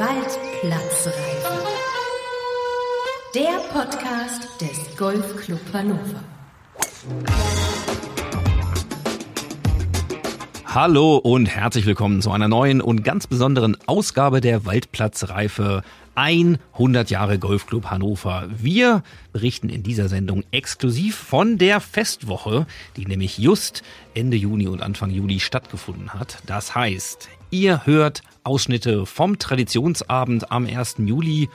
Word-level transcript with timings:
Waldplatzreife. 0.00 1.14
Der 3.34 3.60
Podcast 3.70 4.58
des 4.58 4.96
Golfclub 4.96 5.60
Hannover. 5.74 6.24
Hallo 10.64 11.16
und 11.16 11.44
herzlich 11.44 11.84
willkommen 11.84 12.22
zu 12.22 12.30
einer 12.30 12.48
neuen 12.48 12.80
und 12.80 13.04
ganz 13.04 13.26
besonderen 13.26 13.76
Ausgabe 13.84 14.40
der 14.40 14.64
Waldplatzreife 14.64 15.82
100 16.20 17.08
Jahre 17.08 17.38
Golfclub 17.38 17.86
Hannover. 17.86 18.46
Wir 18.54 19.02
berichten 19.32 19.70
in 19.70 19.82
dieser 19.82 20.10
Sendung 20.10 20.44
exklusiv 20.50 21.16
von 21.16 21.56
der 21.56 21.80
Festwoche, 21.80 22.66
die 22.98 23.06
nämlich 23.06 23.38
just 23.38 23.82
Ende 24.12 24.36
Juni 24.36 24.68
und 24.68 24.82
Anfang 24.82 25.10
Juli 25.10 25.40
stattgefunden 25.40 26.12
hat. 26.12 26.36
Das 26.44 26.74
heißt, 26.74 27.30
ihr 27.50 27.86
hört 27.86 28.20
Ausschnitte 28.44 29.06
vom 29.06 29.38
Traditionsabend 29.38 30.52
am 30.52 30.66
1. 30.66 30.96
Juli 30.98 31.48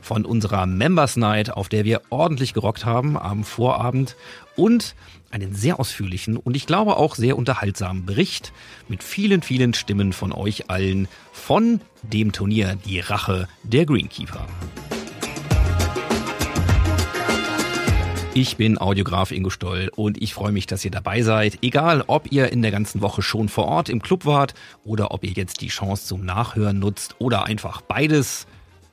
von 0.00 0.24
unserer 0.24 0.66
Members 0.66 1.16
Night, 1.16 1.50
auf 1.50 1.68
der 1.68 1.84
wir 1.84 2.02
ordentlich 2.10 2.54
gerockt 2.54 2.84
haben 2.84 3.16
am 3.16 3.44
Vorabend 3.44 4.16
und 4.56 4.94
einen 5.30 5.54
sehr 5.54 5.78
ausführlichen 5.78 6.36
und 6.36 6.56
ich 6.56 6.66
glaube 6.66 6.96
auch 6.96 7.14
sehr 7.14 7.36
unterhaltsamen 7.36 8.06
Bericht 8.06 8.52
mit 8.88 9.02
vielen, 9.02 9.42
vielen 9.42 9.74
Stimmen 9.74 10.12
von 10.12 10.32
euch 10.32 10.70
allen 10.70 11.08
von 11.32 11.80
dem 12.02 12.32
Turnier 12.32 12.76
Die 12.84 13.00
Rache 13.00 13.48
der 13.62 13.84
Greenkeeper. 13.84 14.46
Ich 18.40 18.56
bin 18.56 18.78
Audiograf 18.78 19.32
Ingo 19.32 19.50
Stoll 19.50 19.90
und 19.96 20.22
ich 20.22 20.32
freue 20.32 20.52
mich, 20.52 20.66
dass 20.66 20.84
ihr 20.84 20.92
dabei 20.92 21.22
seid. 21.22 21.58
Egal, 21.60 22.04
ob 22.06 22.30
ihr 22.30 22.52
in 22.52 22.62
der 22.62 22.70
ganzen 22.70 23.00
Woche 23.00 23.20
schon 23.20 23.48
vor 23.48 23.64
Ort 23.64 23.88
im 23.88 24.00
Club 24.00 24.26
wart 24.26 24.54
oder 24.84 25.10
ob 25.10 25.24
ihr 25.24 25.32
jetzt 25.32 25.60
die 25.60 25.66
Chance 25.66 26.06
zum 26.06 26.24
Nachhören 26.24 26.78
nutzt 26.78 27.16
oder 27.18 27.46
einfach 27.46 27.80
beides. 27.80 28.46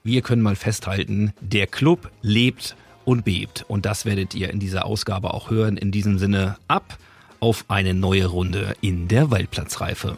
Wir 0.07 0.21
können 0.21 0.43
mal 0.43 0.55
festhalten, 0.55 1.33
der 1.41 1.65
Club 1.65 2.11
lebt 2.21 2.75
und 3.05 3.25
bebt. 3.25 3.65
Und 3.67 3.87
das 3.87 4.05
werdet 4.05 4.35
ihr 4.35 4.51
in 4.51 4.59
dieser 4.59 4.85
Ausgabe 4.85 5.33
auch 5.33 5.49
hören. 5.49 5.77
In 5.77 5.89
diesem 5.89 6.19
Sinne 6.19 6.57
ab 6.67 6.99
auf 7.39 7.65
eine 7.69 7.95
neue 7.95 8.27
Runde 8.27 8.75
in 8.81 9.07
der 9.07 9.31
Waldplatzreife. 9.31 10.15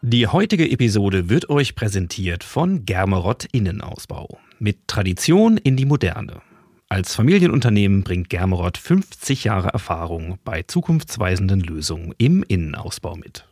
Die 0.00 0.26
heutige 0.26 0.70
Episode 0.70 1.28
wird 1.28 1.50
euch 1.50 1.74
präsentiert 1.74 2.42
von 2.42 2.86
Germerott 2.86 3.44
Innenausbau. 3.52 4.38
Mit 4.58 4.88
Tradition 4.88 5.58
in 5.58 5.76
die 5.76 5.84
Moderne. 5.84 6.40
Als 6.88 7.14
Familienunternehmen 7.14 8.02
bringt 8.02 8.30
Germerott 8.30 8.78
50 8.78 9.44
Jahre 9.44 9.68
Erfahrung 9.68 10.38
bei 10.42 10.62
zukunftsweisenden 10.62 11.60
Lösungen 11.60 12.14
im 12.16 12.42
Innenausbau 12.42 13.16
mit. 13.16 13.46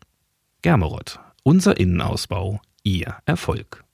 Germerott, 0.62 1.20
unser 1.42 1.78
Innenausbau, 1.78 2.62
Ihr 2.82 3.16
Erfolg. 3.26 3.84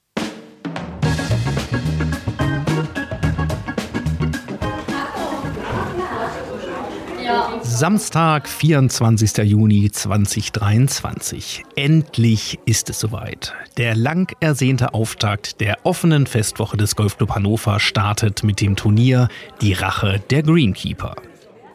Samstag, 7.61 8.47
24. 8.47 9.37
Juni 9.39 9.91
2023. 9.91 11.63
Endlich 11.75 12.59
ist 12.65 12.89
es 12.89 12.99
soweit. 12.99 13.53
Der 13.75 13.93
lang 13.93 14.33
ersehnte 14.39 14.93
Auftakt 14.93 15.59
der 15.59 15.85
offenen 15.85 16.25
Festwoche 16.25 16.77
des 16.77 16.95
Golfclub 16.95 17.35
Hannover 17.35 17.81
startet 17.81 18.43
mit 18.43 18.61
dem 18.61 18.77
Turnier 18.77 19.27
Die 19.61 19.73
Rache 19.73 20.21
der 20.29 20.43
Greenkeeper. 20.43 21.15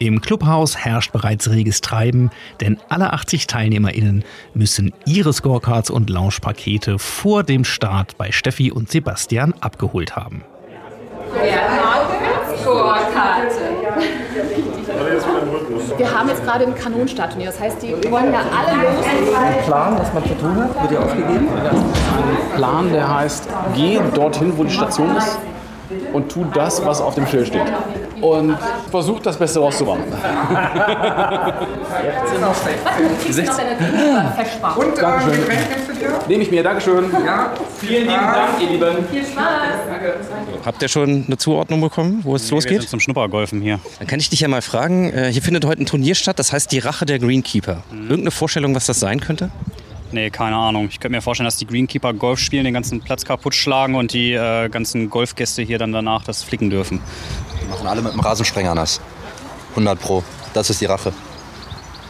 Im 0.02 0.20
Clubhaus 0.20 0.76
herrscht 0.76 1.12
bereits 1.12 1.48
reges 1.48 1.80
Treiben, 1.80 2.32
denn 2.60 2.76
alle 2.88 3.12
80 3.12 3.46
TeilnehmerInnen 3.46 4.24
müssen 4.52 4.92
ihre 5.06 5.32
Scorecards 5.32 5.90
und 5.90 6.10
Loungepakete 6.10 6.98
vor 6.98 7.44
dem 7.44 7.62
Start 7.64 8.18
bei 8.18 8.32
Steffi 8.32 8.72
und 8.72 8.90
Sebastian 8.90 9.54
abgeholt 9.60 10.16
haben. 10.16 10.42
Ja. 11.36 11.52
Wir 15.96 16.18
haben 16.18 16.28
jetzt 16.30 16.42
gerade 16.42 16.66
ein 16.66 16.74
Kanonenstartturnier, 16.74 17.46
das 17.46 17.60
heißt, 17.60 17.80
die 17.80 17.92
wollen 18.10 18.32
ja 18.32 18.40
alle 18.40 18.82
los. 18.82 19.06
Ein 19.06 19.64
Plan, 19.64 19.98
was 20.00 20.12
man 20.12 20.24
zu 20.24 20.34
tun 20.34 20.56
hat, 20.56 20.82
wird 20.82 20.90
dir 20.90 21.00
aufgegeben? 21.00 21.48
Ein 21.48 22.56
Plan, 22.56 22.92
der 22.92 23.14
heißt, 23.18 23.48
geh 23.76 24.00
dorthin, 24.12 24.52
wo 24.58 24.64
die 24.64 24.72
Station 24.72 25.14
ist 25.16 25.38
und 26.12 26.30
tu 26.30 26.44
das, 26.54 26.84
was 26.84 27.00
auf 27.00 27.14
dem 27.14 27.26
Schild 27.26 27.48
steht. 27.48 27.62
Und 28.20 28.56
versuch 28.90 29.18
das 29.20 29.36
Beste 29.36 29.58
rauszumachen. 29.58 30.04
Kriegst 33.22 33.38
du 33.38 33.42
noch 33.44 33.56
deine 33.56 33.76
Kuchen 33.76 34.32
verspart. 34.34 34.76
Und 34.78 34.92
äh, 34.92 35.36
Getränk 35.36 35.60
gibst 35.74 35.88
du 35.88 35.92
dir? 35.94 36.18
Nehme 36.28 36.42
ich 36.42 36.50
mir, 36.50 36.62
Dankeschön. 36.62 37.10
Ja. 37.24 37.52
Vielen 37.78 38.02
lieben 38.02 38.14
Dank, 38.14 38.60
ihr 38.60 38.68
Lieben. 38.70 39.06
Viel 39.10 39.24
Spaß. 39.24 40.64
Habt 40.64 40.82
ihr 40.82 40.88
schon 40.88 41.24
eine 41.26 41.36
Zuordnung 41.36 41.80
bekommen, 41.80 42.20
wo 42.22 42.36
es 42.36 42.48
Wir 42.48 42.54
losgeht? 42.56 42.80
sind 42.82 42.90
zum 42.90 43.00
Schnuppergolfen 43.00 43.60
hier. 43.60 43.80
Dann 43.98 44.06
kann 44.06 44.20
ich 44.20 44.30
dich 44.30 44.40
ja 44.40 44.48
mal 44.48 44.62
fragen, 44.62 45.12
äh, 45.12 45.30
hier 45.32 45.42
findet 45.42 45.64
heute 45.64 45.82
ein 45.82 45.86
Turnier 45.86 46.14
statt, 46.14 46.38
das 46.38 46.52
heißt 46.52 46.70
die 46.72 46.78
Rache 46.78 47.06
der 47.06 47.18
Greenkeeper. 47.18 47.82
Irgendeine 47.92 48.30
Vorstellung, 48.30 48.74
was 48.74 48.86
das 48.86 49.00
sein 49.00 49.20
könnte? 49.20 49.50
Nee, 50.12 50.30
keine 50.30 50.56
Ahnung. 50.56 50.88
Ich 50.88 51.00
könnte 51.00 51.16
mir 51.16 51.22
vorstellen, 51.22 51.46
dass 51.46 51.56
die 51.56 51.66
Greenkeeper 51.66 52.12
Golf 52.12 52.38
spielen, 52.38 52.64
den 52.64 52.74
ganzen 52.74 53.00
Platz 53.00 53.24
kaputt 53.24 53.54
schlagen 53.54 53.94
und 53.94 54.12
die 54.12 54.32
äh, 54.32 54.68
ganzen 54.68 55.08
Golfgäste 55.08 55.62
hier 55.62 55.78
dann 55.78 55.92
danach 55.92 56.22
das 56.24 56.42
flicken 56.42 56.70
dürfen. 56.70 57.00
Die 57.62 57.66
machen 57.66 57.86
alle 57.86 58.02
mit 58.02 58.12
dem 58.12 58.20
Rasensprenger 58.20 58.74
nass. 58.74 59.00
100 59.70 59.98
Pro. 59.98 60.22
Das 60.52 60.68
ist 60.68 60.80
die 60.80 60.86
Rache. 60.86 61.12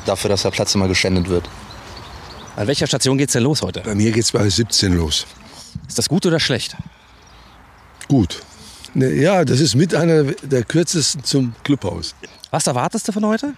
Dafür, 0.05 0.31
dass 0.31 0.43
der 0.43 0.51
Platz 0.51 0.75
immer 0.75 0.89
geschändet 0.89 1.29
wird. 1.29 1.49
An 2.57 2.67
welcher 2.67 2.87
Station 2.87 3.17
geht's 3.17 3.33
denn 3.33 3.45
los 3.45 3.63
heute? 3.63 3.81
Bei 3.81 3.95
mir 3.95 4.11
geht's 4.11 4.33
bei 4.33 4.49
17 4.49 4.93
los. 4.95 5.27
Ist 5.87 5.99
das 5.99 6.09
gut 6.09 6.27
oder 6.27 6.41
schlecht? 6.41 6.77
Gut. 8.09 8.43
Ne, 8.95 9.11
ja, 9.13 9.45
das 9.45 9.61
ist 9.61 9.75
mit 9.75 9.95
einer 9.95 10.25
der 10.25 10.65
kürzesten 10.65 11.25
zum 11.25 11.55
Clubhaus. 11.63 12.15
Was 12.51 12.67
erwartest 12.67 13.09
du 13.09 13.13
von 13.13 13.25
heute? 13.25 13.55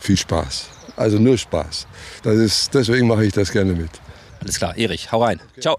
Viel 0.00 0.16
Spaß. 0.16 0.68
Also 1.00 1.18
nur 1.18 1.38
Spaß. 1.38 1.86
Das 2.22 2.36
ist, 2.36 2.74
deswegen 2.74 3.06
mache 3.06 3.24
ich 3.24 3.32
das 3.32 3.50
gerne 3.50 3.72
mit. 3.72 3.88
Alles 4.38 4.58
klar, 4.58 4.76
Erich, 4.76 5.10
hau 5.10 5.24
rein. 5.24 5.40
Ciao. 5.58 5.74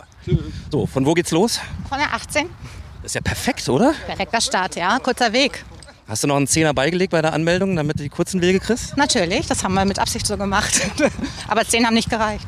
So, 0.71 0.87
von 0.87 1.05
wo 1.05 1.13
geht's 1.13 1.29
los? 1.29 1.59
Von 1.87 1.99
der 1.99 2.11
18. 2.11 2.49
Das 3.03 3.11
ist 3.11 3.13
ja 3.13 3.21
perfekt, 3.21 3.69
oder? 3.69 3.93
Direkter 4.07 4.41
Start, 4.41 4.75
ja. 4.75 4.97
Kurzer 4.97 5.31
Weg. 5.31 5.63
Hast 6.07 6.23
du 6.23 6.27
noch 6.27 6.37
einen 6.37 6.47
Zehner 6.47 6.73
beigelegt 6.73 7.11
bei 7.11 7.21
der 7.21 7.33
Anmeldung, 7.33 7.75
damit 7.75 7.99
du 7.99 8.03
die 8.03 8.09
kurzen 8.09 8.41
Wege 8.41 8.59
kriegst? 8.59 8.97
Natürlich, 8.97 9.45
das 9.45 9.63
haben 9.63 9.75
wir 9.75 9.85
mit 9.85 9.99
Absicht 9.99 10.25
so 10.25 10.37
gemacht. 10.37 10.81
Aber 11.47 11.65
10 11.65 11.85
haben 11.85 11.93
nicht 11.93 12.09
gereicht. 12.09 12.47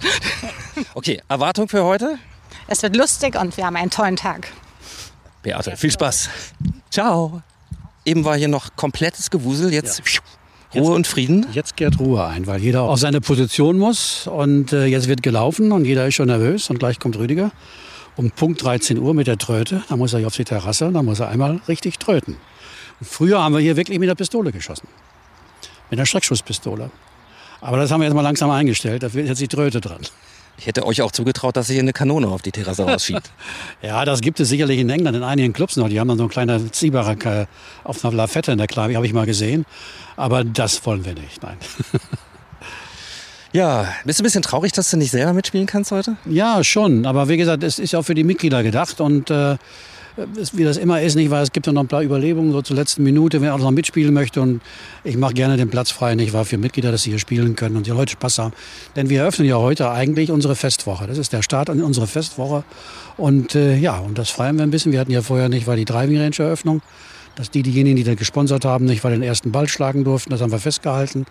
Okay, 0.95 1.21
Erwartung 1.29 1.67
für 1.69 1.83
heute? 1.83 2.17
Es 2.65 2.81
wird 2.81 2.95
lustig 2.95 3.39
und 3.39 3.55
wir 3.55 3.67
haben 3.67 3.75
einen 3.75 3.91
tollen 3.91 4.15
Tag. 4.15 4.47
Beate, 5.43 5.77
viel 5.77 5.91
Spaß. 5.91 6.27
Ciao. 6.89 7.43
Eben 8.03 8.25
war 8.25 8.35
hier 8.35 8.47
noch 8.47 8.75
komplettes 8.75 9.29
Gewusel, 9.29 9.71
jetzt 9.71 10.01
Ruhe 10.75 10.95
und 10.95 11.07
Frieden. 11.07 11.45
Jetzt 11.53 11.77
kehrt 11.77 11.99
Ruhe 11.99 12.25
ein, 12.25 12.47
weil 12.47 12.61
jeder 12.61 12.83
auf 12.83 12.99
seine 12.99 13.21
Position 13.21 13.77
muss 13.77 14.27
und 14.27 14.73
äh, 14.73 14.85
jetzt 14.85 15.07
wird 15.07 15.23
gelaufen 15.23 15.71
und 15.71 15.85
jeder 15.85 16.07
ist 16.07 16.15
schon 16.15 16.27
nervös 16.27 16.69
und 16.69 16.79
gleich 16.79 16.99
kommt 16.99 17.17
Rüdiger 17.17 17.51
um 18.15 18.31
Punkt 18.31 18.63
13 18.63 18.97
Uhr 18.99 19.13
mit 19.13 19.27
der 19.27 19.37
Tröte. 19.37 19.83
Da 19.89 19.95
muss 19.95 20.13
er 20.13 20.19
hier 20.19 20.27
auf 20.27 20.35
die 20.35 20.43
Terrasse 20.43 20.87
und 20.87 20.93
dann 20.93 21.05
muss 21.05 21.19
er 21.19 21.29
einmal 21.29 21.59
richtig 21.67 21.99
tröten. 21.99 22.35
Und 22.99 23.07
früher 23.07 23.41
haben 23.41 23.53
wir 23.53 23.61
hier 23.61 23.75
wirklich 23.75 23.99
mit 23.99 24.09
der 24.09 24.15
Pistole 24.15 24.51
geschossen. 24.51 24.87
Mit 25.89 25.99
einer 25.99 26.05
Schreckschusspistole. 26.05 26.91
Aber 27.61 27.77
das 27.77 27.91
haben 27.91 28.01
wir 28.01 28.05
jetzt 28.05 28.15
mal 28.15 28.21
langsam 28.21 28.49
eingestellt. 28.49 29.03
Da 29.03 29.13
wird 29.13 29.27
jetzt 29.27 29.41
die 29.41 29.47
Tröte 29.47 29.81
dran. 29.81 30.01
Ich 30.57 30.67
hätte 30.67 30.85
euch 30.85 31.01
auch 31.01 31.11
zugetraut, 31.11 31.57
dass 31.57 31.69
ihr 31.69 31.73
hier 31.73 31.81
eine 31.81 31.93
Kanone 31.93 32.27
auf 32.27 32.41
die 32.43 32.51
Terrasse 32.51 32.83
rausschiebt. 32.83 33.31
Ja, 33.81 34.05
das 34.05 34.21
gibt 34.21 34.39
es 34.39 34.49
sicherlich 34.49 34.79
in 34.79 34.89
England 34.89 35.17
in 35.17 35.23
einigen 35.23 35.51
Clubs 35.51 35.75
noch. 35.77 35.89
Die 35.89 35.99
haben 35.99 36.07
dann 36.07 36.17
so 36.17 36.23
ein 36.23 36.29
kleiner 36.29 36.71
Ziehbarack 36.71 37.25
äh, 37.25 37.45
auf 37.83 38.05
einer 38.05 38.13
Lafette 38.13 38.51
in 38.51 38.59
der 38.59 38.67
Klavi, 38.67 38.93
habe 38.93 39.05
ich 39.05 39.13
mal 39.13 39.25
gesehen. 39.25 39.65
Aber 40.15 40.43
das 40.43 40.85
wollen 40.85 41.05
wir 41.05 41.13
nicht, 41.13 41.41
nein. 41.41 41.57
ja, 43.53 43.87
bist 44.05 44.19
du 44.19 44.23
ein 44.23 44.25
bisschen 44.25 44.41
traurig, 44.41 44.71
dass 44.71 44.89
du 44.89 44.97
nicht 44.97 45.11
selber 45.11 45.33
mitspielen 45.33 45.65
kannst 45.65 45.91
heute? 45.91 46.17
Ja, 46.25 46.63
schon. 46.63 47.05
Aber 47.05 47.29
wie 47.29 47.37
gesagt, 47.37 47.63
es 47.63 47.79
ist 47.79 47.93
ja 47.93 47.99
auch 47.99 48.03
für 48.03 48.15
die 48.15 48.23
Mitglieder 48.23 48.63
gedacht. 48.63 49.01
Und 49.01 49.29
äh, 49.29 49.57
wie 50.15 50.63
das 50.63 50.77
immer 50.77 51.01
ist, 51.01 51.15
nicht, 51.15 51.31
weil 51.31 51.41
es 51.41 51.51
gibt 51.51 51.65
ja 51.65 51.73
noch 51.73 51.81
ein 51.81 51.87
paar 51.87 52.03
Überlegungen 52.03 52.51
so 52.51 52.61
zur 52.61 52.75
letzten 52.75 53.03
Minute, 53.03 53.41
wer 53.41 53.55
auch 53.55 53.59
noch 53.59 53.71
mitspielen 53.71 54.13
möchte. 54.13 54.41
Und 54.41 54.61
ich 55.03 55.17
mache 55.17 55.33
gerne 55.33 55.57
den 55.57 55.69
Platz 55.69 55.89
frei, 55.89 56.13
nicht 56.15 56.33
wahr, 56.33 56.45
für 56.45 56.57
Mitglieder, 56.57 56.91
dass 56.91 57.03
sie 57.03 57.09
hier 57.09 57.19
spielen 57.19 57.55
können 57.55 57.75
und 57.75 57.87
die 57.87 57.91
Leute 57.91 58.11
Spaß 58.11 58.37
haben. 58.37 58.53
Denn 58.95 59.09
wir 59.09 59.21
eröffnen 59.21 59.47
ja 59.47 59.57
heute 59.57 59.89
eigentlich 59.89 60.29
unsere 60.29 60.55
Festwoche. 60.55 61.07
Das 61.07 61.17
ist 61.17 61.33
der 61.33 61.41
Start 61.41 61.69
an 61.69 61.81
unserer 61.81 62.07
Festwoche. 62.07 62.63
Und 63.17 63.55
äh, 63.55 63.75
ja, 63.75 63.97
und 63.97 64.17
das 64.17 64.29
feiern 64.29 64.57
wir 64.57 64.63
ein 64.63 64.71
bisschen. 64.71 64.91
Wir 64.91 64.99
hatten 64.99 65.11
ja 65.11 65.21
vorher 65.21 65.49
nicht, 65.49 65.65
war 65.65 65.75
die 65.75 65.85
Driving 65.85 66.19
Range 66.19 66.35
Eröffnung. 66.37 66.81
Dass 67.35 67.49
die, 67.49 67.63
diejenigen, 67.63 67.95
die 67.95 68.03
da 68.03 68.15
gesponsert 68.15 68.63
haben, 68.65 68.85
nicht, 68.85 69.03
weil 69.03 69.11
den 69.11 69.23
ersten 69.23 69.51
Ball 69.51 69.67
schlagen 69.67 70.03
durften. 70.03 70.29
Das 70.29 70.41
haben 70.41 70.51
wir 70.51 70.59
festgehalten. 70.59 71.25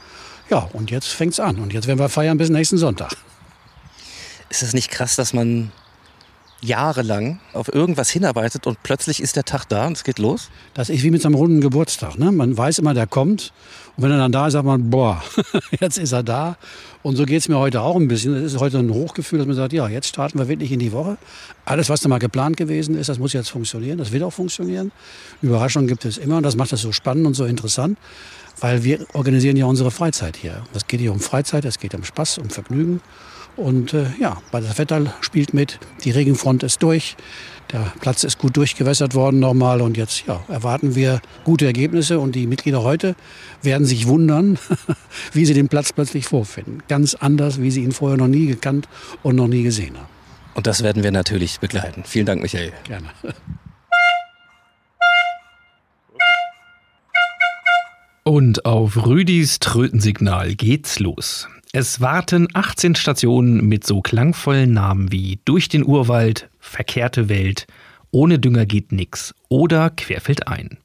Ja, 0.50 0.68
und 0.72 0.90
jetzt 0.90 1.08
fängt's 1.08 1.38
an. 1.38 1.58
Und 1.58 1.72
jetzt 1.72 1.86
werden 1.86 1.98
wir 1.98 2.08
feiern 2.08 2.38
bis 2.38 2.50
nächsten 2.50 2.78
Sonntag. 2.78 3.12
Ist 4.48 4.62
es 4.62 4.74
nicht 4.74 4.90
krass, 4.90 5.16
dass 5.16 5.32
man 5.32 5.70
jahrelang 6.62 7.40
auf 7.52 7.72
irgendwas 7.72 8.08
hinarbeitet 8.08 8.66
und 8.66 8.82
plötzlich 8.82 9.20
ist 9.20 9.36
der 9.36 9.44
Tag 9.44 9.64
da 9.68 9.86
und 9.86 9.96
es 9.96 10.04
geht 10.04 10.18
los? 10.18 10.48
Das 10.74 10.88
ist 10.88 11.02
wie 11.02 11.10
mit 11.10 11.24
einem 11.26 11.34
runden 11.34 11.60
Geburtstag. 11.60 12.18
Ne? 12.18 12.30
Man 12.30 12.56
weiß 12.56 12.78
immer, 12.78 12.94
der 12.94 13.06
kommt. 13.06 13.52
Und 13.96 14.04
wenn 14.04 14.12
er 14.12 14.18
dann 14.18 14.32
da 14.32 14.46
ist, 14.46 14.54
sagt 14.54 14.64
man, 14.64 14.88
boah, 14.88 15.22
jetzt 15.80 15.98
ist 15.98 16.12
er 16.12 16.22
da. 16.22 16.56
Und 17.02 17.16
so 17.16 17.24
geht 17.24 17.40
es 17.40 17.48
mir 17.48 17.58
heute 17.58 17.82
auch 17.82 17.96
ein 17.96 18.08
bisschen. 18.08 18.34
Es 18.34 18.54
ist 18.54 18.60
heute 18.60 18.78
ein 18.78 18.90
Hochgefühl, 18.90 19.38
dass 19.38 19.46
man 19.46 19.56
sagt, 19.56 19.72
ja, 19.72 19.88
jetzt 19.88 20.06
starten 20.06 20.38
wir 20.38 20.48
wirklich 20.48 20.72
in 20.72 20.78
die 20.78 20.92
Woche. 20.92 21.18
Alles, 21.64 21.90
was 21.90 22.00
da 22.00 22.08
mal 22.08 22.18
geplant 22.18 22.56
gewesen 22.56 22.96
ist, 22.96 23.08
das 23.08 23.18
muss 23.18 23.32
jetzt 23.32 23.50
funktionieren. 23.50 23.98
Das 23.98 24.12
wird 24.12 24.22
auch 24.22 24.32
funktionieren. 24.32 24.92
Überraschungen 25.42 25.88
gibt 25.88 26.04
es 26.04 26.16
immer 26.16 26.36
und 26.36 26.44
das 26.44 26.56
macht 26.56 26.72
das 26.72 26.80
so 26.80 26.92
spannend 26.92 27.26
und 27.26 27.34
so 27.34 27.44
interessant. 27.44 27.98
Weil 28.60 28.84
wir 28.84 29.04
organisieren 29.14 29.56
ja 29.56 29.66
unsere 29.66 29.90
Freizeit 29.90 30.36
hier. 30.36 30.62
Es 30.72 30.86
geht 30.86 31.00
hier 31.00 31.12
um 31.12 31.20
Freizeit, 31.20 31.64
es 31.64 31.80
geht 31.80 31.94
um 31.94 32.04
Spaß, 32.04 32.38
um 32.38 32.48
Vergnügen. 32.48 33.00
Und 33.56 33.92
äh, 33.92 34.06
ja, 34.18 34.40
bei 34.50 34.60
das 34.60 34.78
Wetter 34.78 35.14
spielt 35.20 35.52
mit, 35.52 35.78
die 36.04 36.10
Regenfront 36.10 36.62
ist 36.62 36.82
durch, 36.82 37.16
der 37.72 37.92
Platz 38.00 38.24
ist 38.24 38.38
gut 38.38 38.56
durchgewässert 38.56 39.14
worden 39.14 39.40
nochmal 39.40 39.80
und 39.80 39.96
jetzt 39.96 40.26
ja, 40.26 40.42
erwarten 40.48 40.94
wir 40.94 41.20
gute 41.44 41.66
Ergebnisse 41.66 42.18
und 42.18 42.34
die 42.34 42.46
Mitglieder 42.46 42.82
heute 42.82 43.14
werden 43.62 43.86
sich 43.86 44.06
wundern, 44.06 44.58
wie 45.32 45.46
sie 45.46 45.54
den 45.54 45.68
Platz 45.68 45.92
plötzlich 45.92 46.26
vorfinden. 46.26 46.82
Ganz 46.88 47.14
anders, 47.14 47.60
wie 47.60 47.70
sie 47.70 47.82
ihn 47.82 47.92
vorher 47.92 48.18
noch 48.18 48.28
nie 48.28 48.46
gekannt 48.46 48.88
und 49.22 49.36
noch 49.36 49.48
nie 49.48 49.62
gesehen 49.62 49.96
haben. 49.96 50.08
Und 50.54 50.66
das 50.66 50.82
werden 50.82 51.02
wir 51.02 51.12
natürlich 51.12 51.60
begleiten. 51.60 52.04
Vielen 52.04 52.26
Dank, 52.26 52.42
Michael. 52.42 52.72
Gerne. 52.84 53.08
Und 58.24 58.66
auf 58.66 59.06
Rüdis 59.06 59.58
Trötensignal 59.58 60.54
geht's 60.54 61.00
los. 61.00 61.48
Es 61.74 62.02
warten 62.02 62.48
18 62.52 62.96
Stationen 62.96 63.66
mit 63.66 63.86
so 63.86 64.02
klangvollen 64.02 64.74
Namen 64.74 65.10
wie 65.10 65.40
Durch 65.46 65.70
den 65.70 65.86
Urwald, 65.86 66.50
Verkehrte 66.58 67.30
Welt, 67.30 67.66
Ohne 68.10 68.38
Dünger 68.38 68.66
geht 68.66 68.92
nix 68.92 69.34
oder 69.48 69.88
Querfeldein. 69.88 70.76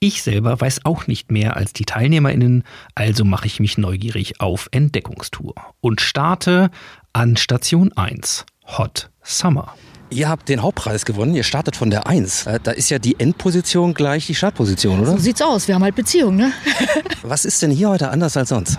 Ich 0.00 0.24
selber 0.24 0.60
weiß 0.60 0.84
auch 0.84 1.06
nicht 1.06 1.30
mehr 1.30 1.56
als 1.56 1.74
die 1.74 1.84
TeilnehmerInnen, 1.84 2.64
also 2.96 3.24
mache 3.24 3.46
ich 3.46 3.60
mich 3.60 3.78
neugierig 3.78 4.40
auf 4.40 4.68
Entdeckungstour 4.72 5.54
und 5.80 6.00
starte 6.00 6.72
an 7.12 7.36
Station 7.36 7.92
1, 7.92 8.46
Hot 8.66 9.10
Summer. 9.22 9.76
Ihr 10.08 10.28
habt 10.28 10.48
den 10.48 10.62
Hauptpreis 10.62 11.04
gewonnen, 11.04 11.34
ihr 11.34 11.42
startet 11.42 11.74
von 11.74 11.90
der 11.90 12.06
1. 12.06 12.46
Äh, 12.46 12.60
Da 12.62 12.70
ist 12.70 12.90
ja 12.90 12.98
die 13.00 13.18
Endposition 13.18 13.92
gleich 13.92 14.26
die 14.26 14.36
Startposition, 14.36 15.00
oder? 15.00 15.12
So 15.12 15.18
sieht's 15.18 15.42
aus. 15.42 15.66
Wir 15.66 15.74
haben 15.74 15.82
halt 15.82 15.96
Beziehung, 15.96 16.36
ne? 16.36 16.52
Was 17.22 17.44
ist 17.44 17.60
denn 17.62 17.72
hier 17.72 17.88
heute 17.88 18.10
anders 18.10 18.36
als 18.36 18.50
sonst? 18.50 18.78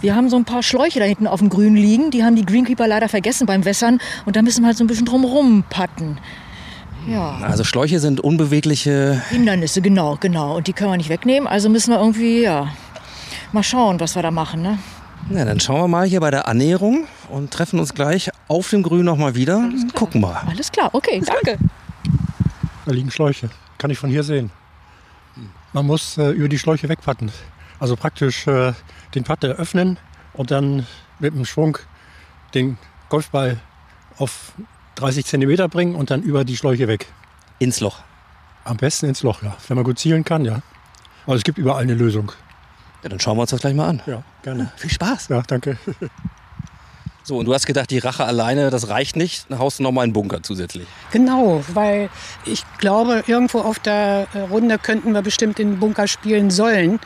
Wir 0.00 0.14
haben 0.14 0.30
so 0.30 0.36
ein 0.36 0.44
paar 0.44 0.62
Schläuche 0.62 1.00
da 1.00 1.04
hinten 1.04 1.26
auf 1.26 1.40
dem 1.40 1.48
Grün 1.48 1.74
liegen. 1.74 2.12
Die 2.12 2.22
haben 2.22 2.36
die 2.36 2.46
Greenkeeper 2.46 2.86
leider 2.86 3.08
vergessen 3.08 3.46
beim 3.46 3.64
Wässern. 3.64 3.98
Und 4.26 4.36
da 4.36 4.42
müssen 4.42 4.62
wir 4.62 4.68
halt 4.68 4.76
so 4.76 4.84
ein 4.84 4.86
bisschen 4.86 5.06
drum 5.06 5.24
rumpatten. 5.24 6.18
Ja. 7.08 7.38
Also 7.42 7.64
Schläuche 7.64 7.98
sind 7.98 8.20
unbewegliche. 8.20 9.20
Hindernisse, 9.30 9.82
genau, 9.82 10.18
genau. 10.20 10.56
Und 10.56 10.68
die 10.68 10.72
können 10.72 10.90
wir 10.92 10.96
nicht 10.98 11.08
wegnehmen. 11.08 11.48
Also 11.48 11.68
müssen 11.68 11.90
wir 11.90 11.98
irgendwie, 11.98 12.42
ja, 12.42 12.68
mal 13.52 13.64
schauen, 13.64 13.98
was 13.98 14.14
wir 14.14 14.22
da 14.22 14.30
machen, 14.30 14.62
ne? 14.62 14.78
Na, 15.28 15.44
dann 15.44 15.60
schauen 15.60 15.80
wir 15.82 15.88
mal 15.88 16.06
hier 16.06 16.20
bei 16.20 16.30
der 16.30 16.48
Annäherung 16.48 17.06
und 17.28 17.52
treffen 17.52 17.78
uns 17.78 17.94
gleich 17.94 18.30
auf 18.48 18.70
dem 18.70 18.82
Grün 18.82 19.04
nochmal 19.04 19.34
wieder. 19.34 19.68
Gucken 19.94 20.20
mal. 20.20 20.42
Alles 20.46 20.72
klar, 20.72 20.90
okay, 20.92 21.22
danke. 21.24 21.58
Da 22.86 22.92
liegen 22.92 23.10
Schläuche. 23.10 23.50
Kann 23.78 23.90
ich 23.90 23.98
von 23.98 24.10
hier 24.10 24.22
sehen. 24.22 24.50
Man 25.72 25.86
muss 25.86 26.18
äh, 26.18 26.30
über 26.30 26.48
die 26.48 26.58
Schläuche 26.58 26.88
wegpatten. 26.88 27.30
Also 27.78 27.96
praktisch 27.96 28.46
äh, 28.46 28.72
den 29.14 29.24
Patte 29.24 29.50
öffnen 29.52 29.98
und 30.32 30.50
dann 30.50 30.86
mit 31.18 31.34
dem 31.34 31.44
Schwung 31.44 31.78
den 32.54 32.76
Golfball 33.08 33.58
auf 34.18 34.52
30 34.96 35.24
Zentimeter 35.24 35.68
bringen 35.68 35.94
und 35.94 36.10
dann 36.10 36.22
über 36.22 36.44
die 36.44 36.56
Schläuche 36.56 36.88
weg. 36.88 37.06
Ins 37.58 37.80
Loch. 37.80 38.00
Am 38.64 38.76
besten 38.76 39.06
ins 39.06 39.22
Loch, 39.22 39.42
ja. 39.42 39.56
Wenn 39.68 39.76
man 39.76 39.84
gut 39.84 39.98
zielen 39.98 40.24
kann, 40.24 40.44
ja. 40.44 40.60
Aber 41.26 41.36
es 41.36 41.44
gibt 41.44 41.58
überall 41.58 41.82
eine 41.82 41.94
Lösung. 41.94 42.32
Ja, 43.02 43.08
dann 43.08 43.20
schauen 43.20 43.36
wir 43.36 43.42
uns 43.42 43.50
das 43.50 43.60
gleich 43.60 43.74
mal 43.74 43.88
an. 43.88 44.02
Ja, 44.06 44.22
gerne. 44.42 44.72
Viel 44.76 44.90
Spaß. 44.90 45.28
Ja, 45.28 45.42
danke. 45.46 45.78
So, 47.22 47.38
und 47.38 47.44
du 47.44 47.54
hast 47.54 47.66
gedacht, 47.66 47.90
die 47.90 47.98
Rache 47.98 48.24
alleine, 48.24 48.70
das 48.70 48.88
reicht 48.88 49.14
nicht. 49.14 49.48
Dann 49.50 49.60
haust 49.60 49.78
du 49.78 49.84
nochmal 49.84 50.04
einen 50.04 50.12
Bunker 50.12 50.42
zusätzlich. 50.42 50.88
Genau, 51.12 51.62
weil 51.74 52.08
ich 52.44 52.64
glaube, 52.78 53.22
irgendwo 53.26 53.60
auf 53.60 53.78
der 53.78 54.26
äh, 54.34 54.40
Runde 54.40 54.78
könnten 54.78 55.12
wir 55.12 55.22
bestimmt 55.22 55.60
in 55.60 55.72
den 55.72 55.78
Bunker 55.78 56.08
spielen 56.08 56.50
sollen. 56.50 56.98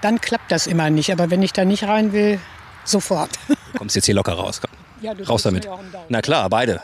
Dann 0.00 0.20
klappt 0.20 0.50
das 0.50 0.66
immer 0.66 0.88
nicht. 0.88 1.12
Aber 1.12 1.30
wenn 1.30 1.42
ich 1.42 1.52
da 1.52 1.64
nicht 1.64 1.84
rein 1.84 2.12
will, 2.12 2.40
sofort. 2.84 3.30
Du 3.48 3.78
kommst 3.78 3.96
jetzt 3.96 4.06
hier 4.06 4.14
locker 4.14 4.32
raus. 4.32 4.60
Komm. 4.60 4.70
Ja, 5.02 5.12
du 5.12 5.24
raus 5.24 5.42
damit. 5.42 5.68
Na 6.08 6.22
klar, 6.22 6.48
beide. 6.48 6.80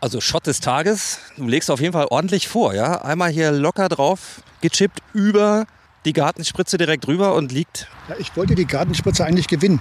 Also 0.00 0.20
Shot 0.20 0.46
des 0.46 0.60
Tages. 0.60 1.18
Du 1.36 1.48
legst 1.48 1.68
auf 1.68 1.80
jeden 1.80 1.92
Fall 1.92 2.06
ordentlich 2.10 2.46
vor, 2.46 2.74
ja? 2.74 3.02
Einmal 3.02 3.30
hier 3.30 3.50
locker 3.50 3.88
drauf, 3.88 4.40
gechippt 4.60 5.00
über 5.12 5.66
die 6.04 6.12
Gartenspritze 6.12 6.78
direkt 6.78 7.06
rüber 7.06 7.34
und 7.34 7.52
liegt. 7.52 7.88
Ja, 8.08 8.16
ich 8.18 8.36
wollte 8.36 8.54
die 8.54 8.66
Gartenspritze 8.66 9.24
eigentlich 9.24 9.48
gewinnen. 9.48 9.80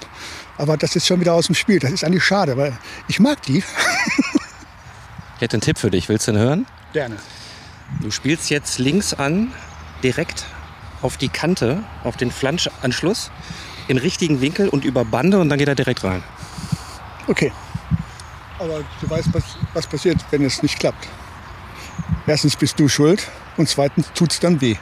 Aber 0.57 0.77
das 0.77 0.95
ist 0.95 1.07
schon 1.07 1.19
wieder 1.19 1.33
aus 1.33 1.47
dem 1.47 1.55
Spiel. 1.55 1.79
Das 1.79 1.91
ist 1.91 2.03
eigentlich 2.03 2.23
schade, 2.23 2.57
weil 2.57 2.77
ich 3.07 3.19
mag 3.19 3.41
die. 3.43 3.63
Ich 5.35 5.43
hätte 5.43 5.55
einen 5.55 5.61
Tipp 5.61 5.79
für 5.79 5.89
dich. 5.89 6.07
Willst 6.07 6.27
du 6.27 6.33
ihn 6.33 6.37
hören? 6.37 6.67
Gerne. 6.93 7.15
Du 7.99 8.11
spielst 8.11 8.51
jetzt 8.51 8.77
links 8.77 9.11
an, 9.15 9.51
direkt 10.03 10.45
auf 11.01 11.17
die 11.17 11.29
Kante, 11.29 11.83
auf 12.03 12.15
den 12.15 12.29
Flanschanschluss, 12.29 13.31
im 13.87 13.97
richtigen 13.97 14.39
Winkel 14.39 14.69
und 14.69 14.85
über 14.85 15.03
Bande 15.03 15.39
und 15.39 15.49
dann 15.49 15.57
geht 15.57 15.67
er 15.67 15.73
direkt 15.73 16.03
rein. 16.03 16.21
Okay. 17.25 17.51
Aber 18.59 18.83
du 19.01 19.09
weißt, 19.09 19.33
was, 19.33 19.43
was 19.73 19.87
passiert, 19.87 20.23
wenn 20.29 20.45
es 20.45 20.61
nicht 20.61 20.77
klappt. 20.77 21.07
Erstens 22.27 22.55
bist 22.55 22.79
du 22.79 22.87
schuld 22.87 23.27
und 23.57 23.67
zweitens 23.67 24.11
tut 24.13 24.33
es 24.33 24.39
dann 24.39 24.61
weh. 24.61 24.75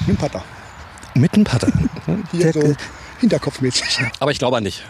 Mit 0.00 0.08
dem 0.08 0.16
Putter. 0.16 0.42
Mit 1.14 1.36
dem 1.36 1.44
Putter. 1.44 1.68
Hier 2.32 2.52
so 2.52 2.74
hinterkopfmäßig. 3.20 4.00
Aber 4.18 4.30
ich 4.30 4.38
glaube 4.38 4.56
an 4.56 4.64
dich. 4.64 4.82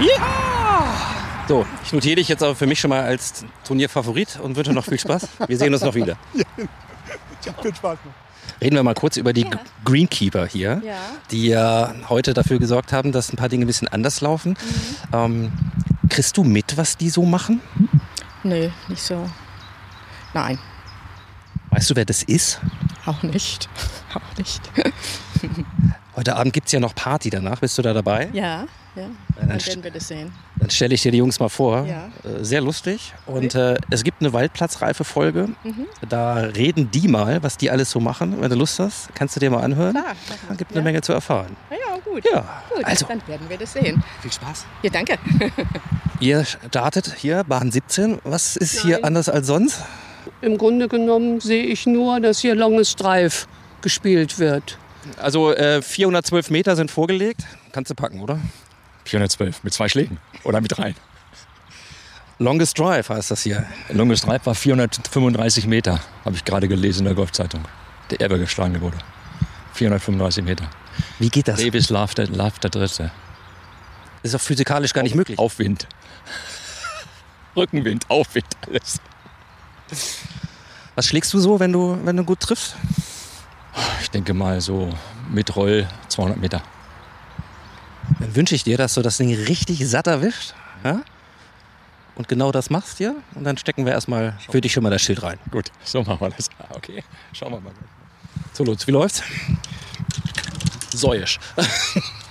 Ja! 0.00 0.84
So, 1.48 1.66
ich 1.84 1.92
notiere 1.92 2.16
dich 2.16 2.28
jetzt 2.28 2.42
aber 2.42 2.54
für 2.54 2.66
mich 2.66 2.78
schon 2.78 2.90
mal 2.90 3.02
als 3.02 3.44
Turnierfavorit 3.64 4.38
und 4.42 4.56
wünsche 4.56 4.72
noch 4.72 4.84
viel 4.84 4.98
Spaß. 4.98 5.26
Wir 5.46 5.56
sehen 5.56 5.72
uns 5.72 5.82
noch 5.82 5.94
wieder. 5.94 6.16
Ja, 7.46 7.52
viel 7.62 7.72
Spaß 7.72 7.98
noch. 8.04 8.60
Reden 8.60 8.74
wir 8.74 8.82
mal 8.82 8.94
kurz 8.94 9.16
über 9.16 9.32
die 9.32 9.46
Greenkeeper 9.84 10.44
hier, 10.46 10.82
Ja. 10.84 10.96
die 11.30 11.46
ja 11.46 11.94
heute 12.08 12.34
dafür 12.34 12.58
gesorgt 12.58 12.92
haben, 12.92 13.12
dass 13.12 13.32
ein 13.32 13.36
paar 13.36 13.48
Dinge 13.48 13.64
ein 13.64 13.68
bisschen 13.68 13.86
anders 13.86 14.20
laufen. 14.20 14.56
Ähm, 15.12 15.52
kriegst 16.10 16.36
du 16.36 16.42
mit, 16.42 16.76
was 16.76 16.96
die 16.96 17.08
so 17.10 17.24
machen? 17.24 17.60
Nee, 18.42 18.72
nicht 18.88 19.02
so. 19.02 19.30
Nein, 20.34 20.58
Weißt 21.70 21.90
du, 21.90 21.96
wer 21.96 22.04
das 22.06 22.22
ist? 22.22 22.60
auch 23.06 23.22
nicht. 23.22 23.68
Auch 24.14 24.38
nicht. 24.38 24.60
Heute 26.16 26.34
Abend 26.36 26.52
gibt 26.54 26.66
es 26.66 26.72
ja 26.72 26.80
noch 26.80 26.94
Party 26.94 27.28
danach. 27.30 27.60
Bist 27.60 27.76
du 27.76 27.82
da 27.82 27.92
dabei? 27.92 28.28
Ja, 28.32 28.64
ja. 28.96 29.04
dann 29.36 29.48
Dann 29.50 29.66
werden 29.66 29.84
wir 29.84 29.90
das 29.90 30.08
sehen. 30.08 30.32
Dann 30.56 30.70
stelle 30.70 30.94
ich 30.94 31.02
dir 31.02 31.12
die 31.12 31.18
Jungs 31.18 31.38
mal 31.38 31.48
vor. 31.50 31.84
Ja. 31.86 32.08
Äh, 32.24 32.42
Sehr 32.42 32.62
lustig. 32.62 33.12
Und 33.26 33.54
äh, 33.54 33.76
es 33.90 34.02
gibt 34.02 34.20
eine 34.22 34.32
Waldplatzreife-Folge. 34.32 35.50
Mhm. 35.62 35.86
Da 36.08 36.34
reden 36.36 36.90
die 36.90 37.06
mal, 37.06 37.42
was 37.42 37.58
die 37.58 37.70
alles 37.70 37.90
so 37.90 38.00
machen. 38.00 38.40
Wenn 38.40 38.48
du 38.50 38.56
Lust 38.56 38.78
hast, 38.78 39.14
kannst 39.14 39.36
du 39.36 39.40
dir 39.40 39.50
mal 39.50 39.62
anhören. 39.62 39.92
Klar, 39.92 40.16
Da 40.48 40.54
gibt 40.54 40.72
eine 40.72 40.82
Menge 40.82 41.02
zu 41.02 41.12
erfahren. 41.12 41.54
Ja, 41.70 41.76
ja, 41.76 41.98
gut. 42.00 42.24
Ja, 42.32 42.62
gut. 42.74 42.84
also. 42.84 43.06
Dann 43.06 43.22
werden 43.28 43.48
wir 43.48 43.58
das 43.58 43.74
sehen. 43.74 44.02
Viel 44.22 44.32
Spaß. 44.32 44.64
Ja, 44.82 44.90
danke. 44.90 45.18
Ihr 46.20 46.44
startet 46.44 47.14
hier, 47.16 47.44
Bahn 47.44 47.70
17. 47.70 48.20
Was 48.24 48.56
ist 48.56 48.80
hier 48.82 49.04
anders 49.04 49.28
als 49.28 49.46
sonst? 49.46 49.82
Im 50.40 50.58
Grunde 50.58 50.88
genommen 50.88 51.40
sehe 51.40 51.64
ich 51.64 51.86
nur, 51.86 52.20
dass 52.20 52.40
hier 52.40 52.54
Longest 52.54 53.00
Drive 53.00 53.46
gespielt 53.80 54.38
wird. 54.38 54.78
Also 55.16 55.52
äh, 55.52 55.82
412 55.82 56.50
Meter 56.50 56.76
sind 56.76 56.90
vorgelegt. 56.90 57.42
Kannst 57.72 57.90
du 57.90 57.94
packen, 57.94 58.20
oder? 58.20 58.38
412 59.04 59.64
mit 59.64 59.72
zwei 59.72 59.88
Schlägen 59.88 60.18
oder 60.44 60.60
mit 60.60 60.76
drei. 60.76 60.94
Longest 62.38 62.78
Drive 62.78 63.08
heißt 63.08 63.30
das 63.30 63.42
hier. 63.42 63.66
Longest 63.88 64.26
Drive 64.26 64.44
war 64.46 64.54
435 64.54 65.66
Meter, 65.66 66.00
habe 66.24 66.36
ich 66.36 66.44
gerade 66.44 66.68
gelesen 66.68 67.00
in 67.00 67.04
der 67.06 67.14
Golfzeitung. 67.14 67.64
Der 68.10 68.20
Erbe 68.20 68.38
geschlagen 68.38 68.80
wurde. 68.80 68.98
435 69.74 70.44
Meter. 70.44 70.68
Wie 71.18 71.28
geht 71.28 71.48
das? 71.48 71.60
Davis 71.60 71.90
Love 71.90 72.14
der, 72.14 72.26
Love 72.28 72.60
der 72.62 72.70
Dritte. 72.70 73.10
Ist 74.22 74.34
doch 74.34 74.40
physikalisch 74.40 74.92
gar 74.92 75.02
nicht 75.02 75.14
möglich. 75.14 75.38
Aufwind. 75.38 75.86
Rückenwind, 77.56 78.08
Aufwind, 78.08 78.46
alles. 78.66 79.00
Was 80.94 81.06
schlägst 81.06 81.32
du 81.32 81.38
so, 81.38 81.60
wenn 81.60 81.72
du, 81.72 81.98
wenn 82.04 82.16
du 82.16 82.24
gut 82.24 82.40
triffst? 82.40 82.76
Ich 84.02 84.10
denke 84.10 84.34
mal 84.34 84.60
so 84.60 84.92
mit 85.30 85.54
Roll 85.54 85.86
200 86.08 86.38
Meter. 86.38 86.62
Dann 88.18 88.34
wünsche 88.34 88.54
ich 88.54 88.64
dir, 88.64 88.76
dass 88.76 88.94
du 88.94 89.02
das 89.02 89.16
Ding 89.18 89.32
richtig 89.34 89.86
satt 89.88 90.06
erwischt. 90.06 90.54
Ja? 90.82 91.02
Und 92.16 92.26
genau 92.26 92.50
das 92.50 92.70
machst 92.70 92.98
hier. 92.98 93.14
Und 93.34 93.44
dann 93.44 93.56
stecken 93.58 93.84
wir 93.86 93.92
erstmal 93.92 94.36
für 94.50 94.60
dich 94.60 94.72
schon 94.72 94.82
mal 94.82 94.90
das 94.90 95.02
Schild 95.02 95.22
rein. 95.22 95.38
Gut, 95.50 95.70
so 95.84 96.02
machen 96.02 96.20
wir 96.20 96.30
das. 96.30 96.48
Ah, 96.58 96.74
Okay, 96.74 97.04
schauen 97.32 97.52
wir 97.52 97.60
mal. 97.60 97.72
So, 98.52 98.64
Lutz, 98.64 98.86
wie 98.86 98.90
läuft's? 98.92 99.22
Säuisch. 100.92 101.38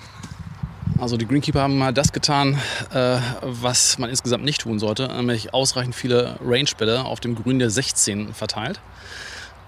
Also 0.99 1.15
die 1.15 1.27
Greenkeeper 1.27 1.61
haben 1.61 1.77
mal 1.77 1.93
das 1.93 2.11
getan, 2.11 2.59
äh, 2.91 3.17
was 3.41 3.99
man 3.99 4.09
insgesamt 4.09 4.43
nicht 4.43 4.61
tun 4.61 4.79
sollte, 4.79 5.07
nämlich 5.07 5.53
ausreichend 5.53 5.93
viele 5.93 6.37
Range-Bälle 6.43 7.05
auf 7.05 7.19
dem 7.19 7.35
Grün 7.35 7.59
der 7.59 7.69
16 7.69 8.33
verteilt. 8.33 8.79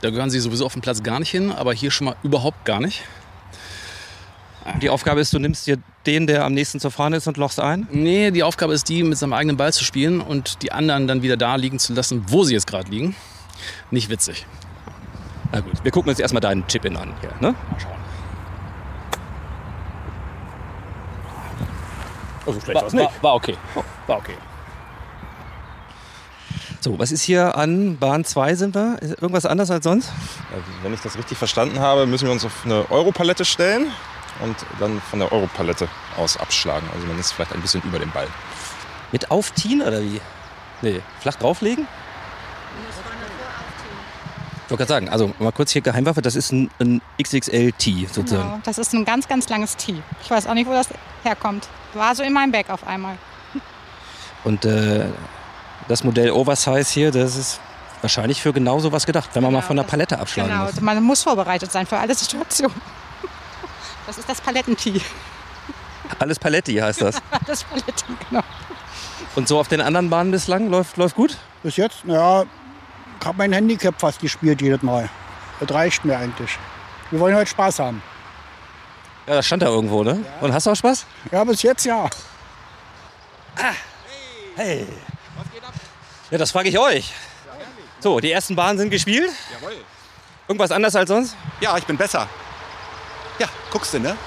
Da 0.01 0.09
gehören 0.09 0.31
sie 0.31 0.39
sowieso 0.39 0.65
auf 0.65 0.73
dem 0.73 0.81
Platz 0.81 1.03
gar 1.03 1.19
nicht 1.19 1.29
hin, 1.29 1.51
aber 1.51 1.73
hier 1.73 1.91
schon 1.91 2.05
mal 2.05 2.15
überhaupt 2.23 2.65
gar 2.65 2.79
nicht. 2.79 3.03
Die 4.81 4.89
Aufgabe 4.89 5.19
ist, 5.19 5.33
du 5.33 5.39
nimmst 5.39 5.67
dir 5.67 5.77
den, 6.05 6.25
der 6.25 6.45
am 6.45 6.53
nächsten 6.53 6.79
zur 6.79 6.91
Fahne 6.91 7.17
ist 7.17 7.27
und 7.27 7.37
lochst 7.37 7.59
ein? 7.59 7.87
Nee, 7.91 8.31
die 8.31 8.43
Aufgabe 8.43 8.73
ist 8.73 8.89
die, 8.89 9.03
mit 9.03 9.17
seinem 9.17 9.33
eigenen 9.33 9.57
Ball 9.57 9.73
zu 9.73 9.83
spielen 9.83 10.21
und 10.21 10.61
die 10.63 10.71
anderen 10.71 11.07
dann 11.07 11.21
wieder 11.21 11.37
da 11.37 11.55
liegen 11.55 11.79
zu 11.79 11.93
lassen, 11.93 12.23
wo 12.27 12.43
sie 12.43 12.53
jetzt 12.53 12.67
gerade 12.67 12.89
liegen. 12.89 13.15
Nicht 13.91 14.09
witzig. 14.09 14.45
Na 15.51 15.61
gut, 15.61 15.83
wir 15.83 15.91
gucken 15.91 16.09
uns 16.09 16.19
erstmal 16.19 16.41
deinen 16.41 16.65
Chip-In 16.67 16.95
an. 16.97 17.13
Hier, 17.21 17.31
ne? 17.39 17.55
Mal 17.69 17.79
schauen. 17.79 18.08
Oh, 22.45 22.51
so 22.53 22.59
schlecht 22.59 22.75
War- 22.75 22.83
war's 22.83 22.93
nicht. 22.93 23.05
war- 23.05 23.23
war 23.23 23.35
okay. 23.35 23.57
War 24.07 24.17
okay. 24.17 24.35
So, 26.81 26.97
was 26.97 27.11
ist 27.11 27.23
hier 27.23 27.57
an 27.57 27.97
Bahn 27.97 28.23
2 28.23 28.55
sind 28.55 28.73
wir? 28.73 28.97
Ist 29.01 29.11
irgendwas 29.21 29.45
anders 29.45 29.69
als 29.69 29.83
sonst? 29.83 30.11
Wenn 30.81 30.93
ich 30.93 31.01
das 31.01 31.17
richtig 31.17 31.37
verstanden 31.37 31.79
habe, 31.79 32.05
müssen 32.05 32.25
wir 32.25 32.31
uns 32.31 32.45
auf 32.45 32.53
eine 32.63 32.89
Europalette 32.89 33.43
stellen 33.43 33.91
und 34.41 34.55
dann 34.79 35.01
von 35.01 35.19
der 35.19 35.31
Europalette 35.31 35.89
aus 36.17 36.37
abschlagen. 36.37 36.87
Also 36.93 37.05
man 37.05 37.19
ist 37.19 37.33
vielleicht 37.33 37.53
ein 37.53 37.61
bisschen 37.61 37.81
über 37.83 37.99
dem 37.99 38.11
Ball. 38.11 38.27
Mit 39.11 39.29
Aufziehen 39.29 39.81
oder 39.81 40.01
wie? 40.01 40.21
Nee, 40.81 41.01
flach 41.19 41.35
drauflegen? 41.35 41.85
Ich 44.65 44.71
wollte 44.71 44.85
gerade 44.85 44.87
sagen, 45.05 45.09
also 45.09 45.33
mal 45.39 45.51
kurz 45.51 45.71
hier 45.71 45.81
Geheimwaffe, 45.81 46.21
das 46.21 46.35
ist 46.35 46.51
ein, 46.53 46.69
ein 46.79 47.01
XXL-T 47.21 48.05
sozusagen. 48.13 48.43
Genau, 48.51 48.59
das 48.63 48.77
ist 48.77 48.93
ein 48.93 49.03
ganz, 49.03 49.27
ganz 49.27 49.49
langes 49.49 49.75
Tee. 49.75 50.01
Ich 50.23 50.29
weiß 50.29 50.45
auch 50.47 50.53
nicht, 50.53 50.67
wo 50.69 50.73
das 50.73 50.87
herkommt. 51.23 51.67
War 51.93 52.15
so 52.15 52.23
in 52.23 52.33
meinem 52.33 52.51
Bag 52.51 52.69
auf 52.69 52.85
einmal. 52.87 53.17
Und 54.43 54.63
äh, 54.65 55.05
das 55.87 56.03
Modell 56.03 56.31
Oversize 56.31 56.91
hier, 56.93 57.11
das 57.11 57.35
ist 57.35 57.59
wahrscheinlich 58.01 58.41
für 58.41 58.53
genau 58.53 58.79
sowas 58.79 59.05
gedacht, 59.05 59.29
wenn 59.33 59.43
man 59.43 59.51
mal 59.51 59.61
von 59.61 59.75
der 59.75 59.83
Palette 59.83 60.17
abschlagen 60.19 60.51
Genau, 60.51 60.63
muss. 60.65 60.79
man 60.79 61.03
muss 61.03 61.23
vorbereitet 61.23 61.71
sein 61.71 61.85
für 61.85 61.97
alle 61.97 62.15
Situationen. 62.15 62.75
Das 64.07 64.17
ist 64.17 64.29
das 64.29 64.39
Palettentee. 64.39 65.01
Alles 66.19 66.39
Paletti 66.39 66.75
heißt 66.75 67.01
das. 67.01 67.17
Das 67.45 67.63
Palettentee, 67.63 68.13
genau. 68.29 68.43
Und 69.35 69.47
so 69.47 69.59
auf 69.59 69.67
den 69.67 69.81
anderen 69.81 70.09
Bahnen 70.09 70.31
bislang 70.31 70.69
läuft, 70.69 70.97
läuft 70.97 71.15
gut? 71.15 71.37
Bis 71.61 71.75
jetzt, 71.77 72.03
ja, 72.05 72.43
ich 73.19 73.25
habe 73.25 73.37
mein 73.37 73.51
Handicap 73.53 73.99
fast 73.99 74.19
gespielt 74.21 74.61
jedes 74.61 74.81
Mal. 74.81 75.09
Das 75.59 75.71
reicht 75.71 76.05
mir 76.05 76.17
eigentlich. 76.17 76.57
Wir 77.11 77.19
wollen 77.19 77.35
heute 77.35 77.47
Spaß 77.49 77.79
haben. 77.79 78.01
Ja, 79.29 79.35
das 79.35 79.45
stand 79.45 79.61
da 79.61 79.67
irgendwo, 79.67 80.03
ne? 80.03 80.25
Und 80.41 80.51
hast 80.51 80.65
du 80.65 80.71
auch 80.71 80.75
Spaß? 80.75 81.05
Ja, 81.31 81.43
bis 81.43 81.61
jetzt 81.61 81.85
ja. 81.85 82.09
Hey. 84.55 84.87
Ja, 86.31 86.39
das 86.39 86.49
frage 86.49 86.69
ich 86.69 86.79
euch. 86.79 87.13
So, 87.99 88.19
die 88.19 88.31
ersten 88.31 88.55
Bahnen 88.55 88.79
sind 88.79 88.89
gespielt. 88.89 89.29
Jawohl. 89.53 89.75
Irgendwas 90.47 90.71
anders 90.71 90.95
als 90.95 91.09
sonst? 91.09 91.35
Ja, 91.61 91.77
ich 91.77 91.85
bin 91.85 91.95
besser. 91.95 92.27
Ja, 93.37 93.47
guckst 93.71 93.93
du, 93.93 93.99
ne? 93.99 94.17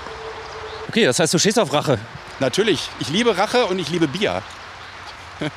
Okay, 0.87 1.05
das 1.05 1.19
heißt, 1.19 1.35
du 1.35 1.39
stehst 1.39 1.59
auf 1.59 1.73
Rache. 1.73 1.99
Natürlich. 2.39 2.89
Ich 3.01 3.09
liebe 3.09 3.37
Rache 3.37 3.67
und 3.67 3.81
ich 3.81 3.89
liebe 3.89 4.07
Bier. 4.07 4.41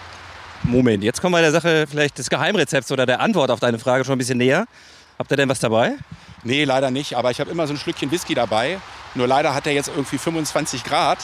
Moment, 0.64 1.04
jetzt 1.04 1.22
kommen 1.22 1.36
wir 1.36 1.42
der 1.42 1.52
Sache 1.52 1.86
vielleicht 1.88 2.18
des 2.18 2.32
Geheimrezepts 2.32 2.92
oder 2.92 3.06
der 3.06 3.20
Antwort 3.20 3.52
auf 3.52 3.60
deine 3.60 3.78
Frage 3.78 4.06
schon 4.06 4.16
ein 4.16 4.18
bisschen 4.18 4.40
näher. 4.40 4.66
Habt 5.20 5.30
ihr 5.30 5.38
denn 5.38 5.50
was 5.50 5.60
dabei? 5.60 5.94
Nee, 6.44 6.64
leider 6.64 6.90
nicht. 6.90 7.16
Aber 7.16 7.30
ich 7.30 7.40
habe 7.40 7.52
immer 7.52 7.68
so 7.68 7.74
ein 7.76 7.78
Schlückchen 7.78 8.10
Whisky 8.10 8.34
dabei. 8.34 8.80
Nur 9.16 9.28
leider 9.28 9.56
hat 9.56 9.66
er 9.66 9.74
jetzt 9.74 9.88
irgendwie 9.88 10.18
25 10.18 10.84
Grad 10.84 11.20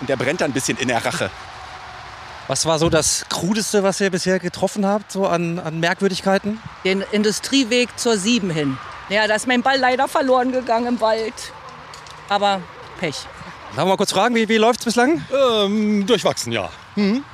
und 0.00 0.08
der 0.08 0.16
brennt 0.16 0.40
dann 0.40 0.50
ein 0.50 0.54
bisschen 0.54 0.78
in 0.78 0.88
der 0.88 1.04
Rache. 1.04 1.30
Was 2.46 2.66
war 2.66 2.78
so 2.78 2.90
das 2.90 3.24
Krudeste, 3.30 3.82
was 3.82 4.00
ihr 4.00 4.10
bisher 4.10 4.38
getroffen 4.38 4.84
habt, 4.86 5.10
so 5.10 5.26
an, 5.26 5.58
an 5.58 5.80
Merkwürdigkeiten? 5.80 6.60
Den 6.84 7.02
Industrieweg 7.10 7.98
zur 7.98 8.18
7 8.18 8.50
hin. 8.50 8.76
Ja, 9.08 9.26
da 9.26 9.34
ist 9.34 9.46
mein 9.46 9.62
Ball 9.62 9.78
leider 9.78 10.08
verloren 10.08 10.52
gegangen 10.52 10.86
im 10.86 11.00
Wald. 11.00 11.34
Aber 12.28 12.60
Pech. 13.00 13.16
Darf 13.74 13.84
ich 13.84 13.88
mal 13.88 13.96
kurz 13.96 14.12
fragen, 14.12 14.34
wie, 14.34 14.48
wie 14.48 14.56
läuft 14.56 14.80
es 14.80 14.84
bislang? 14.84 15.22
Ähm, 15.32 16.06
durchwachsen, 16.06 16.52
ja. 16.52 16.70
Mhm. 16.96 17.24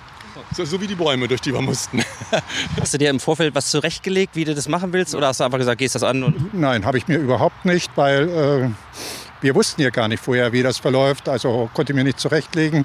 So, 0.57 0.65
so 0.65 0.81
wie 0.81 0.87
die 0.87 0.95
Bäume, 0.95 1.29
durch 1.29 1.41
die 1.41 1.53
wir 1.53 1.61
mussten. 1.61 2.03
Hast 2.81 2.95
du 2.95 2.99
dir 2.99 3.11
im 3.11 3.21
Vorfeld 3.21 3.55
was 3.55 3.71
zurechtgelegt, 3.71 4.37
wie 4.37 4.45
du 4.45 4.55
das 4.55 4.69
machen 4.69 4.93
willst? 4.93 5.15
Oder 5.15 5.29
hast 5.29 5.41
du 5.41 5.45
einfach 5.45 5.59
gesagt, 5.59 5.79
gehst 5.79 5.95
das 5.97 6.03
an? 6.03 6.23
Und 6.23 6.55
Nein, 6.55 6.87
habe 6.87 6.99
ich 6.99 7.09
mir 7.09 7.19
überhaupt 7.19 7.65
nicht, 7.65 7.91
weil 7.97 8.29
äh, 8.29 8.71
wir 9.41 9.55
wussten 9.55 9.83
ja 9.83 9.91
gar 9.91 10.09
nicht 10.09 10.23
vorher, 10.23 10.53
wie 10.53 10.63
das 10.63 10.79
verläuft. 10.79 11.29
Also 11.29 11.71
konnte 11.75 11.93
ich 11.93 11.97
mir 11.97 12.05
nicht 12.05 12.21
zurechtlegen. 12.21 12.85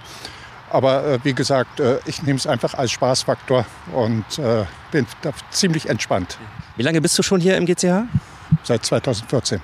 Aber 0.70 1.06
äh, 1.06 1.20
wie 1.24 1.34
gesagt, 1.34 1.80
äh, 1.80 2.00
ich 2.06 2.24
nehme 2.24 2.38
es 2.38 2.48
einfach 2.48 2.74
als 2.74 2.92
Spaßfaktor 2.92 3.66
und 3.94 4.40
äh, 4.40 4.66
bin 4.92 5.06
da 5.22 5.32
ziemlich 5.52 5.90
entspannt. 5.90 6.38
wie 6.76 6.84
lange 6.84 7.02
bist 7.02 7.18
du 7.18 7.24
schon 7.24 7.40
hier 7.40 7.56
im 7.58 7.66
GCH? 7.66 8.04
Seit 8.64 8.86
2014. 8.86 9.62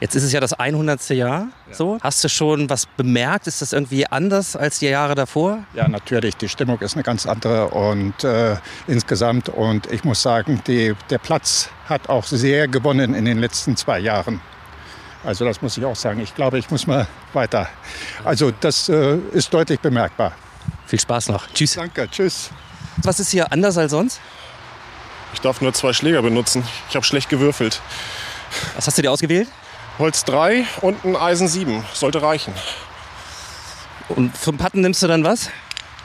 Jetzt 0.00 0.14
ist 0.14 0.22
es 0.22 0.32
ja 0.32 0.40
das 0.40 0.52
100. 0.52 1.08
Jahr. 1.10 1.48
So. 1.70 1.98
Hast 2.00 2.22
du 2.24 2.28
schon 2.28 2.70
was 2.70 2.86
bemerkt? 2.86 3.46
Ist 3.46 3.62
das 3.62 3.72
irgendwie 3.72 4.06
anders 4.06 4.56
als 4.56 4.78
die 4.78 4.86
Jahre 4.86 5.14
davor? 5.14 5.64
Ja, 5.74 5.88
natürlich. 5.88 6.36
Die 6.36 6.48
Stimmung 6.48 6.78
ist 6.80 6.94
eine 6.94 7.02
ganz 7.02 7.26
andere 7.26 7.68
und 7.68 8.24
äh, 8.24 8.56
insgesamt. 8.86 9.48
Und 9.48 9.90
ich 9.92 10.04
muss 10.04 10.22
sagen, 10.22 10.62
die, 10.66 10.94
der 11.10 11.18
Platz 11.18 11.68
hat 11.88 12.08
auch 12.08 12.24
sehr 12.24 12.68
gewonnen 12.68 13.14
in 13.14 13.24
den 13.24 13.38
letzten 13.38 13.76
zwei 13.76 13.98
Jahren. 13.98 14.40
Also 15.24 15.44
das 15.44 15.60
muss 15.62 15.76
ich 15.76 15.84
auch 15.84 15.96
sagen. 15.96 16.20
Ich 16.20 16.34
glaube, 16.34 16.58
ich 16.58 16.70
muss 16.70 16.86
mal 16.86 17.06
weiter. 17.32 17.68
Also 18.24 18.50
das 18.50 18.88
äh, 18.88 19.16
ist 19.32 19.52
deutlich 19.52 19.80
bemerkbar. 19.80 20.32
Viel 20.86 21.00
Spaß 21.00 21.28
noch. 21.28 21.46
Tschüss. 21.52 21.74
Danke, 21.74 22.08
tschüss. 22.10 22.50
Was 22.98 23.20
ist 23.20 23.30
hier 23.30 23.52
anders 23.52 23.76
als 23.76 23.90
sonst? 23.90 24.20
Ich 25.34 25.40
darf 25.40 25.60
nur 25.60 25.74
zwei 25.74 25.92
Schläger 25.92 26.22
benutzen. 26.22 26.66
Ich 26.88 26.96
habe 26.96 27.04
schlecht 27.04 27.28
gewürfelt. 27.28 27.80
Was 28.76 28.86
hast 28.86 28.96
du 28.96 29.02
dir 29.02 29.12
ausgewählt? 29.12 29.48
Holz 29.98 30.24
3 30.24 30.64
und 30.80 31.04
ein 31.04 31.16
Eisen 31.16 31.48
7. 31.48 31.84
Sollte 31.92 32.22
reichen. 32.22 32.54
Und 34.08 34.36
zum 34.36 34.56
Patten 34.56 34.80
nimmst 34.80 35.02
du 35.02 35.06
dann 35.06 35.24
was? 35.24 35.50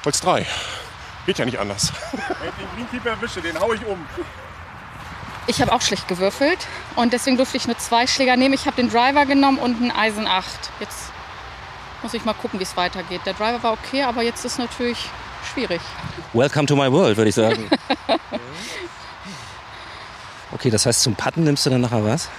Holz 0.04 0.20
3. 0.22 0.46
Geht 1.26 1.38
ja 1.38 1.46
nicht 1.46 1.60
anders. 1.60 1.94
Wenn 2.12 2.50
ich 2.50 2.56
den 2.56 2.68
Greenkeeper 2.76 3.12
erwische, 3.12 3.42
den 3.42 3.58
hau 3.58 3.72
ich 3.74 3.86
um. 3.86 4.06
Ich 5.48 5.62
habe 5.62 5.74
auch 5.74 5.82
schlecht 5.82 6.08
gewürfelt 6.08 6.60
und 6.96 7.12
deswegen 7.14 7.38
durfte 7.38 7.58
ich 7.58 7.68
nur 7.68 7.78
zwei 7.78 8.08
Schläger 8.08 8.38
nehmen. 8.38 8.54
Ich 8.54 8.66
habe 8.66 8.76
den 8.76 8.90
Driver 8.90 9.26
genommen 9.26 9.58
und 9.58 9.76
einen 9.82 9.92
Eisen 9.92 10.26
8. 10.28 10.46
Jetzt 10.80 11.12
muss 12.02 12.14
ich 12.14 12.24
mal 12.24 12.34
gucken, 12.34 12.60
wie 12.60 12.64
es 12.64 12.78
weitergeht. 12.78 13.22
Der 13.26 13.34
Driver 13.34 13.62
war 13.62 13.74
okay, 13.74 14.04
aber 14.04 14.22
jetzt 14.22 14.46
ist 14.46 14.58
natürlich 14.58 14.98
schwierig. 15.54 15.82
Welcome 16.34 16.66
to 16.66 16.76
my 16.76 16.92
world, 16.92 17.18
würde 17.18 17.30
ich 17.30 17.36
sagen. 17.36 17.70
Okay, 20.54 20.70
das 20.70 20.86
heißt, 20.86 21.02
zum 21.02 21.16
Patten 21.16 21.44
nimmst 21.44 21.66
du 21.66 21.72
dann 21.72 21.82
nachher 21.82 22.06
was? 22.06 22.30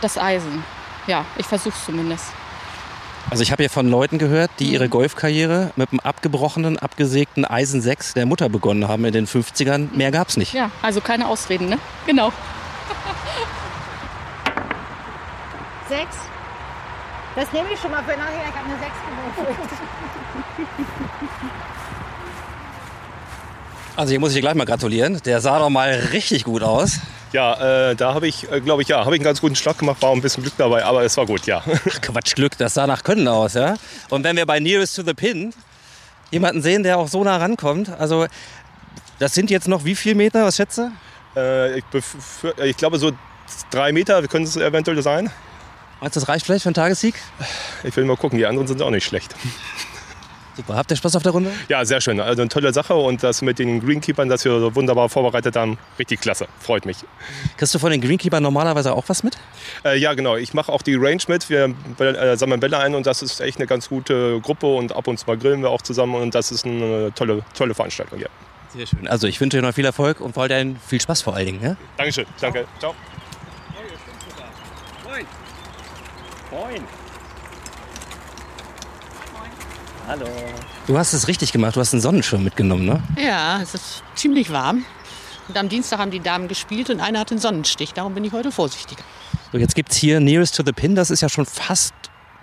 Das 0.00 0.16
Eisen. 0.16 0.64
Ja, 1.06 1.26
ich 1.36 1.44
versuche 1.44 1.74
es 1.76 1.84
zumindest. 1.84 2.24
Also 3.30 3.42
ich 3.42 3.52
habe 3.52 3.62
ja 3.62 3.68
von 3.68 3.88
Leuten 3.88 4.18
gehört, 4.18 4.50
die 4.58 4.72
ihre 4.72 4.88
Golfkarriere 4.88 5.70
mit 5.76 5.90
einem 5.90 6.00
abgebrochenen, 6.00 6.78
abgesägten 6.78 7.44
Eisen 7.44 7.80
6 7.80 8.14
der 8.14 8.26
Mutter 8.26 8.48
begonnen 8.48 8.86
haben 8.86 9.04
in 9.04 9.12
den 9.12 9.26
50ern. 9.26 9.88
Mehr 9.94 10.10
gab's 10.10 10.36
nicht. 10.36 10.52
Ja, 10.52 10.70
also 10.82 11.00
keine 11.00 11.28
Ausreden, 11.28 11.68
ne? 11.68 11.78
Genau. 12.06 12.28
Sechs. 15.88 16.16
Das 17.34 17.52
nehme 17.52 17.68
ich 17.72 17.80
schon 17.80 17.90
mal 17.90 18.02
für 18.04 18.16
nachher. 18.16 18.44
Ich 18.48 18.54
habe 18.54 18.66
eine 18.66 18.78
Sechs 18.78 18.94
gewürfelt. 19.36 19.58
Also 23.96 24.10
hier 24.10 24.18
muss 24.20 24.30
ich 24.30 24.36
dir 24.36 24.40
gleich 24.40 24.54
mal 24.54 24.64
gratulieren. 24.64 25.20
Der 25.24 25.40
sah 25.40 25.58
doch 25.58 25.70
mal 25.70 25.90
richtig 26.12 26.44
gut 26.44 26.62
aus. 26.62 26.98
Ja, 27.32 27.90
äh, 27.90 27.96
da 27.96 28.14
habe 28.14 28.26
ich, 28.26 28.50
äh, 28.50 28.60
glaube 28.60 28.82
ich, 28.82 28.88
ja, 28.88 29.04
habe 29.04 29.14
ich 29.14 29.20
einen 29.20 29.24
ganz 29.24 29.40
guten 29.40 29.56
Schlag 29.56 29.78
gemacht, 29.78 30.02
war 30.02 30.12
ein 30.12 30.20
bisschen 30.20 30.42
Glück 30.42 30.54
dabei, 30.56 30.84
aber 30.84 31.02
es 31.04 31.16
war 31.16 31.26
gut, 31.26 31.46
ja. 31.46 31.62
Ach, 31.66 32.00
Quatsch, 32.00 32.34
Glück, 32.34 32.56
das 32.58 32.74
sah 32.74 32.86
nach 32.86 33.02
Können 33.04 33.26
aus, 33.28 33.54
ja? 33.54 33.74
Und 34.10 34.24
wenn 34.24 34.36
wir 34.36 34.46
bei 34.46 34.60
Nearest 34.60 34.96
to 34.96 35.02
the 35.04 35.14
Pin 35.14 35.52
jemanden 36.30 36.62
sehen, 36.62 36.82
der 36.82 36.98
auch 36.98 37.08
so 37.08 37.22
nah 37.24 37.36
rankommt, 37.36 37.88
also 37.98 38.26
das 39.18 39.34
sind 39.34 39.50
jetzt 39.50 39.68
noch 39.68 39.84
wie 39.84 39.94
viel 39.94 40.14
Meter, 40.14 40.44
was 40.44 40.56
schätze? 40.56 40.90
Äh, 41.36 41.78
ich, 41.78 41.84
befür- 41.92 42.58
ich 42.64 42.76
glaube, 42.76 42.98
so 42.98 43.12
drei 43.70 43.92
Meter 43.92 44.22
können 44.28 44.44
es 44.44 44.56
eventuell 44.56 45.00
sein. 45.02 45.30
Meinst 46.00 46.16
du, 46.16 46.20
das 46.20 46.28
reicht 46.28 46.44
vielleicht 46.46 46.62
für 46.64 46.68
einen 46.68 46.74
Tagessieg? 46.74 47.14
Ich 47.84 47.96
will 47.96 48.04
mal 48.04 48.16
gucken, 48.16 48.38
die 48.38 48.46
anderen 48.46 48.66
sind 48.68 48.80
auch 48.82 48.90
nicht 48.90 49.04
schlecht. 49.04 49.34
Super, 50.56 50.76
habt 50.76 50.90
ihr 50.90 50.96
Spaß 50.96 51.16
auf 51.16 51.22
der 51.22 51.32
Runde? 51.32 51.50
Ja, 51.68 51.84
sehr 51.84 52.00
schön. 52.00 52.20
Also 52.20 52.42
eine 52.42 52.48
tolle 52.48 52.72
Sache 52.72 52.94
und 52.94 53.22
das 53.22 53.42
mit 53.42 53.58
den 53.58 53.80
Greenkeepern, 53.80 54.28
das 54.28 54.44
wir 54.44 54.60
so 54.60 54.74
wunderbar 54.74 55.08
vorbereitet 55.08 55.56
haben, 55.56 55.78
richtig 55.98 56.20
klasse. 56.20 56.46
Freut 56.60 56.86
mich. 56.86 56.98
Kriegst 57.56 57.74
du 57.74 57.78
von 57.78 57.90
den 57.90 58.00
Greenkeepern 58.00 58.42
normalerweise 58.42 58.92
auch 58.92 59.04
was 59.08 59.24
mit? 59.24 59.36
Äh, 59.84 59.98
ja, 59.98 60.14
genau. 60.14 60.36
Ich 60.36 60.54
mache 60.54 60.72
auch 60.72 60.82
die 60.82 60.94
Range 60.94 61.22
mit. 61.26 61.50
Wir 61.50 61.74
äh, 61.98 62.36
sammeln 62.36 62.60
Bälle 62.60 62.78
ein 62.78 62.94
und 62.94 63.06
das 63.06 63.22
ist 63.22 63.40
echt 63.40 63.58
eine 63.58 63.66
ganz 63.66 63.88
gute 63.88 64.40
Gruppe 64.40 64.66
und 64.66 64.94
ab 64.94 65.08
und 65.08 65.18
zu 65.18 65.26
mal 65.26 65.36
grillen 65.36 65.62
wir 65.62 65.70
auch 65.70 65.82
zusammen 65.82 66.14
und 66.14 66.34
das 66.34 66.52
ist 66.52 66.64
eine 66.64 67.12
tolle, 67.14 67.42
tolle 67.54 67.74
Veranstaltung. 67.74 68.20
Ja. 68.20 68.28
Sehr 68.74 68.86
schön. 68.86 69.08
Also 69.08 69.26
ich 69.26 69.40
wünsche 69.40 69.58
dir 69.58 69.62
noch 69.62 69.74
viel 69.74 69.84
Erfolg 69.84 70.20
und 70.20 70.34
vor 70.34 70.44
allem 70.44 70.76
viel 70.76 71.00
Spaß 71.00 71.22
vor 71.22 71.34
allen 71.34 71.46
Dingen. 71.46 71.62
Ja? 71.62 71.76
Dankeschön. 71.96 72.26
Danke. 72.40 72.66
Ciao. 72.78 72.94
Moin. 75.04 75.26
Moin. 76.50 77.03
Hallo. 80.06 80.26
Du 80.86 80.98
hast 80.98 81.12
es 81.14 81.28
richtig 81.28 81.52
gemacht, 81.52 81.76
du 81.76 81.80
hast 81.80 81.92
einen 81.94 82.02
Sonnenschirm 82.02 82.44
mitgenommen, 82.44 82.84
ne? 82.84 83.02
Ja, 83.22 83.60
es 83.62 83.74
ist 83.74 84.02
ziemlich 84.14 84.50
warm. 84.52 84.84
Und 85.48 85.56
am 85.56 85.68
Dienstag 85.68 85.98
haben 85.98 86.10
die 86.10 86.20
Damen 86.20 86.48
gespielt 86.48 86.90
und 86.90 87.00
einer 87.00 87.20
hat 87.20 87.30
einen 87.30 87.40
Sonnenstich. 87.40 87.92
Darum 87.94 88.14
bin 88.14 88.24
ich 88.24 88.32
heute 88.32 88.50
vorsichtig. 88.52 88.98
So, 89.52 89.58
jetzt 89.58 89.74
gibt 89.74 89.92
es 89.92 89.96
hier 89.98 90.20
Nearest 90.20 90.56
to 90.56 90.62
the 90.64 90.72
Pin, 90.72 90.94
das 90.94 91.10
ist 91.10 91.20
ja 91.20 91.28
schon 91.28 91.46
fast 91.46 91.94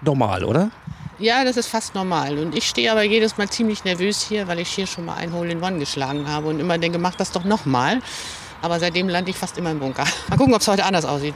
normal, 0.02 0.44
oder? 0.44 0.72
Ja, 1.20 1.44
das 1.44 1.58
ist 1.58 1.68
fast 1.68 1.94
normal. 1.94 2.40
Und 2.40 2.56
ich 2.56 2.68
stehe 2.68 2.92
aber 2.92 3.04
jedes 3.04 3.38
Mal 3.38 3.48
ziemlich 3.50 3.84
nervös 3.84 4.22
hier, 4.28 4.48
weil 4.48 4.60
ich 4.60 4.70
hier 4.70 4.88
schon 4.88 5.06
mal 5.06 5.16
ein 5.16 5.32
Hole 5.34 5.52
in 5.52 5.62
One 5.62 5.78
geschlagen 5.78 6.28
habe 6.28 6.48
und 6.48 6.60
immer 6.60 6.78
denke, 6.80 6.98
mach 6.98 7.14
das 7.16 7.32
doch 7.32 7.44
nochmal. 7.44 8.00
Aber 8.64 8.80
seitdem 8.80 9.08
lande 9.10 9.30
ich 9.32 9.38
fast 9.38 9.58
immer 9.58 9.72
im 9.72 9.80
Bunker. 9.80 10.04
Mal 10.30 10.38
gucken, 10.38 10.54
ob 10.54 10.62
es 10.62 10.68
heute 10.68 10.84
anders 10.86 11.04
aussieht. 11.06 11.34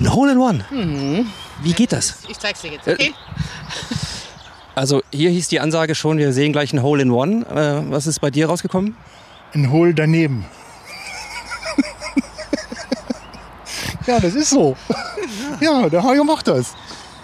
Ein 0.00 0.12
Hole 0.12 0.32
in 0.32 0.38
One? 0.38 0.64
Mhm. 0.70 1.26
Wie 1.60 1.72
geht 1.72 1.92
das? 1.92 2.18
Ich 2.28 2.38
zeig's 2.38 2.60
dir 2.62 2.70
jetzt, 2.72 2.86
Äh, 2.86 2.92
okay? 2.94 3.14
Also 4.78 5.02
hier 5.12 5.30
hieß 5.30 5.48
die 5.48 5.58
Ansage 5.58 5.96
schon, 5.96 6.18
wir 6.18 6.32
sehen 6.32 6.52
gleich 6.52 6.72
ein 6.72 6.82
Hole 6.82 7.02
in 7.02 7.10
One. 7.10 7.44
Äh, 7.46 7.90
was 7.90 8.06
ist 8.06 8.20
bei 8.20 8.30
dir 8.30 8.46
rausgekommen? 8.46 8.94
Ein 9.52 9.72
Hole 9.72 9.92
daneben. 9.92 10.44
ja, 14.06 14.20
das 14.20 14.36
ist 14.36 14.50
so. 14.50 14.76
Ja, 15.60 15.88
der 15.88 16.04
Hajo 16.04 16.22
macht 16.22 16.46
das. 16.46 16.74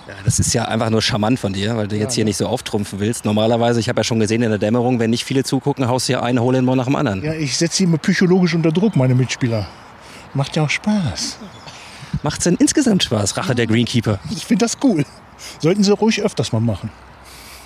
Ja, 0.09 0.15
das 0.25 0.41
ist 0.41 0.53
ja 0.53 0.65
einfach 0.65 0.91
nur 0.91 1.01
charmant 1.01 1.39
von 1.39 1.53
dir, 1.53 1.77
weil 1.77 1.87
du 1.87 1.95
jetzt 1.95 2.15
hier 2.15 2.25
nicht 2.25 2.39
so 2.39 2.49
auftrumpfen 2.49 2.99
willst. 2.99 3.25
Normalerweise, 3.25 3.79
ich 3.79 3.89
habe 3.89 4.01
ja 4.01 4.05
schon 4.05 4.19
gesehen 4.19 4.43
in 4.43 4.51
der 4.51 4.59
Dämmerung, 4.59 4.99
wenn 4.99 5.11
nicht 5.11 5.25
viele 5.25 5.45
zugucken, 5.45 5.87
haust 5.87 6.09
du 6.09 6.15
ja 6.15 6.23
einen 6.25 6.41
Hole 6.41 6.59
in 6.59 6.69
One 6.69 6.77
nach 6.77 6.87
dem 6.87 6.97
anderen. 6.97 7.23
Ja, 7.23 7.35
ich 7.35 7.57
setze 7.57 7.77
sie 7.77 7.85
immer 7.85 7.99
psychologisch 7.99 8.55
unter 8.57 8.73
Druck, 8.73 8.97
meine 8.97 9.15
Mitspieler. 9.15 9.69
Macht 10.35 10.57
ja 10.57 10.65
auch 10.65 10.71
Spaß. 10.71 11.39
Macht's 12.25 12.43
denn 12.43 12.57
insgesamt 12.57 13.05
Spaß, 13.05 13.37
Rache 13.37 13.55
der 13.55 13.69
Greenkeeper? 13.69 14.19
Ich 14.31 14.45
finde 14.45 14.65
das 14.65 14.77
cool. 14.83 15.05
Sollten 15.61 15.85
sie 15.85 15.93
ruhig 15.93 16.21
öfters 16.21 16.51
mal 16.51 16.61
machen. 16.61 16.91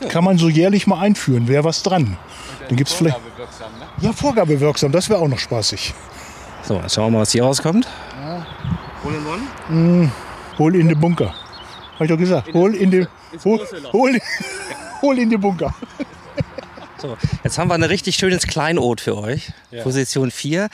Kann 0.09 0.25
man 0.25 0.39
so 0.39 0.49
jährlich 0.49 0.87
mal 0.87 1.01
einführen, 1.01 1.49
wäre 1.49 1.65
was 1.65 1.83
dran. 1.83 2.17
Dann 2.69 2.77
gibt's 2.77 2.93
vielleicht. 2.93 3.19
Ja, 4.01 4.13
vorgabewirksam, 4.13 4.93
das 4.93 5.09
wäre 5.09 5.21
auch 5.21 5.29
noch 5.29 5.39
spaßig. 5.39 5.95
So, 6.63 6.77
jetzt 6.81 6.95
schauen 6.95 7.07
wir 7.07 7.19
mal, 7.19 7.23
was 7.23 7.33
hier 7.33 7.45
rauskommt. 7.45 7.89
Hole 9.05 9.17
in 9.17 9.27
One? 9.27 10.03
Mm, 10.05 10.13
hol 10.59 10.77
in 10.77 10.89
den 10.89 11.01
Bunker. 11.01 11.35
Hab 11.95 12.03
ich 12.03 12.09
doch 12.09 12.19
gesagt. 12.19 12.53
Hol 12.53 12.75
in 12.75 12.91
den. 12.91 13.09
Hol, 13.45 13.67
hol, 13.93 14.19
hol 15.03 15.19
in 15.19 15.31
den 15.31 15.41
Bunker. 15.41 15.75
So, 16.99 17.17
jetzt 17.45 17.59
haben 17.59 17.69
wir 17.69 17.75
ein 17.75 17.85
richtig 17.85 18.17
schönes 18.17 18.47
Kleinod 18.47 19.01
für 19.01 19.17
euch. 19.17 19.53
Ja. 19.71 19.83
Position 19.83 20.31
4. 20.31 20.69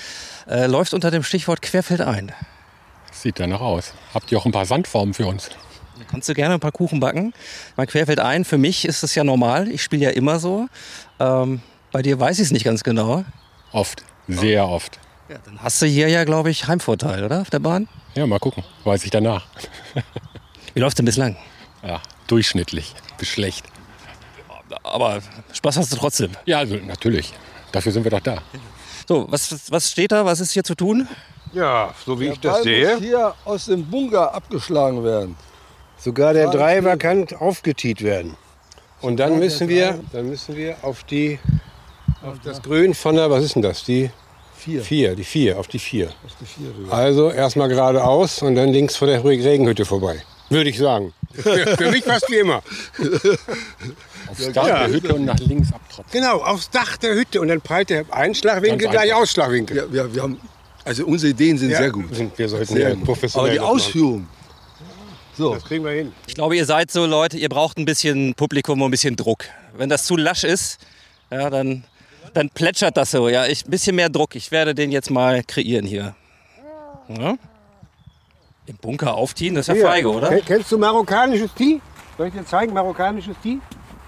Äh, 0.49 0.67
läuft 0.67 0.95
unter 0.95 1.11
dem 1.11 1.23
Stichwort 1.23 1.61
Querfeld 1.61 2.01
ein. 2.01 2.33
Sieht 3.13 3.41
danach 3.41 3.61
aus. 3.61 3.93
Habt 4.15 4.33
ihr 4.33 4.39
auch 4.39 4.47
ein 4.47 4.53
paar 4.53 4.67
Sandformen 4.67 5.15
für 5.15 5.27
uns? 5.27 5.51
Da 5.99 6.05
kannst 6.11 6.29
du 6.29 6.35
gerne 6.35 6.55
ein 6.55 6.61
paar 6.61 6.73
Kuchen 6.73 7.01
backen. 7.01 7.33
Mein 7.77 7.87
Querfeld 7.87 8.21
ein, 8.21 8.45
für 8.45 8.59
mich 8.59 8.85
ist 8.85 9.03
das 9.03 9.15
ja 9.15 9.25
normal. 9.25 9.69
Ich 9.69 9.83
spiele 9.83 10.05
ja 10.05 10.11
immer 10.11 10.39
so. 10.39 10.67
Ähm, 11.21 11.61
bei 11.93 12.03
dir 12.03 12.19
weiß 12.19 12.39
ich 12.39 12.47
es 12.47 12.51
nicht 12.51 12.65
ganz 12.65 12.83
genau. 12.83 13.25
Oft, 13.73 14.03
sehr 14.29 14.67
oft. 14.69 14.99
Ja, 15.29 15.37
dann 15.45 15.63
hast 15.63 15.81
du 15.81 15.87
hier 15.87 16.09
ja, 16.09 16.25
glaube 16.25 16.51
ich, 16.51 16.67
Heimvorteil, 16.67 17.25
oder? 17.25 17.41
Auf 17.43 17.51
der 17.51 17.61
Bahn? 17.61 17.89
Ja, 18.15 18.27
mal 18.27 18.39
gucken. 18.39 18.65
Weiß 18.85 19.05
ich 19.05 19.11
danach. 19.11 19.47
Wie 20.75 20.81
läuft 20.81 20.99
denn 20.99 21.07
bislang? 21.07 21.37
Ja, 21.83 22.01
durchschnittlich. 22.27 22.95
Bis 23.19 23.29
schlecht. 23.29 23.65
Aber 24.83 25.21
Spaß 25.53 25.77
hast 25.77 25.93
du 25.93 25.97
trotzdem. 25.97 26.33
Ja, 26.45 26.59
also 26.59 26.77
natürlich. 26.77 27.33
Dafür 27.73 27.93
sind 27.93 28.05
wir 28.05 28.11
doch 28.11 28.21
da. 28.21 28.39
So, 29.09 29.27
was, 29.31 29.71
was 29.71 29.91
steht 29.91 30.13
da? 30.13 30.25
Was 30.25 30.41
ist 30.41 30.53
hier 30.53 30.65
zu 30.65 30.75
tun? 30.75 31.09
Ja, 31.53 31.95
so 32.05 32.19
wie 32.19 32.29
ich 32.29 32.41
Der 32.41 32.51
das 32.51 32.59
Ball 32.59 32.63
sehe. 32.65 32.91
muss 32.95 33.03
hier 33.03 33.35
aus 33.45 33.65
dem 33.67 33.85
Bunker 33.89 34.35
abgeschlagen 34.35 35.05
werden. 35.05 35.37
Sogar 35.99 36.35
der 36.35 36.51
Driver 36.51 36.97
kann 36.97 37.27
aufgetiet 37.39 38.03
werden. 38.03 38.37
Und 39.01 39.19
dann 39.19 39.33
Ja, 39.35 39.39
müssen 39.39 39.69
wir, 39.69 40.01
dann 40.13 40.29
müssen 40.29 40.57
wir 40.57 40.77
auf 40.83 41.05
die, 41.05 41.39
auf 42.23 42.37
das 42.45 42.63
Grün 42.63 42.95
von 42.95 43.17
der, 43.17 43.31
was 43.31 43.45
ist 43.45 43.55
denn 43.55 43.63
das? 43.63 43.85
Die 43.85 44.11
Vier. 44.57 44.81
Vier, 44.83 45.15
die 45.15 45.25
vier, 45.25 45.59
auf 45.59 45.69
die 45.69 45.79
vier. 45.79 46.09
Rüber. 46.79 46.91
Also 46.91 47.31
erstmal 47.31 47.69
geradeaus 47.69 48.41
und 48.41 48.55
dann 48.55 48.71
links 48.71 48.97
vor 48.97 49.07
der 49.09 49.23
Regenhütte 49.23 49.85
vorbei. 49.85 50.23
Würde 50.49 50.71
ich 50.71 50.79
sagen. 50.79 51.13
Für, 51.35 51.77
für 51.77 51.91
mich 51.91 52.03
fast 52.03 52.31
wie 52.31 52.37
immer. 52.37 52.63
Aufs 54.31 54.53
Dach 54.53 54.65
der 54.65 54.89
Hütte 54.89 55.15
und 55.15 55.25
nach 55.27 55.39
links 55.39 55.71
abtropfen. 55.73 56.11
Genau, 56.13 56.39
aufs 56.39 56.71
Dach 56.71 56.97
der 56.97 57.15
Hütte 57.15 57.41
und 57.43 57.49
dann 57.49 57.61
prallt 57.61 57.91
der 57.91 58.05
Einschlagwinkel 58.11 58.89
gleich. 58.89 59.13
Ausschlagwinkel. 59.13 59.77
Ja, 59.77 59.93
wir, 59.93 60.15
wir 60.15 60.23
haben, 60.23 60.41
also 60.85 61.05
unsere 61.05 61.31
Ideen 61.33 61.59
sind 61.59 61.71
Ja, 61.71 61.79
sehr 61.79 61.91
gut. 61.91 62.15
sind- 62.15 62.39
wir 62.39 62.49
sollten 62.49 62.75
sehr 62.75 62.91
ja 62.91 62.97
professionell 63.05 63.59
Aber 63.59 63.59
die. 63.59 63.61
Ausführung. 63.61 64.27
So. 65.37 65.55
Das 65.55 65.65
kriegen 65.65 65.85
wir 65.85 65.93
hin. 65.93 66.13
Ich 66.27 66.35
glaube, 66.35 66.57
ihr 66.57 66.65
seid 66.65 66.91
so 66.91 67.07
Leute, 67.07 67.37
ihr 67.39 67.49
braucht 67.49 67.79
ein 67.79 67.85
bisschen 67.85 68.35
Publikum 68.35 68.81
und 68.83 68.89
ein 68.89 68.91
bisschen 68.91 69.17
Druck. 69.17 69.45
Wenn 69.77 69.89
das 69.89 70.05
zu 70.05 70.17
lasch 70.17 70.45
ist, 70.45 70.79
ja, 71.31 71.51
dann, 71.51 71.85
dann 72.35 72.51
plätschert 72.51 72.97
das 72.97 73.11
so. 73.11 73.29
Ja, 73.29 73.47
ich, 73.47 73.65
ein 73.67 73.71
bisschen 73.71 73.97
mehr 73.97 74.09
Druck. 74.09 74.37
Ich 74.37 74.51
werde 74.51 74.75
den 74.75 74.93
jetzt 74.93 75.11
mal 75.11 75.43
kreieren 75.43 75.87
hier. 75.87 76.15
Ja? 77.09 77.35
Im 78.67 78.77
Bunker 78.81 79.15
aufziehen, 79.15 79.55
das 79.57 79.69
ist 79.69 79.77
ja 79.77 79.87
feige, 79.89 80.09
oder? 80.11 80.29
ken- 80.29 80.45
Kennst 80.45 80.73
du 80.73 80.79
marokkanisches 80.79 81.53
Tee? 81.55 81.81
Soll 82.17 82.29
ich 82.29 82.33
dir 82.33 82.47
zeigen, 82.47 82.73
marokkanisches 82.73 83.37
Tee? 83.43 83.59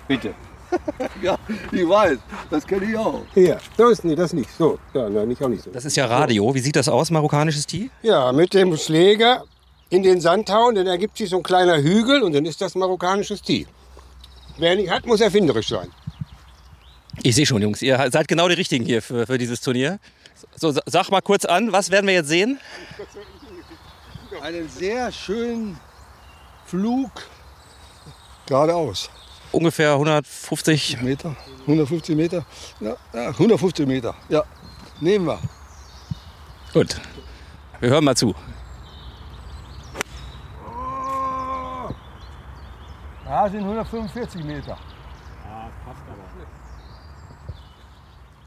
Bitte. 0.08 0.32
ja, 1.22 1.36
ich 1.72 1.88
weiß. 1.88 2.18
Das 2.50 2.66
kenne 2.66 2.86
ich 2.90 2.96
auch. 2.96 3.22
Hier, 3.34 3.58
das, 3.76 4.02
nee, 4.02 4.14
das 4.14 4.32
nicht. 4.32 4.50
So, 4.56 4.78
ja, 4.94 5.08
nein, 5.08 5.28
nicht 5.28 5.42
auch 5.42 5.48
nicht 5.48 5.62
so. 5.62 5.70
Das 5.70 5.84
ist 5.84 5.96
ja 5.96 6.06
Radio. 6.06 6.54
Wie 6.54 6.58
sieht 6.60 6.76
das 6.76 6.88
aus, 6.88 7.10
marokkanisches 7.10 7.66
Tee? 7.66 7.90
Ja, 8.02 8.32
mit 8.32 8.54
dem 8.54 8.76
Schläger 8.76 9.44
in 9.90 10.03
den 10.03 10.20
Sand 10.20 10.51
hauen, 10.51 10.75
dann 10.75 10.87
ergibt 10.87 11.16
sich 11.16 11.31
so 11.31 11.37
ein 11.37 11.42
kleiner 11.42 11.77
Hügel 11.79 12.22
und 12.22 12.33
dann 12.35 12.44
ist 12.44 12.61
das 12.61 12.75
marokkanisches 12.75 13.42
Tee. 13.42 13.66
Wer 14.59 14.75
nicht 14.77 14.90
hat, 14.90 15.07
muss 15.07 15.20
erfinderisch 15.20 15.68
sein. 15.68 15.90
Ich 17.22 17.35
sehe 17.35 17.46
schon, 17.46 17.62
Jungs, 17.62 17.83
ihr 17.83 18.09
seid 18.11 18.29
genau 18.29 18.49
die 18.49 18.55
Richtigen 18.55 18.85
hier 18.85 19.01
für, 19.03 19.27
für 19.27 19.38
dieses 19.38 19.61
Turnier. 19.61 19.99
So, 20.57 20.70
sa- 20.72 20.83
sag 20.87 21.11
mal 21.11 21.20
kurz 21.22 21.44
an, 21.44 21.72
was 21.72 21.90
werden 21.90 22.07
wir 22.07 22.14
jetzt 22.14 22.29
sehen? 22.29 22.59
Einen 24.42 24.68
sehr 24.68 25.11
schönen 25.12 25.79
Flug 26.66 27.11
geradeaus. 28.46 29.09
Ungefähr 29.53 29.92
150 29.92 31.01
Meter. 31.03 31.35
150 31.62 32.14
Meter. 32.16 32.44
Ja, 32.81 32.96
ja, 33.14 33.29
150 33.31 33.87
Meter. 33.87 34.14
Ja, 34.29 34.44
nehmen 35.01 35.27
wir. 35.27 35.38
Gut. 36.75 37.01
Wir 37.81 37.90
hören 37.90 38.05
mal 38.05 38.16
zu. 38.16 38.35
Ja, 43.26 43.48
sind 43.50 43.60
145 43.60 44.44
Meter. 44.44 44.78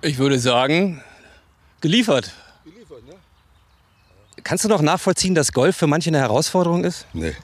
Ich 0.02 0.18
würde 0.18 0.40
sagen, 0.40 1.04
geliefert. 1.82 2.32
Kannst 4.44 4.64
du 4.64 4.70
noch 4.70 4.82
nachvollziehen, 4.82 5.36
dass 5.36 5.52
Golf 5.52 5.76
für 5.76 5.88
manche 5.88 6.10
eine 6.10 6.20
Herausforderung 6.20 6.86
ist? 6.86 7.06
Nee, 7.12 7.36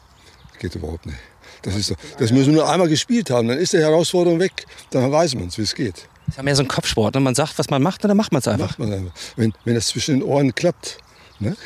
geht 0.59 0.75
überhaupt 0.75 1.05
nicht. 1.05 1.17
Das, 1.61 1.75
ist, 1.75 1.93
das 2.17 2.31
müssen 2.31 2.53
wir 2.53 2.61
nur 2.61 2.69
einmal 2.69 2.87
gespielt 2.87 3.29
haben, 3.29 3.49
dann 3.49 3.57
ist 3.57 3.73
die 3.73 3.79
Herausforderung 3.79 4.39
weg. 4.39 4.65
Dann 4.91 5.11
weiß 5.11 5.35
man 5.35 5.47
es, 5.47 5.57
wie 5.57 5.63
es 5.63 5.75
geht. 5.75 6.07
Das 6.25 6.29
ist 6.29 6.37
ja 6.37 6.43
mehr 6.43 6.55
so 6.55 6.63
ein 6.63 6.69
Kopfsport. 6.69 7.15
Ne? 7.15 7.21
Man 7.21 7.35
sagt, 7.35 7.59
was 7.59 7.69
man 7.69 7.81
macht, 7.81 8.03
und 8.03 8.07
dann 8.07 8.17
macht 8.17 8.31
man 8.31 8.39
es 8.39 8.47
einfach. 8.47 8.69
Macht 8.69 8.79
man 8.79 8.93
einfach. 8.93 9.13
Wenn, 9.35 9.53
wenn 9.65 9.75
das 9.75 9.87
zwischen 9.87 10.19
den 10.19 10.23
Ohren 10.23 10.55
klappt. 10.55 10.99
Ne? 11.39 11.57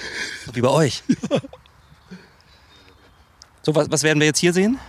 Wie 0.53 0.61
bei 0.61 0.69
euch. 0.69 1.03
So, 3.61 3.75
was, 3.75 3.91
was 3.91 4.03
werden 4.03 4.19
wir 4.19 4.25
jetzt 4.25 4.39
hier 4.39 4.53
sehen? 4.53 4.79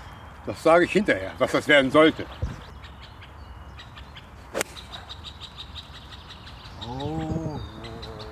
Das 0.50 0.64
sage 0.64 0.84
ich 0.84 0.90
hinterher, 0.90 1.30
was 1.38 1.52
das 1.52 1.68
werden 1.68 1.92
sollte. 1.92 2.26
Oh, 6.88 7.60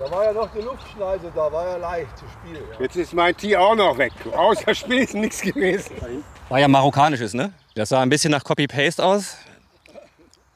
da 0.00 0.10
war 0.10 0.24
ja 0.24 0.32
noch 0.32 0.52
die 0.52 0.62
Luftschneise, 0.62 1.30
da 1.32 1.52
war 1.52 1.64
ja 1.64 1.76
leicht 1.76 2.18
zu 2.18 2.24
spielen. 2.28 2.64
Jetzt 2.80 2.96
ist 2.96 3.14
mein 3.14 3.36
Tee 3.36 3.56
auch 3.56 3.76
noch 3.76 3.96
weg. 3.96 4.12
Außer 4.36 4.74
Spiel 4.74 4.98
ist 4.98 5.14
nichts 5.14 5.40
gewesen. 5.40 5.94
War 6.48 6.58
ja 6.58 6.66
marokkanisches, 6.66 7.34
ne? 7.34 7.52
Das 7.76 7.90
sah 7.90 8.00
ein 8.00 8.08
bisschen 8.08 8.32
nach 8.32 8.42
Copy-Paste 8.42 9.04
aus. 9.04 9.36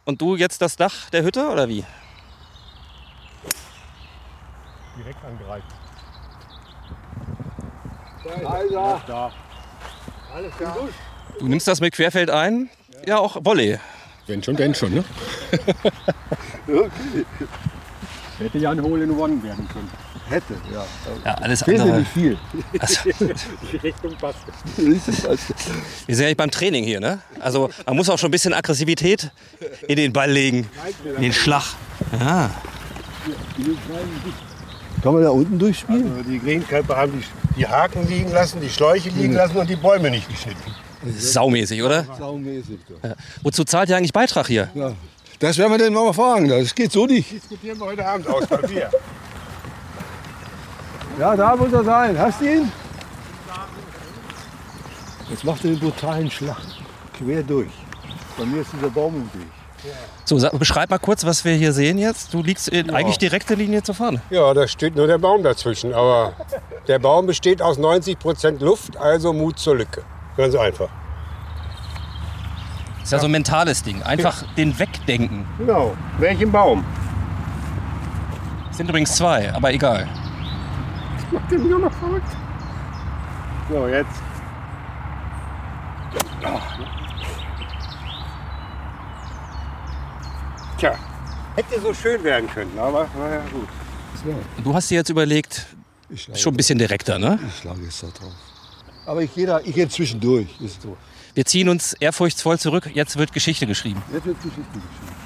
Und 0.05 0.21
du 0.21 0.35
jetzt 0.35 0.61
das 0.61 0.75
Dach 0.75 1.11
der 1.11 1.23
Hütte 1.23 1.49
oder 1.49 1.69
wie? 1.69 1.85
Direkt 4.99 5.25
angreift. 5.25 5.67
Also, 8.45 9.01
Da. 9.07 9.31
alles 10.35 10.53
im 10.59 10.75
Dusch. 10.75 10.95
Du 11.39 11.49
nimmst 11.49 11.67
das 11.69 11.81
mit 11.81 11.95
Querfeld 11.95 12.31
ein? 12.31 12.69
Ja, 13.07 13.19
auch 13.19 13.37
Volley. 13.45 13.79
Wenn 14.27 14.43
schon, 14.43 14.57
denn 14.57 14.75
schon, 14.75 14.95
ne? 14.95 15.05
Okay. 16.69 16.91
Hätte 18.39 18.59
ja 18.59 18.71
ein 18.71 18.83
Hole 18.83 19.05
in 19.05 19.11
One 19.13 19.43
werden 19.43 19.69
können. 19.69 19.91
Hätte, 20.29 20.55
ja. 20.73 20.85
Ja, 21.25 21.35
alles 21.35 21.63
andere. 21.63 22.05
viel. 22.05 22.39
Also, 22.79 23.11
Die 23.73 23.77
Richtung 23.77 24.17
passt. 24.17 24.39
Wir 24.77 24.97
sind 26.17 26.21
ja 26.21 26.27
nicht 26.27 26.37
beim 26.37 26.51
Training 26.51 26.85
hier, 26.85 27.01
ne? 27.01 27.21
Also 27.41 27.71
man 27.87 27.97
muss 27.97 28.09
auch 28.09 28.19
schon 28.19 28.29
ein 28.29 28.33
bisschen 28.33 28.55
Aggressivität 28.55 29.31
in 29.87 29.97
den 29.97 30.13
Ball 30.13 30.31
legen. 30.31 30.69
In 31.17 31.23
den 31.23 31.33
Schlag. 31.33 31.75
Ja. 32.19 32.51
Kann 35.03 35.15
man 35.15 35.23
da 35.23 35.31
unten 35.31 35.59
durchspielen? 35.59 36.11
Also 36.17 36.31
die 36.31 36.39
Greenkeeper 36.39 36.97
haben 36.97 37.13
die, 37.21 37.59
die 37.61 37.67
Haken 37.67 38.09
liegen 38.09 38.33
lassen, 38.33 38.61
die 38.61 38.71
Schläuche 38.71 39.11
liegen 39.11 39.35
lassen 39.35 39.57
und 39.57 39.69
die 39.69 39.77
Bäume 39.77 40.11
nicht 40.11 40.29
geschnitten. 40.29 40.75
Saumäßig, 41.19 41.83
oder? 41.83 42.05
Saumäßig. 42.19 42.79
Ja. 43.03 43.15
Wozu 43.43 43.65
zahlt 43.65 43.89
ihr 43.89 43.97
eigentlich 43.97 44.13
Beitrag 44.13 44.47
hier? 44.47 44.69
Ja, 44.75 44.93
das 45.39 45.59
werden 45.59 45.73
wir 45.73 45.79
den 45.79 45.93
mal 45.93 46.13
fragen. 46.13 46.49
Das 46.49 46.75
geht 46.75 46.93
so 46.93 47.07
nicht. 47.07 47.31
Diskutieren 47.33 47.79
wir 47.79 47.87
heute 47.87 48.07
Abend 48.07 48.29
aus 48.29 48.47
Papier. 48.47 48.91
Ja, 51.19 51.37
da 51.37 51.57
muss 51.57 51.73
er 51.73 51.85
sein. 51.85 52.19
Hast 52.19 52.41
du 52.41 52.53
ihn? 52.53 52.73
Jetzt 55.31 55.45
macht 55.45 55.65
er 55.65 55.71
den 55.71 55.81
brutalen 55.81 56.31
Schlag. 56.31 56.61
Quer 57.19 57.43
durch. 57.43 57.71
Bei 58.37 58.45
mir 58.45 58.61
ist 58.63 58.73
dieser 58.73 58.91
Baum 58.91 59.15
im 59.17 59.41
Weg. 59.41 59.49
So, 60.25 60.39
sag, 60.39 60.57
beschreib 60.59 60.91
mal 60.91 60.99
kurz, 60.99 61.25
was 61.25 61.45
wir 61.45 61.55
hier 61.55 61.73
sehen 61.73 61.99
jetzt. 61.99 62.33
Du 62.33 62.43
liegst 62.43 62.69
in 62.69 62.91
eigentlich 62.91 63.19
direkte 63.19 63.55
Linie 63.55 63.83
zur 63.83 63.95
Fahne. 63.95 64.23
Ja, 64.31 64.55
da 64.55 64.69
steht 64.69 64.95
nur 64.95 65.07
der 65.07 65.19
Baum 65.19 65.43
dazwischen. 65.43 65.93
Aber 65.93 66.35
der 66.87 66.99
Baum 66.99 67.27
besteht 67.27 67.61
aus 67.61 67.79
90 67.79 68.19
Prozent 68.19 68.63
Luft, 68.63 68.97
also 68.97 69.33
Mut 69.33 69.59
zur 69.59 69.77
Lücke. 69.77 70.05
Ganz 70.37 70.55
einfach. 70.55 70.89
Das 72.99 73.05
ist 73.05 73.13
ja 73.13 73.19
so 73.19 73.27
ein 73.27 73.33
mentales 73.33 73.83
Ding. 73.83 74.03
Einfach 74.03 74.43
den 74.57 74.79
wegdenken. 74.79 75.45
Genau. 75.59 75.97
Welchen 76.19 76.51
Baum? 76.53 76.85
Es 78.71 78.77
sind 78.79 78.89
übrigens 78.89 79.15
zwei, 79.17 79.53
aber 79.53 79.73
egal. 79.73 80.09
Macht 81.31 81.51
den 81.51 81.69
nur 81.69 81.79
noch 81.79 81.93
verrückt. 81.93 82.29
So, 83.69 83.89
jetzt. 83.89 84.23
Tja, 90.79 90.95
hätte 91.57 91.81
so 91.81 91.95
schön 91.95 92.23
werden 92.25 92.49
können, 92.49 92.79
aber 92.79 93.07
naja, 93.19 93.41
gut. 93.53 93.69
Du 94.63 94.75
hast 94.75 94.91
dir 94.91 94.97
jetzt 94.97 95.11
überlegt, 95.11 95.67
schon 96.35 96.55
ein 96.55 96.57
bisschen 96.57 96.79
direkter, 96.79 97.19
ne? 97.19 97.39
Ich 97.47 97.59
schlage 97.59 97.83
jetzt 97.83 98.03
da 98.03 98.09
drauf. 98.09 98.33
Aber 99.07 99.23
ich 99.23 99.35
gehe, 99.35 99.47
da, 99.47 99.61
ich 99.61 99.75
gehe 99.75 99.89
zwischendurch. 99.89 100.49
Ist 100.61 100.83
so. 100.83 100.97
Wir 101.35 101.45
ziehen 101.45 101.69
uns 101.69 101.95
ehrfurchtsvoll 101.95 102.59
zurück. 102.59 102.91
Jetzt 102.95 103.17
wird 103.17 103.33
Geschichte 103.33 103.67
geschrieben. 103.67 104.03
Jetzt 104.13 104.27
wird 104.27 104.37
Geschichte 104.37 104.61
geschrieben. 104.63 105.17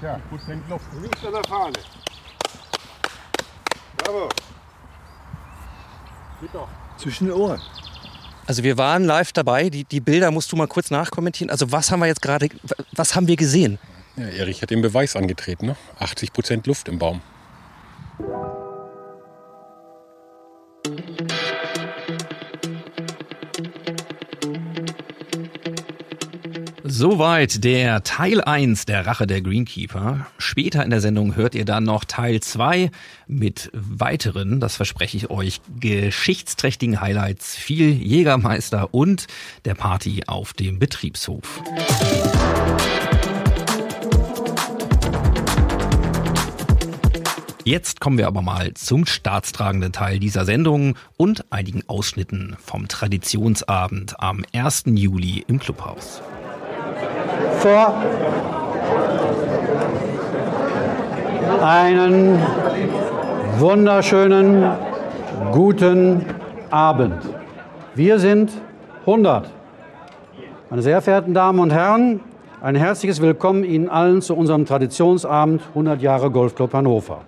Tja, 0.00 0.20
Prozent 0.28 0.68
Luft. 0.68 0.84
Links 1.00 1.24
an 1.24 1.32
der 1.32 1.44
Fahne. 1.44 1.72
Bravo. 3.98 4.28
Geht 6.40 6.54
doch. 6.54 6.68
Zwischen 6.98 7.26
den 7.26 7.34
Ohren. 7.34 7.60
Also 8.46 8.62
wir 8.62 8.78
waren 8.78 9.04
live 9.04 9.32
dabei. 9.32 9.70
Die, 9.70 9.84
die 9.84 10.00
Bilder 10.00 10.30
musst 10.30 10.52
du 10.52 10.56
mal 10.56 10.68
kurz 10.68 10.90
nachkommentieren. 10.90 11.50
Also 11.50 11.72
was 11.72 11.90
haben 11.90 12.00
wir 12.00 12.06
jetzt 12.06 12.22
gerade, 12.22 12.48
was 12.92 13.14
haben 13.14 13.26
wir 13.26 13.36
gesehen? 13.36 13.78
Ja, 14.16 14.28
Erich 14.28 14.62
hat 14.62 14.70
den 14.70 14.80
Beweis 14.80 15.14
angetreten. 15.14 15.66
Ne? 15.66 15.76
80 15.98 16.32
Prozent 16.32 16.66
Luft 16.66 16.88
im 16.88 16.98
Baum. 16.98 17.20
Soweit 26.98 27.62
der 27.62 28.04
Teil 28.04 28.40
1 28.40 28.86
der 28.86 29.06
Rache 29.06 29.26
der 29.26 29.42
Greenkeeper. 29.42 30.28
Später 30.38 30.82
in 30.82 30.88
der 30.88 31.02
Sendung 31.02 31.36
hört 31.36 31.54
ihr 31.54 31.66
dann 31.66 31.84
noch 31.84 32.04
Teil 32.04 32.40
2 32.40 32.90
mit 33.26 33.70
weiteren, 33.74 34.60
das 34.60 34.76
verspreche 34.76 35.18
ich 35.18 35.28
euch, 35.28 35.60
geschichtsträchtigen 35.78 37.02
Highlights, 37.02 37.54
viel 37.54 37.90
Jägermeister 37.90 38.94
und 38.94 39.26
der 39.66 39.74
Party 39.74 40.22
auf 40.26 40.54
dem 40.54 40.78
Betriebshof. 40.78 41.62
Jetzt 47.68 48.00
kommen 48.00 48.16
wir 48.16 48.28
aber 48.28 48.42
mal 48.42 48.74
zum 48.74 49.06
staatstragenden 49.06 49.90
Teil 49.90 50.20
dieser 50.20 50.44
Sendung 50.44 50.94
und 51.16 51.44
einigen 51.50 51.82
Ausschnitten 51.88 52.56
vom 52.64 52.86
Traditionsabend 52.86 54.14
am 54.20 54.44
1. 54.54 54.84
Juli 54.86 55.44
im 55.48 55.58
Clubhaus. 55.58 56.22
Vor 57.58 58.00
einen 61.60 62.40
wunderschönen 63.58 64.70
guten 65.50 66.24
Abend. 66.70 67.18
Wir 67.96 68.20
sind 68.20 68.52
100. 69.00 69.50
Meine 70.70 70.82
sehr 70.82 71.02
verehrten 71.02 71.34
Damen 71.34 71.58
und 71.58 71.72
Herren, 71.72 72.20
ein 72.60 72.76
herzliches 72.76 73.20
Willkommen 73.20 73.64
Ihnen 73.64 73.88
allen 73.88 74.22
zu 74.22 74.36
unserem 74.36 74.66
Traditionsabend 74.66 75.62
100 75.70 76.00
Jahre 76.00 76.30
Golfclub 76.30 76.72
Hannover. 76.72 77.22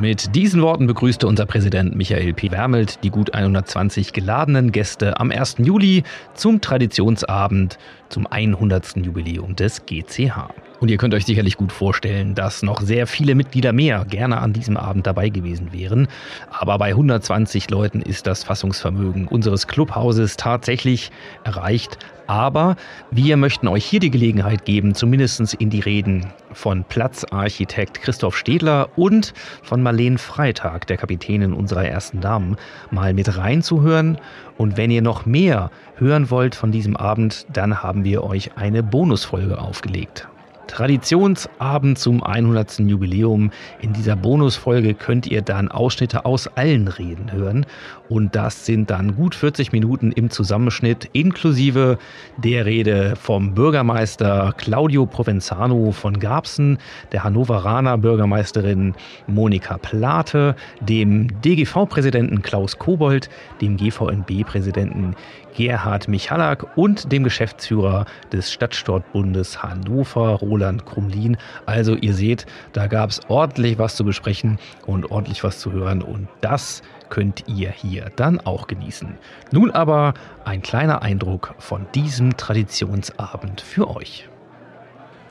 Mit 0.00 0.34
diesen 0.34 0.62
Worten 0.62 0.86
begrüßte 0.86 1.26
unser 1.26 1.46
Präsident 1.46 1.96
Michael 1.96 2.32
P. 2.34 2.50
Wermelt 2.50 3.02
die 3.02 3.10
gut 3.10 3.34
120 3.34 4.12
geladenen 4.12 4.70
Gäste 4.72 5.18
am 5.18 5.30
1. 5.30 5.56
Juli 5.58 6.04
zum 6.34 6.60
Traditionsabend 6.60 7.78
zum 8.08 8.26
100. 8.26 8.96
Jubiläum 8.96 9.56
des 9.56 9.84
GCH. 9.86 10.48
Und 10.80 10.90
ihr 10.92 10.96
könnt 10.96 11.12
euch 11.14 11.24
sicherlich 11.24 11.56
gut 11.56 11.72
vorstellen, 11.72 12.36
dass 12.36 12.62
noch 12.62 12.80
sehr 12.80 13.08
viele 13.08 13.34
Mitglieder 13.34 13.72
mehr 13.72 14.04
gerne 14.04 14.38
an 14.38 14.52
diesem 14.52 14.76
Abend 14.76 15.06
dabei 15.08 15.28
gewesen 15.28 15.72
wären. 15.72 16.06
Aber 16.50 16.78
bei 16.78 16.90
120 16.90 17.68
Leuten 17.70 18.00
ist 18.00 18.28
das 18.28 18.44
Fassungsvermögen 18.44 19.26
unseres 19.26 19.66
Clubhauses 19.66 20.36
tatsächlich 20.36 21.10
erreicht. 21.42 21.98
Aber 22.28 22.76
wir 23.10 23.36
möchten 23.36 23.66
euch 23.66 23.84
hier 23.84 23.98
die 23.98 24.10
Gelegenheit 24.10 24.66
geben, 24.66 24.94
zumindest 24.94 25.54
in 25.54 25.70
die 25.70 25.80
Reden 25.80 26.26
von 26.52 26.84
Platzarchitekt 26.84 28.00
Christoph 28.02 28.36
Stedler 28.36 28.90
und 28.96 29.34
von 29.62 29.82
Marlene 29.82 30.18
Freitag, 30.18 30.86
der 30.86 30.98
Kapitänin 30.98 31.54
unserer 31.54 31.86
ersten 31.86 32.20
Damen, 32.20 32.56
mal 32.90 33.14
mit 33.14 33.36
reinzuhören. 33.36 34.18
Und 34.58 34.76
wenn 34.76 34.90
ihr 34.90 35.02
noch 35.02 35.26
mehr 35.26 35.70
hören 35.96 36.30
wollt 36.30 36.54
von 36.54 36.70
diesem 36.70 36.96
Abend, 36.96 37.46
dann 37.52 37.82
haben 37.82 38.04
wir 38.04 38.22
euch 38.22 38.56
eine 38.56 38.82
Bonusfolge 38.82 39.58
aufgelegt. 39.58 40.28
Traditionsabend 40.68 41.98
zum 41.98 42.22
100. 42.22 42.78
Jubiläum. 42.78 43.50
In 43.80 43.92
dieser 43.92 44.14
Bonusfolge 44.14 44.94
könnt 44.94 45.26
ihr 45.26 45.42
dann 45.42 45.68
Ausschnitte 45.68 46.24
aus 46.24 46.46
allen 46.46 46.86
Reden 46.86 47.32
hören. 47.32 47.66
Und 48.08 48.36
das 48.36 48.64
sind 48.64 48.90
dann 48.90 49.16
gut 49.16 49.34
40 49.34 49.72
Minuten 49.72 50.12
im 50.12 50.30
Zusammenschnitt, 50.30 51.08
inklusive 51.12 51.98
der 52.36 52.64
Rede 52.64 53.14
vom 53.16 53.54
Bürgermeister 53.54 54.54
Claudio 54.56 55.04
Provenzano 55.06 55.90
von 55.92 56.18
Garbsen, 56.18 56.78
der 57.12 57.24
Hannoveraner 57.24 57.98
Bürgermeisterin 57.98 58.94
Monika 59.26 59.78
Plate, 59.78 60.54
dem 60.80 61.28
DGV-Präsidenten 61.42 62.42
Klaus 62.42 62.78
Kobold, 62.78 63.28
dem 63.60 63.76
GVNB-Präsidenten 63.76 65.14
Gerhard 65.58 66.06
Michalak 66.06 66.76
und 66.76 67.10
dem 67.10 67.24
Geschäftsführer 67.24 68.06
des 68.32 68.52
Stadtsportbundes 68.52 69.60
Hannover, 69.60 70.34
Roland 70.34 70.86
Krumlin. 70.86 71.36
Also 71.66 71.96
ihr 71.96 72.14
seht, 72.14 72.46
da 72.74 72.86
gab 72.86 73.10
es 73.10 73.20
ordentlich 73.26 73.76
was 73.76 73.96
zu 73.96 74.04
besprechen 74.04 74.60
und 74.86 75.10
ordentlich 75.10 75.42
was 75.42 75.58
zu 75.58 75.72
hören 75.72 76.00
und 76.00 76.28
das 76.42 76.82
könnt 77.08 77.42
ihr 77.48 77.72
hier 77.72 78.12
dann 78.14 78.38
auch 78.38 78.68
genießen. 78.68 79.18
Nun 79.50 79.72
aber 79.72 80.14
ein 80.44 80.62
kleiner 80.62 81.02
Eindruck 81.02 81.56
von 81.58 81.86
diesem 81.92 82.36
Traditionsabend 82.36 83.60
für 83.60 83.90
euch. 83.90 84.28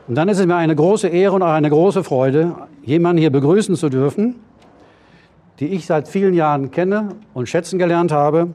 Und 0.10 0.16
dann 0.16 0.28
ist 0.28 0.40
es 0.40 0.46
mir 0.46 0.58
eine 0.58 0.76
große 0.76 1.08
Ehre 1.08 1.36
und 1.36 1.42
auch 1.42 1.54
eine 1.54 1.70
große 1.70 2.04
Freude, 2.04 2.54
jemanden 2.84 3.22
hier 3.22 3.32
begrüßen 3.32 3.78
zu 3.78 3.88
dürfen, 3.88 4.36
die 5.62 5.68
ich 5.68 5.86
seit 5.86 6.10
vielen 6.10 6.34
Jahren 6.34 6.70
kenne 6.70 7.16
und 7.34 7.48
schätzen 7.48 7.80
gelernt 7.80 8.12
habe. 8.12 8.50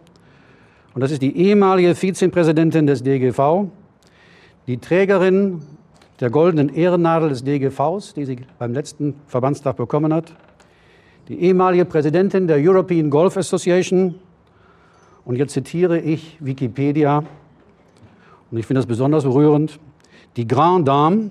Und 0.94 1.00
das 1.00 1.10
ist 1.10 1.22
die 1.22 1.36
ehemalige 1.36 1.94
Vizepräsidentin 1.94 2.86
des 2.86 3.02
DGV, 3.02 3.68
die 4.66 4.78
Trägerin 4.78 5.62
der 6.20 6.30
goldenen 6.30 6.68
Ehrennadel 6.68 7.30
des 7.30 7.42
DGVs, 7.44 8.14
die 8.14 8.24
sie 8.24 8.38
beim 8.58 8.72
letzten 8.72 9.14
Verbandstag 9.26 9.76
bekommen 9.76 10.12
hat, 10.12 10.32
die 11.28 11.40
ehemalige 11.40 11.84
Präsidentin 11.84 12.46
der 12.46 12.58
European 12.58 13.10
Golf 13.10 13.36
Association. 13.36 14.16
Und 15.24 15.36
jetzt 15.36 15.52
zitiere 15.52 15.98
ich 15.98 16.36
Wikipedia, 16.40 17.24
und 18.50 18.58
ich 18.58 18.66
finde 18.66 18.80
das 18.80 18.86
besonders 18.86 19.24
berührend, 19.24 19.80
die 20.36 20.46
Grand 20.46 20.86
Dame 20.86 21.30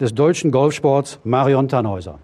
des 0.00 0.14
deutschen 0.14 0.50
Golfsports 0.50 1.20
Marion 1.22 1.68
Tannhäuser. 1.68 2.18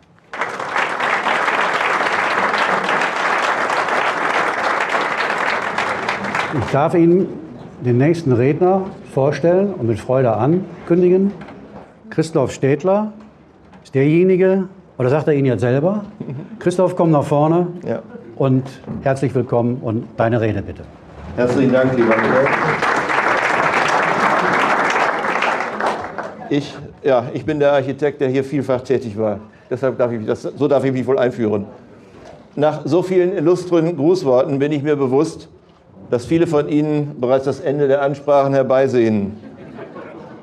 Ich 6.55 6.71
darf 6.71 6.95
Ihnen 6.95 7.29
den 7.81 7.97
nächsten 7.97 8.31
Redner 8.31 8.83
vorstellen 9.15 9.73
und 9.73 9.87
mit 9.87 9.99
Freude 9.99 10.37
ankündigen. 10.37 11.33
Christoph 12.11 12.53
Städtler 12.53 13.15
ist 13.83 13.95
derjenige, 13.95 14.65
oder 14.99 15.09
sagt 15.09 15.29
er 15.29 15.35
Ihnen 15.35 15.47
jetzt 15.47 15.63
selber? 15.63 16.05
Christoph, 16.59 16.95
komm 16.95 17.11
nach 17.11 17.25
vorne 17.25 17.69
und 18.37 18.65
herzlich 19.01 19.35
willkommen 19.35 19.79
und 19.81 20.07
deine 20.19 20.43
Rede 20.43 20.61
bitte. 20.61 20.83
Herzlichen 21.37 21.73
Dank, 21.73 21.97
lieber 21.97 22.17
Michael. 22.17 22.47
Ich, 26.51 26.77
ja, 27.03 27.25
ich 27.33 27.47
bin 27.47 27.61
der 27.61 27.73
Architekt, 27.73 28.21
der 28.21 28.29
hier 28.29 28.45
vielfach 28.45 28.83
tätig 28.83 29.17
war. 29.17 29.39
Deshalb 29.71 29.97
darf 29.97 30.13
ich 30.13 30.19
mich 30.19 30.27
das, 30.27 30.43
so 30.43 30.69
darf 30.69 30.85
ich 30.85 30.93
mich 30.93 31.07
wohl 31.07 31.19
einführen. 31.19 31.65
Nach 32.57 32.83
so 32.85 33.03
vielen 33.03 33.35
illustren 33.35 33.97
Grußworten 33.97 34.59
bin 34.59 34.71
ich 34.71 34.83
mir 34.83 34.97
bewusst, 34.97 35.49
dass 36.13 36.27
viele 36.27 36.47
von 36.47 36.69
Ihnen 36.69 37.19
bereits 37.23 37.47
das 37.47 37.59
Ende 37.59 37.89
der 37.89 38.03
Ansprachen 38.03 38.53
herbeisehen. 38.53 39.33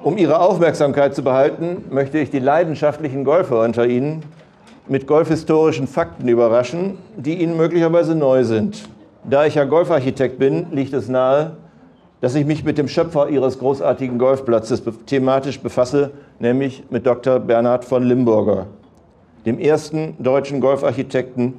Um 0.01 0.17
Ihre 0.17 0.39
Aufmerksamkeit 0.39 1.13
zu 1.13 1.21
behalten, 1.23 1.83
möchte 1.91 2.17
ich 2.17 2.31
die 2.31 2.39
leidenschaftlichen 2.39 3.23
Golfer 3.23 3.61
unter 3.61 3.85
Ihnen 3.85 4.23
mit 4.87 5.05
golfhistorischen 5.05 5.85
Fakten 5.85 6.27
überraschen, 6.27 6.97
die 7.17 7.35
Ihnen 7.35 7.55
möglicherweise 7.55 8.15
neu 8.15 8.43
sind. 8.45 8.89
Da 9.23 9.45
ich 9.45 9.53
ja 9.53 9.65
Golfarchitekt 9.65 10.39
bin, 10.39 10.65
liegt 10.71 10.93
es 10.93 11.07
nahe, 11.07 11.51
dass 12.19 12.33
ich 12.33 12.47
mich 12.47 12.63
mit 12.63 12.79
dem 12.79 12.87
Schöpfer 12.87 13.29
Ihres 13.29 13.59
großartigen 13.59 14.17
Golfplatzes 14.17 14.81
thematisch 15.05 15.59
befasse, 15.59 16.09
nämlich 16.39 16.83
mit 16.89 17.05
Dr. 17.05 17.37
Bernhard 17.37 17.85
von 17.85 18.01
Limburger, 18.01 18.65
dem 19.45 19.59
ersten 19.59 20.15
deutschen 20.17 20.61
Golfarchitekten 20.61 21.53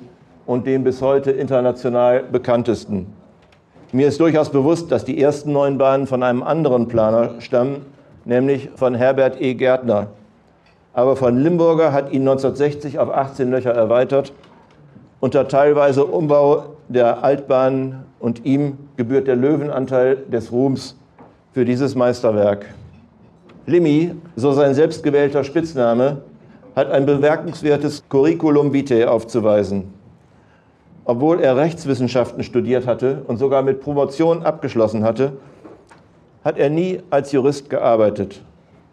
und 0.47 0.67
dem 0.67 0.83
bis 0.83 1.01
heute 1.01 1.31
international 1.31 2.25
bekanntesten. 2.25 3.20
Mir 3.93 4.07
ist 4.07 4.21
durchaus 4.21 4.51
bewusst, 4.51 4.93
dass 4.93 5.05
die 5.05 5.21
ersten 5.21 5.53
neun 5.53 5.77
Bahnen 5.77 6.07
von 6.07 6.23
einem 6.23 6.45
anderen 6.45 6.87
Planer 6.87 7.41
stammen, 7.41 7.87
nämlich 8.25 8.71
von 8.77 8.95
Herbert 8.95 9.41
E. 9.41 9.55
Gärtner. 9.55 10.07
Aber 10.93 11.17
von 11.17 11.37
Limburger 11.37 11.93
hat 11.93 12.13
ihn 12.13 12.23
1960 12.23 13.01
auf 13.01 13.11
18 13.11 13.51
Löcher 13.51 13.73
erweitert. 13.73 14.33
Unter 15.19 15.49
teilweise 15.49 16.05
Umbau 16.05 16.77
der 16.89 17.25
Altbahn 17.25 18.05
und 18.21 18.45
ihm 18.47 18.79
gebührt 18.97 19.27
der 19.27 19.35
Löwenanteil 19.35 20.17
des 20.17 20.53
Ruhms 20.53 20.97
für 21.53 21.65
dieses 21.65 21.97
Meisterwerk. 21.97 22.67
Limmi, 23.67 24.15
so 24.37 24.53
sein 24.53 24.75
selbstgewählter 24.75 25.43
Spitzname, 25.43 26.19
hat 26.77 26.93
ein 26.93 27.07
bemerkenswertes 27.07 28.05
Curriculum 28.09 28.73
vitae 28.73 29.07
aufzuweisen. 29.07 30.00
Obwohl 31.05 31.41
er 31.41 31.57
Rechtswissenschaften 31.57 32.43
studiert 32.43 32.87
hatte 32.87 33.23
und 33.27 33.39
sogar 33.39 33.63
mit 33.63 33.81
Promotion 33.81 34.43
abgeschlossen 34.43 35.03
hatte, 35.03 35.33
hat 36.45 36.59
er 36.59 36.71
nie 36.71 37.01
als 37.11 37.33
Jurist 37.33 37.71
gearbeitet. 37.71 38.43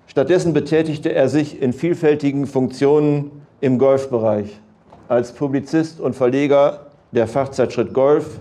Stattdessen 0.08 0.54
betätigte 0.54 1.14
er 1.14 1.30
sich 1.30 1.62
in 1.62 1.74
vielfältigen 1.74 2.48
Funktionen 2.48 3.32
im 3.62 3.78
Golfbereich. 3.78 4.60
Als 5.08 5.32
Publizist 5.32 6.00
und 6.00 6.16
Verleger 6.16 6.88
der 7.12 7.28
Fachzeitschrift 7.28 7.94
Golf, 7.94 8.40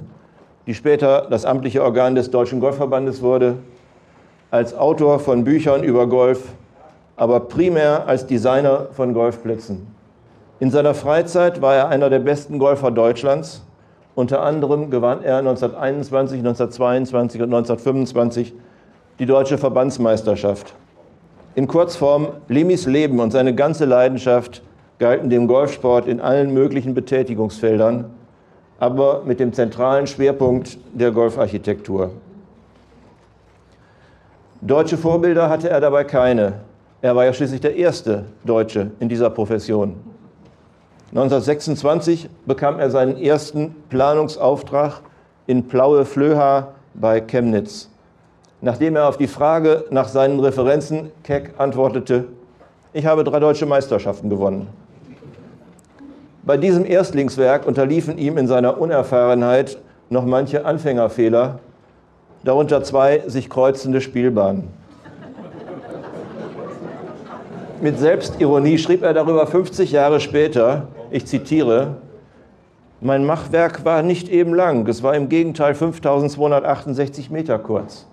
die 0.67 0.75
später 0.75 1.27
das 1.31 1.45
amtliche 1.45 1.83
Organ 1.83 2.15
des 2.15 2.31
Deutschen 2.31 2.61
Golfverbandes 2.61 3.23
wurde, 3.23 3.57
als 4.51 4.75
Autor 4.75 5.19
von 5.19 5.45
Büchern 5.45 5.85
über 5.85 6.07
Golf, 6.07 6.53
aber 7.17 7.41
primär 7.41 8.07
als 8.07 8.27
Designer 8.27 8.89
von 8.93 9.13
Golfplätzen. 9.13 9.96
In 10.59 10.71
seiner 10.71 10.95
Freizeit 10.95 11.61
war 11.61 11.75
er 11.75 11.89
einer 11.89 12.09
der 12.09 12.19
besten 12.19 12.59
Golfer 12.59 12.91
Deutschlands. 12.91 13.63
Unter 14.15 14.41
anderem 14.43 14.91
gewann 14.91 15.23
er 15.23 15.37
1921, 15.39 16.39
1922 16.39 17.43
und 17.43 17.53
1925 17.53 18.55
die 19.19 19.27
deutsche 19.27 19.59
Verbandsmeisterschaft. 19.59 20.73
In 21.57 21.67
Kurzform, 21.67 22.29
Limis 22.49 22.87
Leben 22.87 23.21
und 23.21 23.33
seine 23.33 23.55
ganze 23.55 23.85
Leidenschaft 23.85 24.63
galten 24.99 25.29
dem 25.29 25.47
Golfsport 25.47 26.07
in 26.07 26.23
allen 26.23 26.55
möglichen 26.55 26.95
Betätigungsfeldern, 26.95 28.07
aber 28.79 29.25
mit 29.27 29.41
dem 29.41 29.53
zentralen 29.53 30.07
Schwerpunkt 30.07 30.79
der 30.95 31.11
Golfarchitektur. 31.11 32.13
Deutsche 34.63 34.97
Vorbilder 34.97 35.51
hatte 35.51 35.69
er 35.69 35.83
dabei 35.83 36.05
keine. 36.05 36.55
Er 37.03 37.15
war 37.15 37.27
ja 37.27 37.35
schließlich 37.35 37.61
der 37.61 37.77
erste 37.77 38.25
Deutsche 38.43 38.91
in 39.01 39.11
dieser 39.11 39.29
Profession. 39.29 40.16
1926 41.17 42.29
bekam 42.45 42.79
er 42.79 42.91
seinen 42.91 43.17
ersten 43.17 43.75
Planungsauftrag 43.89 45.01
in 45.47 45.67
Plaue 45.67 46.05
Flöha 46.05 46.75
bei 46.93 47.23
Chemnitz. 47.23 47.89
Nachdem 48.61 48.97
er 48.97 49.09
auf 49.09 49.17
die 49.17 49.27
Frage 49.27 49.87
nach 49.89 50.09
seinen 50.09 50.39
Referenzen 50.41 51.11
keck 51.23 51.55
antwortete, 51.57 52.27
ich 52.93 53.07
habe 53.07 53.25
drei 53.25 53.41
deutsche 53.41 53.65
Meisterschaften 53.65 54.29
gewonnen. 54.29 54.69
Bei 56.43 56.59
diesem 56.59 56.85
Erstlingswerk 56.85 57.67
unterliefen 57.67 58.19
ihm 58.19 58.37
in 58.37 58.47
seiner 58.47 58.79
Unerfahrenheit 58.79 59.79
noch 60.11 60.27
manche 60.27 60.67
Anfängerfehler, 60.67 61.61
darunter 62.45 62.85
zwei 62.85 63.23
sich 63.27 63.49
kreuzende 63.49 64.03
Spielbahnen. 64.03 64.65
Mit 67.81 67.99
Selbstironie 67.99 68.77
schrieb 68.77 69.03
er 69.03 69.15
darüber 69.15 69.47
50 69.47 69.93
Jahre 69.93 70.21
später, 70.21 70.89
ich 71.11 71.27
zitiere, 71.27 71.97
mein 73.01 73.25
Machwerk 73.25 73.85
war 73.85 74.03
nicht 74.03 74.29
eben 74.29 74.55
lang, 74.55 74.87
es 74.89 75.03
war 75.03 75.15
im 75.15 75.29
Gegenteil 75.29 75.75
5268 75.75 77.31
Meter 77.31 77.59
kurz. 77.59 78.07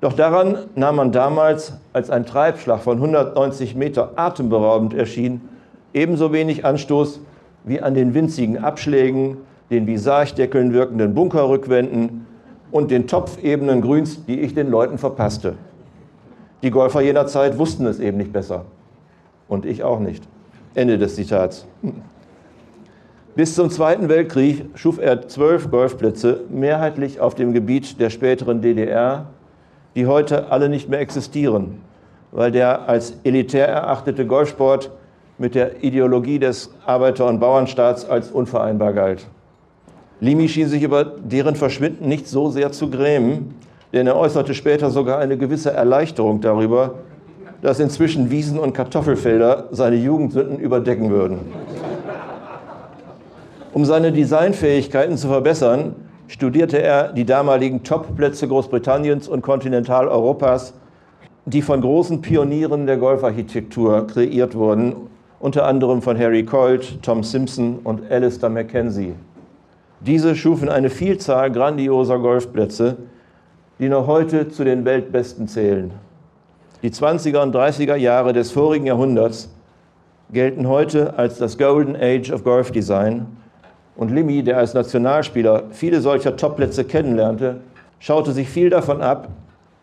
Doch 0.00 0.12
daran 0.12 0.58
nahm 0.74 0.96
man 0.96 1.12
damals, 1.12 1.78
als 1.94 2.10
ein 2.10 2.26
Treibschlag 2.26 2.80
von 2.80 2.98
190 2.98 3.74
Meter 3.74 4.12
atemberaubend 4.16 4.92
erschien, 4.92 5.40
ebenso 5.94 6.32
wenig 6.32 6.64
Anstoß 6.64 7.20
wie 7.64 7.80
an 7.80 7.94
den 7.94 8.12
winzigen 8.12 8.62
Abschlägen, 8.62 9.38
den 9.70 9.86
wie 9.86 9.96
Sargdeckeln 9.96 10.74
wirkenden 10.74 11.14
Bunkerrückwänden 11.14 12.26
und 12.70 12.90
den 12.90 13.06
topfebenen 13.06 13.80
Grüns, 13.80 14.26
die 14.26 14.40
ich 14.40 14.54
den 14.54 14.68
Leuten 14.68 14.98
verpasste. 14.98 15.54
Die 16.62 16.70
Golfer 16.70 17.00
jener 17.00 17.26
Zeit 17.26 17.58
wussten 17.58 17.86
es 17.86 17.98
eben 17.98 18.18
nicht 18.18 18.32
besser. 18.32 18.66
Und 19.48 19.64
ich 19.64 19.82
auch 19.84 20.00
nicht. 20.00 20.24
Ende 20.74 20.98
des 20.98 21.14
Zitats. 21.14 21.66
Bis 23.36 23.54
zum 23.54 23.70
Zweiten 23.70 24.08
Weltkrieg 24.08 24.66
schuf 24.74 24.98
er 24.98 25.26
zwölf 25.28 25.70
Golfplätze, 25.70 26.42
mehrheitlich 26.50 27.20
auf 27.20 27.34
dem 27.34 27.52
Gebiet 27.52 28.00
der 28.00 28.10
späteren 28.10 28.60
DDR, 28.60 29.26
die 29.94 30.06
heute 30.06 30.50
alle 30.50 30.68
nicht 30.68 30.88
mehr 30.88 31.00
existieren, 31.00 31.80
weil 32.32 32.50
der 32.50 32.88
als 32.88 33.14
elitär 33.24 33.66
erachtete 33.68 34.26
Golfsport 34.26 34.90
mit 35.38 35.54
der 35.54 35.82
Ideologie 35.82 36.38
des 36.38 36.72
Arbeiter- 36.86 37.26
und 37.26 37.40
Bauernstaats 37.40 38.08
als 38.08 38.30
unvereinbar 38.30 38.92
galt. 38.92 39.26
Limi 40.20 40.48
schien 40.48 40.68
sich 40.68 40.82
über 40.82 41.04
deren 41.04 41.56
Verschwinden 41.56 42.08
nicht 42.08 42.28
so 42.28 42.50
sehr 42.50 42.70
zu 42.72 42.88
grämen, 42.88 43.54
denn 43.92 44.06
er 44.06 44.16
äußerte 44.16 44.54
später 44.54 44.90
sogar 44.90 45.18
eine 45.18 45.36
gewisse 45.36 45.72
Erleichterung 45.72 46.40
darüber, 46.40 46.94
dass 47.64 47.80
inzwischen 47.80 48.30
Wiesen 48.30 48.58
und 48.58 48.74
Kartoffelfelder 48.74 49.68
seine 49.70 49.96
Jugendsünden 49.96 50.58
überdecken 50.58 51.08
würden. 51.08 51.38
Um 53.72 53.86
seine 53.86 54.12
Designfähigkeiten 54.12 55.16
zu 55.16 55.28
verbessern, 55.28 55.96
studierte 56.28 56.82
er 56.82 57.14
die 57.14 57.24
damaligen 57.24 57.82
Topplätze 57.82 58.48
Großbritanniens 58.48 59.28
und 59.28 59.40
Kontinentaleuropas, 59.40 60.74
die 61.46 61.62
von 61.62 61.80
großen 61.80 62.20
Pionieren 62.20 62.84
der 62.86 62.98
Golfarchitektur 62.98 64.08
kreiert 64.08 64.54
wurden, 64.54 64.96
unter 65.40 65.64
anderem 65.64 66.02
von 66.02 66.18
Harry 66.18 66.44
Colt, 66.44 67.02
Tom 67.02 67.22
Simpson 67.22 67.78
und 67.82 68.12
Alistair 68.12 68.50
Mackenzie. 68.50 69.14
Diese 70.00 70.36
schufen 70.36 70.68
eine 70.68 70.90
Vielzahl 70.90 71.50
grandioser 71.50 72.18
Golfplätze, 72.18 72.98
die 73.78 73.88
noch 73.88 74.06
heute 74.06 74.50
zu 74.50 74.64
den 74.64 74.84
Weltbesten 74.84 75.48
zählen. 75.48 76.03
Die 76.84 76.90
20er 76.90 77.42
und 77.42 77.56
30er 77.56 77.96
Jahre 77.96 78.34
des 78.34 78.50
vorigen 78.50 78.84
Jahrhunderts 78.84 79.48
gelten 80.30 80.68
heute 80.68 81.18
als 81.18 81.38
das 81.38 81.56
Golden 81.56 81.96
Age 81.96 82.30
of 82.30 82.44
Golf 82.44 82.72
Design 82.72 83.26
und 83.96 84.10
Limmy, 84.10 84.42
der 84.42 84.58
als 84.58 84.74
Nationalspieler 84.74 85.62
viele 85.70 86.02
solcher 86.02 86.36
Topplätze 86.36 86.84
kennenlernte, 86.84 87.60
schaute 88.00 88.32
sich 88.32 88.50
viel 88.50 88.68
davon 88.68 89.00
ab, 89.00 89.28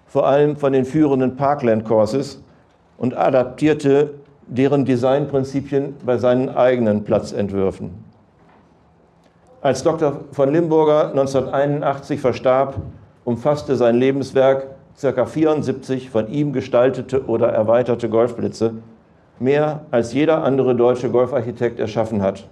vor 0.06 0.28
allem 0.28 0.56
von 0.58 0.74
den 0.74 0.86
führenden 0.86 1.38
Parkland 1.38 1.86
Courses 1.86 2.40
und 3.00 3.18
adaptierte 3.18 4.14
deren 4.46 4.86
Designprinzipien 4.86 5.96
bei 6.06 6.20
seinen 6.20 6.50
eigenen 6.50 7.04
Platzentwürfen. 7.04 7.90
Als 9.62 9.82
Dr. 9.82 10.20
von 10.34 10.54
Limburger 10.54 11.10
1981 11.10 12.22
verstarb, 12.22 12.76
umfasste 13.26 13.76
sein 13.76 13.96
Lebenswerk 13.96 14.68
ca. 15.00 15.26
74 15.26 16.10
von 16.10 16.28
ihm 16.30 16.54
gestaltete 16.54 17.26
oder 17.26 17.50
erweiterte 17.50 18.10
Golfplätze, 18.10 18.74
mehr 19.40 19.86
als 19.92 20.14
jeder 20.14 20.44
andere 20.44 20.76
deutsche 20.76 21.10
Golfarchitekt 21.10 21.80
erschaffen 21.80 22.22
hat 22.22 22.48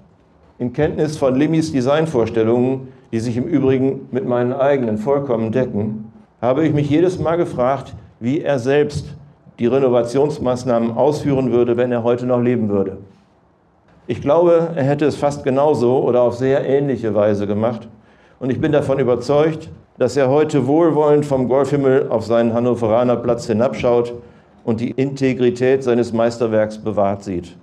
in 0.59 0.73
Kenntnis 0.73 1.17
von 1.17 1.35
Limmys 1.35 1.71
Designvorstellungen, 1.71 2.89
die 3.13 3.19
sich 3.21 3.37
im 3.37 3.45
Übrigen 3.45 4.09
mit 4.11 4.27
meinen 4.27 4.53
eigenen 4.53 4.97
vollkommen 4.97 5.53
decken, 5.53 6.11
habe 6.41 6.67
ich 6.67 6.73
mich 6.73 6.89
jedes 6.89 7.17
Mal 7.17 7.37
gefragt, 7.37 7.95
wie 8.19 8.41
er 8.41 8.59
selbst 8.59 9.15
die 9.57 9.67
Renovationsmaßnahmen 9.67 10.91
ausführen 10.91 11.51
würde, 11.51 11.77
wenn 11.77 11.93
er 11.93 12.03
heute 12.03 12.25
noch 12.25 12.41
leben 12.41 12.67
würde. 12.67 12.97
Ich 14.05 14.21
glaube, 14.21 14.71
er 14.75 14.83
hätte 14.83 15.05
es 15.05 15.15
fast 15.15 15.43
genauso 15.45 16.03
oder 16.03 16.21
auf 16.21 16.35
sehr 16.35 16.67
ähnliche 16.67 17.15
Weise 17.15 17.47
gemacht. 17.47 17.87
Und 18.39 18.49
ich 18.49 18.59
bin 18.59 18.71
davon 18.73 18.99
überzeugt, 18.99 19.69
dass 19.99 20.17
er 20.17 20.29
heute 20.29 20.65
wohlwollend 20.65 21.25
vom 21.25 21.47
Golfhimmel 21.47 22.07
auf 22.09 22.25
seinen 22.25 22.53
Hannoveraner 22.53 23.17
Platz 23.17 23.45
hinabschaut 23.45 24.13
und 24.63 24.79
die 24.79 24.91
Integrität 24.91 25.83
seines 25.83 26.13
Meisterwerks 26.13 26.79
bewahrt 26.79 27.23
sieht. 27.23 27.55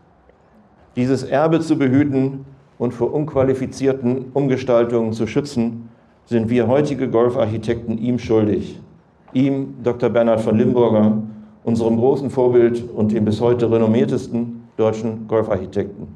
Dieses 0.94 1.24
Erbe 1.24 1.60
zu 1.60 1.76
behüten, 1.76 2.44
und 2.78 2.92
vor 2.92 3.12
unqualifizierten 3.12 4.26
Umgestaltungen 4.32 5.12
zu 5.12 5.26
schützen, 5.26 5.88
sind 6.26 6.50
wir 6.50 6.66
heutige 6.66 7.08
Golfarchitekten 7.08 7.98
ihm 7.98 8.18
schuldig. 8.18 8.80
Ihm, 9.32 9.74
Dr. 9.82 10.08
Bernhard 10.08 10.40
von 10.40 10.56
Limburger, 10.56 11.22
unserem 11.64 11.96
großen 11.96 12.30
Vorbild 12.30 12.84
und 12.94 13.12
dem 13.12 13.24
bis 13.24 13.40
heute 13.40 13.70
renommiertesten 13.70 14.68
deutschen 14.76 15.26
Golfarchitekten. 15.28 16.08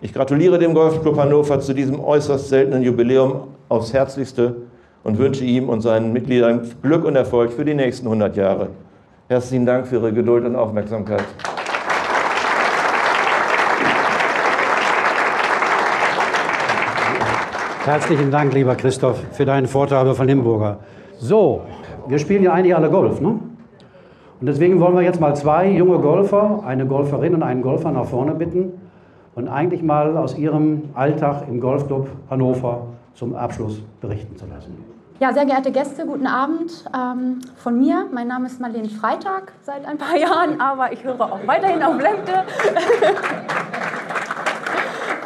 Ich 0.00 0.14
gratuliere 0.14 0.58
dem 0.58 0.74
Golfclub 0.74 1.16
Hannover 1.16 1.60
zu 1.60 1.74
diesem 1.74 2.00
äußerst 2.00 2.48
seltenen 2.48 2.82
Jubiläum 2.82 3.48
aufs 3.68 3.92
Herzlichste 3.92 4.56
und 5.04 5.18
wünsche 5.18 5.44
ihm 5.44 5.68
und 5.68 5.80
seinen 5.80 6.12
Mitgliedern 6.12 6.62
Glück 6.82 7.04
und 7.04 7.16
Erfolg 7.16 7.52
für 7.52 7.64
die 7.64 7.74
nächsten 7.74 8.06
100 8.06 8.36
Jahre. 8.36 8.68
Herzlichen 9.28 9.64
Dank 9.64 9.86
für 9.86 9.96
Ihre 9.96 10.12
Geduld 10.12 10.44
und 10.44 10.56
Aufmerksamkeit. 10.56 11.24
Herzlichen 17.84 18.30
Dank, 18.30 18.52
lieber 18.52 18.74
Christoph, 18.74 19.18
für 19.32 19.44
deinen 19.44 19.66
Vortrag 19.66 20.14
von 20.14 20.26
Limburger. 20.26 20.78
So, 21.18 21.62
wir 22.08 22.18
spielen 22.18 22.42
ja 22.42 22.52
eigentlich 22.52 22.74
alle 22.74 22.90
Golf, 22.90 23.20
ne? 23.20 23.38
Und 24.40 24.46
deswegen 24.46 24.80
wollen 24.80 24.94
wir 24.94 25.02
jetzt 25.02 25.20
mal 25.20 25.34
zwei 25.36 25.70
junge 25.70 25.98
Golfer, 25.98 26.62
eine 26.66 26.86
Golferin 26.86 27.34
und 27.34 27.42
einen 27.42 27.62
Golfer 27.62 27.90
nach 27.90 28.06
vorne 28.06 28.34
bitten 28.34 28.72
und 29.34 29.48
eigentlich 29.48 29.82
mal 29.82 30.16
aus 30.16 30.36
ihrem 30.36 30.90
Alltag 30.94 31.44
im 31.48 31.60
Golfclub 31.60 32.08
Hannover 32.30 32.86
zum 33.14 33.34
Abschluss 33.34 33.82
berichten 34.00 34.36
zu 34.36 34.46
lassen. 34.46 34.89
Ja, 35.20 35.34
sehr 35.34 35.44
geehrte 35.44 35.70
Gäste, 35.70 36.06
guten 36.06 36.26
Abend 36.26 36.72
ähm, 36.96 37.40
von 37.56 37.78
mir. 37.78 38.06
Mein 38.10 38.26
Name 38.26 38.46
ist 38.46 38.58
Marlene 38.58 38.88
Freitag 38.88 39.52
seit 39.60 39.84
ein 39.84 39.98
paar 39.98 40.16
Jahren, 40.18 40.58
aber 40.62 40.94
ich 40.94 41.04
höre 41.04 41.20
auch 41.20 41.46
weiterhin 41.46 41.82
auf 41.82 42.00
Lemke. 42.00 42.32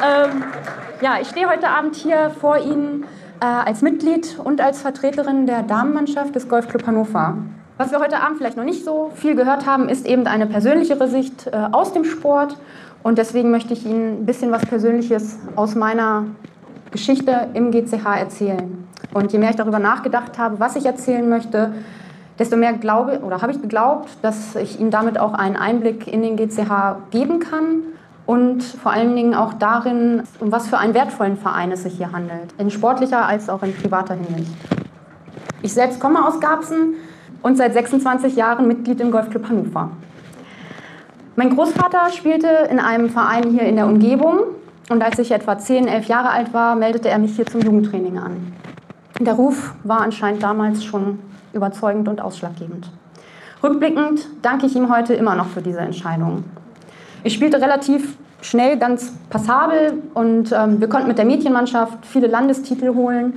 ähm, 0.03 0.43
ja, 0.99 1.19
ich 1.21 1.29
stehe 1.29 1.49
heute 1.49 1.69
Abend 1.69 1.95
hier 1.95 2.29
vor 2.41 2.57
Ihnen 2.57 3.05
äh, 3.39 3.45
als 3.45 3.81
Mitglied 3.81 4.37
und 4.43 4.59
als 4.59 4.81
Vertreterin 4.81 5.47
der 5.47 5.63
Damenmannschaft 5.63 6.35
des 6.35 6.49
Golfclub 6.49 6.85
Hannover. 6.85 7.37
Was 7.77 7.91
wir 7.91 8.01
heute 8.01 8.19
Abend 8.19 8.37
vielleicht 8.37 8.57
noch 8.57 8.65
nicht 8.65 8.83
so 8.83 9.11
viel 9.15 9.35
gehört 9.35 9.65
haben, 9.65 9.87
ist 9.87 10.05
eben 10.05 10.27
eine 10.27 10.45
persönlichere 10.45 11.07
Sicht 11.07 11.47
äh, 11.47 11.51
aus 11.71 11.93
dem 11.93 12.03
Sport. 12.03 12.57
Und 13.01 13.17
deswegen 13.17 13.49
möchte 13.49 13.71
ich 13.71 13.85
Ihnen 13.85 14.23
ein 14.23 14.25
bisschen 14.25 14.51
was 14.51 14.65
Persönliches 14.65 15.39
aus 15.55 15.73
meiner 15.73 16.25
Geschichte 16.91 17.47
im 17.53 17.71
GCH 17.71 18.19
erzählen. 18.19 18.84
Und 19.15 19.31
je 19.31 19.39
mehr 19.39 19.49
ich 19.49 19.55
darüber 19.55 19.79
nachgedacht 19.79 20.37
habe, 20.37 20.59
was 20.59 20.75
ich 20.75 20.85
erzählen 20.85 21.29
möchte, 21.29 21.71
desto 22.37 22.57
mehr 22.57 22.73
glaube 22.73 23.21
oder 23.21 23.41
habe 23.41 23.53
ich 23.53 23.61
geglaubt, 23.61 24.09
dass 24.21 24.57
ich 24.57 24.77
Ihnen 24.77 24.91
damit 24.91 25.17
auch 25.17 25.33
einen 25.33 25.55
Einblick 25.55 26.05
in 26.05 26.21
den 26.21 26.35
GCH 26.35 26.97
geben 27.11 27.39
kann 27.39 27.83
und 28.25 28.61
vor 28.61 28.91
allen 28.91 29.15
Dingen 29.15 29.33
auch 29.33 29.53
darin, 29.53 30.23
um 30.41 30.51
was 30.51 30.67
für 30.67 30.77
einen 30.77 30.93
wertvollen 30.93 31.37
Verein 31.37 31.71
es 31.71 31.83
sich 31.83 31.95
hier 31.95 32.11
handelt, 32.11 32.53
in 32.57 32.69
sportlicher 32.69 33.25
als 33.25 33.47
auch 33.47 33.63
in 33.63 33.73
privater 33.73 34.15
Hinsicht. 34.15 34.51
Ich 35.61 35.73
selbst 35.73 36.01
komme 36.01 36.27
aus 36.27 36.41
Garbsen 36.41 36.95
und 37.41 37.55
seit 37.55 37.73
26 37.73 38.35
Jahren 38.35 38.67
Mitglied 38.67 38.99
im 38.99 39.11
Golfclub 39.11 39.47
Hannover. 39.47 39.91
Mein 41.37 41.55
Großvater 41.55 42.09
spielte 42.11 42.49
in 42.69 42.81
einem 42.81 43.09
Verein 43.09 43.49
hier 43.49 43.63
in 43.63 43.77
der 43.77 43.85
Umgebung 43.85 44.39
und 44.89 45.01
als 45.01 45.19
ich 45.19 45.31
etwa 45.31 45.57
10, 45.57 45.87
11 45.87 46.07
Jahre 46.07 46.31
alt 46.31 46.53
war, 46.53 46.75
meldete 46.75 47.07
er 47.07 47.17
mich 47.17 47.37
hier 47.37 47.45
zum 47.45 47.61
Jugendtraining 47.61 48.17
an. 48.17 48.51
Der 49.19 49.33
Ruf 49.33 49.73
war 49.83 50.01
anscheinend 50.01 50.43
damals 50.43 50.83
schon 50.83 51.19
überzeugend 51.53 52.09
und 52.09 52.19
ausschlaggebend. 52.19 52.91
Rückblickend 53.63 54.27
danke 54.41 54.65
ich 54.65 54.75
ihm 54.75 54.93
heute 54.93 55.13
immer 55.13 55.35
noch 55.35 55.47
für 55.47 55.61
diese 55.61 55.79
Entscheidung. 55.79 56.43
Ich 57.23 57.33
spielte 57.33 57.61
relativ 57.61 58.17
schnell 58.41 58.77
ganz 58.77 59.13
passabel 59.29 60.03
und 60.13 60.51
ähm, 60.51 60.81
wir 60.81 60.89
konnten 60.89 61.07
mit 61.07 61.17
der 61.17 61.25
Mädchenmannschaft 61.25 62.05
viele 62.05 62.27
Landestitel 62.27 62.93
holen. 62.93 63.33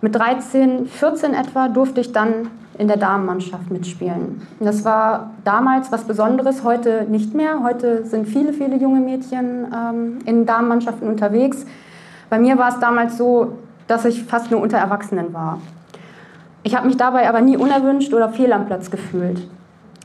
Mit 0.00 0.14
13, 0.14 0.86
14 0.86 1.34
etwa 1.34 1.68
durfte 1.68 2.00
ich 2.00 2.12
dann 2.12 2.48
in 2.78 2.86
der 2.86 2.96
Damenmannschaft 2.96 3.70
mitspielen. 3.70 4.42
Das 4.60 4.84
war 4.84 5.30
damals 5.44 5.90
was 5.90 6.04
Besonderes, 6.04 6.62
heute 6.62 7.04
nicht 7.08 7.34
mehr. 7.34 7.62
Heute 7.64 8.04
sind 8.04 8.28
viele, 8.28 8.52
viele 8.52 8.76
junge 8.76 9.00
Mädchen 9.00 9.66
ähm, 9.74 10.18
in 10.24 10.46
Damenmannschaften 10.46 11.08
unterwegs. 11.08 11.66
Bei 12.30 12.38
mir 12.38 12.58
war 12.58 12.68
es 12.68 12.78
damals 12.78 13.16
so, 13.16 13.58
dass 13.86 14.04
ich 14.04 14.24
fast 14.24 14.50
nur 14.50 14.60
unter 14.60 14.78
Erwachsenen 14.78 15.32
war. 15.32 15.60
Ich 16.62 16.74
habe 16.74 16.86
mich 16.86 16.96
dabei 16.96 17.28
aber 17.28 17.40
nie 17.40 17.56
unerwünscht 17.56 18.12
oder 18.12 18.28
fehl 18.28 18.52
am 18.52 18.66
Platz 18.66 18.90
gefühlt. 18.90 19.46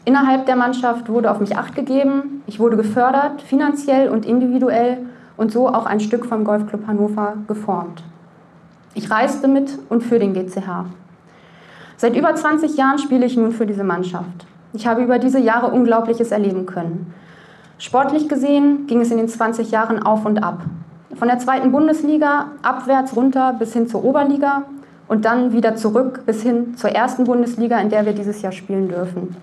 Innerhalb 0.05 0.45
der 0.45 0.55
Mannschaft 0.55 1.09
wurde 1.09 1.29
auf 1.29 1.39
mich 1.39 1.57
acht 1.57 1.75
gegeben, 1.75 2.43
ich 2.47 2.59
wurde 2.59 2.77
gefördert, 2.77 3.41
finanziell 3.41 4.09
und 4.09 4.25
individuell 4.25 4.99
und 5.37 5.51
so 5.51 5.67
auch 5.67 5.85
ein 5.85 5.99
Stück 5.99 6.25
vom 6.25 6.43
Golfclub 6.43 6.87
Hannover 6.87 7.35
geformt. 7.47 8.03
Ich 8.93 9.09
reiste 9.09 9.47
mit 9.47 9.77
und 9.89 10.03
für 10.03 10.19
den 10.19 10.33
GCH. 10.33 10.85
Seit 11.97 12.15
über 12.15 12.33
20 12.33 12.77
Jahren 12.77 12.97
spiele 12.97 13.25
ich 13.25 13.37
nun 13.37 13.51
für 13.51 13.65
diese 13.65 13.83
Mannschaft. 13.83 14.45
Ich 14.73 14.87
habe 14.87 15.03
über 15.03 15.19
diese 15.19 15.39
Jahre 15.39 15.67
Unglaubliches 15.67 16.31
erleben 16.31 16.65
können. 16.65 17.13
Sportlich 17.77 18.27
gesehen 18.27 18.87
ging 18.87 19.01
es 19.01 19.11
in 19.11 19.17
den 19.17 19.27
20 19.27 19.71
Jahren 19.71 20.01
auf 20.01 20.25
und 20.25 20.43
ab. 20.43 20.61
Von 21.15 21.27
der 21.27 21.39
zweiten 21.39 21.71
Bundesliga 21.71 22.51
abwärts 22.61 23.15
runter 23.15 23.53
bis 23.57 23.73
hin 23.73 23.87
zur 23.87 24.03
Oberliga 24.03 24.63
und 25.07 25.25
dann 25.25 25.51
wieder 25.51 25.75
zurück 25.75 26.23
bis 26.25 26.41
hin 26.41 26.77
zur 26.77 26.91
ersten 26.91 27.25
Bundesliga, 27.25 27.79
in 27.79 27.89
der 27.89 28.05
wir 28.05 28.13
dieses 28.13 28.41
Jahr 28.41 28.51
spielen 28.51 28.87
dürfen. 28.87 29.35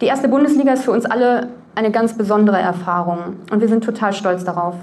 Die 0.00 0.06
erste 0.06 0.28
Bundesliga 0.28 0.72
ist 0.72 0.84
für 0.84 0.92
uns 0.92 1.04
alle 1.04 1.48
eine 1.74 1.90
ganz 1.90 2.14
besondere 2.14 2.58
Erfahrung 2.58 3.36
und 3.50 3.60
wir 3.60 3.68
sind 3.68 3.84
total 3.84 4.12
stolz 4.12 4.44
darauf. 4.44 4.74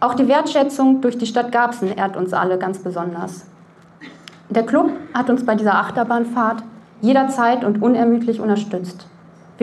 Auch 0.00 0.14
die 0.14 0.28
Wertschätzung 0.28 1.00
durch 1.00 1.16
die 1.16 1.26
Stadt 1.26 1.50
Garbsen 1.50 1.88
ehrt 1.88 2.16
uns 2.16 2.34
alle 2.34 2.58
ganz 2.58 2.78
besonders. 2.78 3.46
Der 4.50 4.64
Club 4.64 4.90
hat 5.14 5.30
uns 5.30 5.46
bei 5.46 5.54
dieser 5.54 5.76
Achterbahnfahrt 5.76 6.62
jederzeit 7.00 7.64
und 7.64 7.82
unermüdlich 7.82 8.40
unterstützt. 8.40 9.06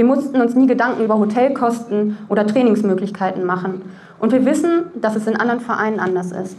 Wir 0.02 0.08
mussten 0.08 0.42
uns 0.42 0.56
nie 0.56 0.66
Gedanken 0.66 1.04
über 1.04 1.20
Hotelkosten 1.20 2.18
oder 2.28 2.48
Trainingsmöglichkeiten 2.48 3.46
machen. 3.46 3.84
Und 4.18 4.32
wir 4.32 4.44
wissen, 4.48 4.86
dass 4.96 5.16
es 5.16 5.28
in 5.28 5.36
anderen 5.36 5.60
Vereinen 5.60 6.00
anders 6.00 6.32
ist. 6.32 6.58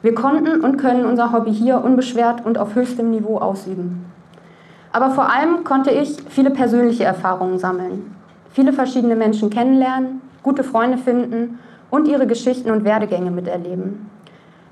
Wir 0.00 0.14
konnten 0.14 0.62
und 0.62 0.78
können 0.78 1.04
unser 1.04 1.30
Hobby 1.30 1.52
hier 1.52 1.84
unbeschwert 1.84 2.46
und 2.46 2.56
auf 2.56 2.74
höchstem 2.74 3.10
Niveau 3.10 3.36
ausüben. 3.36 4.06
Aber 4.92 5.10
vor 5.10 5.30
allem 5.30 5.62
konnte 5.64 5.90
ich 5.90 6.16
viele 6.30 6.48
persönliche 6.48 7.04
Erfahrungen 7.04 7.58
sammeln, 7.58 8.16
viele 8.48 8.72
verschiedene 8.72 9.14
Menschen 9.14 9.50
kennenlernen, 9.50 10.22
gute 10.42 10.64
Freunde 10.64 10.96
finden 10.96 11.58
und 11.90 12.08
ihre 12.08 12.26
Geschichten 12.26 12.70
und 12.70 12.84
Werdegänge 12.86 13.30
miterleben. 13.30 14.08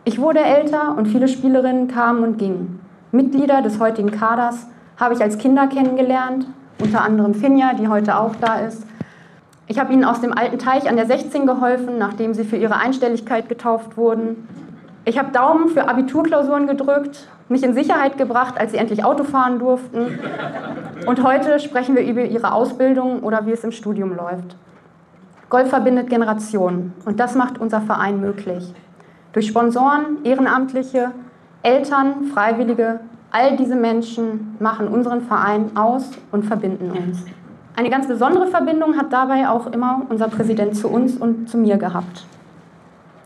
Ich 0.07 0.19
wurde 0.19 0.41
älter 0.41 0.97
und 0.97 1.09
viele 1.09 1.29
Spielerinnen 1.29 1.89
kamen 1.89 2.25
und 2.25 2.39
gingen. 2.39 2.81
Mitglieder 3.11 3.61
des 3.61 3.79
heutigen 3.79 4.13
Kaders 4.13 4.67
habe 4.97 5.13
ich 5.13 5.21
als 5.21 5.37
Kinder 5.37 5.67
kennengelernt, 5.67 6.47
unter 6.79 7.03
anderem 7.03 7.35
Finja, 7.35 7.75
die 7.75 7.89
heute 7.89 8.19
auch 8.19 8.35
da 8.37 8.57
ist. 8.61 8.85
Ich 9.67 9.79
habe 9.79 9.93
ihnen 9.93 10.05
aus 10.05 10.21
dem 10.21 10.37
alten 10.37 10.59
Teich 10.59 10.89
an 10.89 10.97
der 10.97 11.07
16 11.07 11.47
geholfen, 11.47 11.99
nachdem 11.99 12.35
sie 12.35 12.45
für 12.45 12.57
ihre 12.57 12.77
Einstelligkeit 12.77 13.49
getauft 13.49 13.97
wurden. 13.97 14.49
Ich 15.05 15.19
habe 15.19 15.33
Daumen 15.33 15.69
für 15.69 15.89
Abiturklausuren 15.89 16.67
gedrückt, 16.67 17.29
mich 17.49 17.63
in 17.63 17.75
Sicherheit 17.75 18.19
gebracht, 18.19 18.59
als 18.59 18.73
sie 18.73 18.79
endlich 18.79 19.05
Auto 19.05 19.25
fahren 19.25 19.59
durften. 19.59 20.19
Und 21.07 21.23
heute 21.23 21.59
sprechen 21.59 21.97
wir 21.97 22.05
über 22.05 22.23
ihre 22.23 22.53
Ausbildung 22.53 23.21
oder 23.21 23.47
wie 23.47 23.53
es 23.53 23.65
im 23.65 23.73
Studium 23.73 24.15
läuft. 24.15 24.57
Golf 25.49 25.69
verbindet 25.69 26.09
Generationen 26.09 26.95
und 27.05 27.21
das 27.21 27.35
macht 27.35 27.59
unser 27.59 27.81
Verein 27.81 28.21
möglich. 28.21 28.73
Durch 29.33 29.47
Sponsoren, 29.49 30.19
Ehrenamtliche, 30.25 31.11
Eltern, 31.63 32.25
Freiwillige, 32.33 33.01
all 33.33 33.57
diese 33.57 33.75
Menschen 33.75 34.57
machen 34.61 34.89
unseren 34.89 35.23
Verein 35.23 35.77
aus 35.77 36.11
und 36.31 36.45
verbinden 36.45 36.91
uns. 36.91 37.25
Eine 37.75 37.89
ganz 37.89 38.07
besondere 38.07 38.47
Verbindung 38.47 38.99
hat 38.99 39.13
dabei 39.13 39.49
auch 39.49 39.67
immer 39.69 40.03
unser 40.11 40.29
Präsident 40.29 40.77
zu 40.77 40.89
uns 40.89 41.17
und 41.17 41.49
zu 41.49 41.57
mir 41.57 41.79
gehabt. 41.79 42.27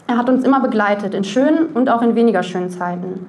Er 0.06 0.16
hat 0.16 0.30
uns 0.30 0.44
immer 0.44 0.60
begleitet, 0.60 1.14
in 1.14 1.24
schönen 1.24 1.66
und 1.74 1.90
auch 1.90 2.00
in 2.00 2.14
weniger 2.14 2.44
schönen 2.44 2.70
Zeiten. 2.70 3.26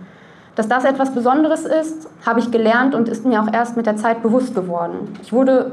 Dass 0.56 0.68
das 0.68 0.86
etwas 0.86 1.12
Besonderes 1.12 1.66
ist, 1.66 2.08
habe 2.26 2.40
ich 2.40 2.52
gelernt 2.52 2.94
und 2.94 3.10
ist 3.10 3.26
mir 3.26 3.42
auch 3.42 3.52
erst 3.52 3.76
mit 3.78 3.88
der 3.88 3.96
Zeit 3.96 4.22
bewusst 4.22 4.54
geworden. 4.54 5.16
Ich 5.24 5.34
wurde 5.34 5.72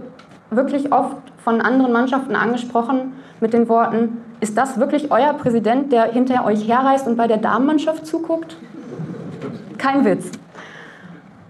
wirklich 0.51 0.93
oft 0.93 1.17
von 1.45 1.61
anderen 1.61 1.93
Mannschaften 1.93 2.35
angesprochen 2.35 3.13
mit 3.41 3.53
den 3.53 3.69
Worten, 3.69 4.19
ist 4.41 4.57
das 4.57 4.79
wirklich 4.79 5.11
euer 5.11 5.33
Präsident, 5.35 5.93
der 5.93 6.05
hinter 6.05 6.45
euch 6.45 6.67
herreist 6.67 7.07
und 7.07 7.17
bei 7.17 7.27
der 7.27 7.39
Damenmannschaft 7.39 8.07
zuguckt? 8.07 8.57
Kein 9.79 10.05
Witz. 10.05 10.31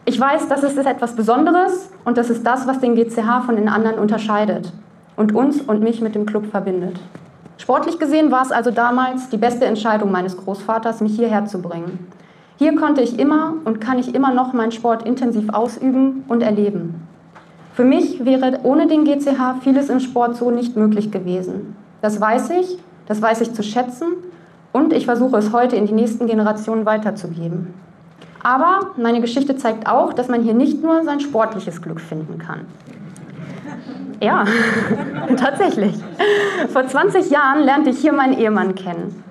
Ich 0.06 0.20
weiß, 0.20 0.48
das 0.48 0.62
ist 0.62 0.76
etwas 0.76 1.16
Besonderes 1.16 1.90
und 2.04 2.18
das 2.18 2.28
ist 2.28 2.46
das, 2.46 2.66
was 2.66 2.78
den 2.78 2.94
GCH 2.94 3.44
von 3.46 3.56
den 3.56 3.70
anderen 3.70 3.98
unterscheidet 3.98 4.70
und 5.16 5.34
uns 5.34 5.62
und 5.62 5.82
mich 5.82 6.02
mit 6.02 6.14
dem 6.14 6.26
Club 6.26 6.46
verbindet. 6.46 7.00
Sportlich 7.56 7.98
gesehen 7.98 8.30
war 8.30 8.42
es 8.42 8.52
also 8.52 8.70
damals 8.70 9.30
die 9.30 9.38
beste 9.38 9.64
Entscheidung 9.64 10.12
meines 10.12 10.36
Großvaters, 10.36 11.00
mich 11.00 11.16
hierher 11.16 11.46
zu 11.46 11.62
bringen. 11.62 12.06
Hier 12.56 12.76
konnte 12.76 13.00
ich 13.00 13.18
immer 13.18 13.54
und 13.64 13.80
kann 13.80 13.98
ich 13.98 14.14
immer 14.14 14.34
noch 14.34 14.52
meinen 14.52 14.72
Sport 14.72 15.06
intensiv 15.06 15.48
ausüben 15.48 16.24
und 16.28 16.42
erleben. 16.42 17.08
Für 17.72 17.84
mich 17.84 18.24
wäre 18.26 18.60
ohne 18.62 18.86
den 18.86 19.04
GCH 19.04 19.62
vieles 19.62 19.88
im 19.88 20.00
Sport 20.00 20.36
so 20.36 20.50
nicht 20.50 20.76
möglich 20.76 21.10
gewesen. 21.10 21.76
Das 22.02 22.20
weiß 22.20 22.50
ich, 22.50 22.78
das 23.06 23.22
weiß 23.22 23.40
ich 23.40 23.54
zu 23.54 23.62
schätzen 23.62 24.08
Und 24.72 24.92
ich 24.92 25.06
versuche 25.06 25.38
es 25.38 25.52
heute 25.52 25.76
in 25.76 25.86
die 25.86 25.92
nächsten 25.92 26.26
Generationen 26.26 26.84
weiterzugeben. 26.84 27.72
Aber 28.44 28.90
meine 28.98 29.22
Geschichte 29.22 29.56
zeigt 29.56 29.88
auch, 29.88 30.12
dass 30.12 30.28
man 30.28 30.42
hier 30.42 30.52
nicht 30.52 30.82
nur 30.82 31.02
sein 31.02 31.18
sportliches 31.18 31.80
Glück 31.80 31.98
finden 31.98 32.38
kann. 32.38 32.66
Ja, 34.20 34.44
tatsächlich. 35.36 35.94
Vor 36.70 36.86
20 36.86 37.30
Jahren 37.30 37.64
lernte 37.64 37.90
ich 37.90 37.98
hier 37.98 38.12
meinen 38.12 38.38
Ehemann 38.38 38.74
kennen. 38.74 39.24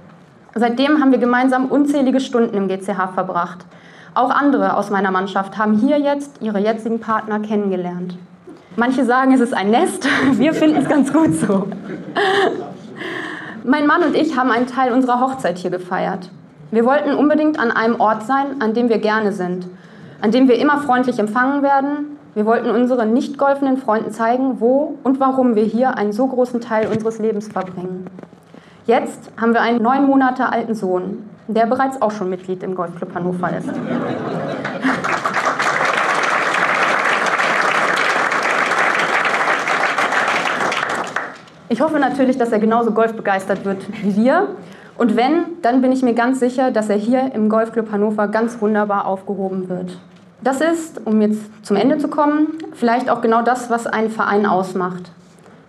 Seitdem 0.55 0.99
haben 0.99 1.11
wir 1.11 1.20
gemeinsam 1.20 1.68
unzählige 1.68 2.20
Stunden 2.20 2.57
im 2.57 2.68
GCH 2.68 3.14
verbracht. 3.14 3.66
Auch 4.16 4.32
andere 4.32 4.76
aus 4.78 4.89
meiner 4.89 5.11
Mannschaft 5.11 5.57
haben 5.59 5.78
hier 5.78 5.99
jetzt 5.99 6.41
ihre 6.41 6.59
jetzigen 6.59 6.99
Partner 6.99 7.39
kennengelernt. 7.39 8.18
Manche 8.76 9.05
sagen, 9.05 9.32
es 9.34 9.41
ist 9.41 9.53
ein 9.53 9.70
Nest, 9.70 10.07
wir 10.34 10.55
finden 10.55 10.78
es 10.78 10.89
ganz 10.89 11.14
gut 11.14 11.36
so. 11.36 11.68
Mein 13.64 13.86
Mann 13.86 14.01
und 14.03 14.16
ich 14.16 14.36
haben 14.36 14.49
einen 14.49 14.66
Teil 14.66 14.91
unserer 14.91 15.22
Hochzeit 15.22 15.59
hier 15.59 15.70
gefeiert. 15.70 16.30
Wir 16.74 16.86
wollten 16.86 17.13
unbedingt 17.13 17.59
an 17.59 17.69
einem 17.69 18.01
Ort 18.01 18.24
sein, 18.24 18.59
an 18.59 18.74
dem 18.74 18.89
wir 18.89 18.97
gerne 18.97 19.32
sind, 19.32 19.67
an 20.21 20.32
dem 20.32 20.47
wir 20.47 20.57
immer 20.57 20.80
freundlich 20.80 21.19
empfangen 21.19 21.61
werden. 21.61 22.17
Wir 22.34 22.47
wollten 22.47 22.71
unseren 22.71 23.13
nicht 23.13 23.38
golfenden 23.38 23.78
Freunden 23.78 24.09
zeigen, 24.09 24.59
wo 24.59 24.97
und 25.03 25.19
warum 25.19 25.53
wir 25.53 25.65
hier 25.65 25.99
einen 25.99 26.13
so 26.13 26.26
großen 26.26 26.61
Teil 26.61 26.88
unseres 26.88 27.19
Lebens 27.19 27.47
verbringen. 27.47 28.07
Jetzt 28.88 29.30
haben 29.39 29.53
wir 29.53 29.61
einen 29.61 29.84
neun 29.84 30.07
Monate 30.07 30.51
alten 30.51 30.74
Sohn, 30.74 31.30
der 31.47 31.67
bereits 31.67 32.01
auch 32.01 32.09
schon 32.09 32.32
Mitglied 32.32 32.63
im 32.63 32.74
Golfclub 32.74 33.13
Hannover 33.13 33.55
ist. 33.55 33.69
Ich 41.69 41.82
hoffe 41.82 41.99
natürlich, 41.99 42.39
dass 42.39 42.51
er 42.51 42.57
genauso 42.57 42.89
golfbegeistert 42.93 43.63
wird 43.63 43.86
wie 44.01 44.15
wir. 44.15 44.47
Und 44.97 45.15
wenn, 45.15 45.45
dann 45.61 45.81
bin 45.81 45.91
ich 45.91 46.03
mir 46.03 46.13
ganz 46.13 46.39
sicher, 46.39 46.71
dass 46.71 46.89
er 46.89 46.97
hier 46.97 47.33
im 47.33 47.49
Golfclub 47.49 47.91
Hannover 47.91 48.27
ganz 48.27 48.61
wunderbar 48.61 49.05
aufgehoben 49.05 49.69
wird. 49.69 49.97
Das 50.43 50.61
ist, 50.61 51.01
um 51.05 51.21
jetzt 51.21 51.41
zum 51.65 51.77
Ende 51.77 51.97
zu 51.97 52.09
kommen, 52.09 52.57
vielleicht 52.73 53.09
auch 53.09 53.21
genau 53.21 53.41
das, 53.41 53.69
was 53.69 53.87
einen 53.87 54.09
Verein 54.09 54.45
ausmacht. 54.45 55.11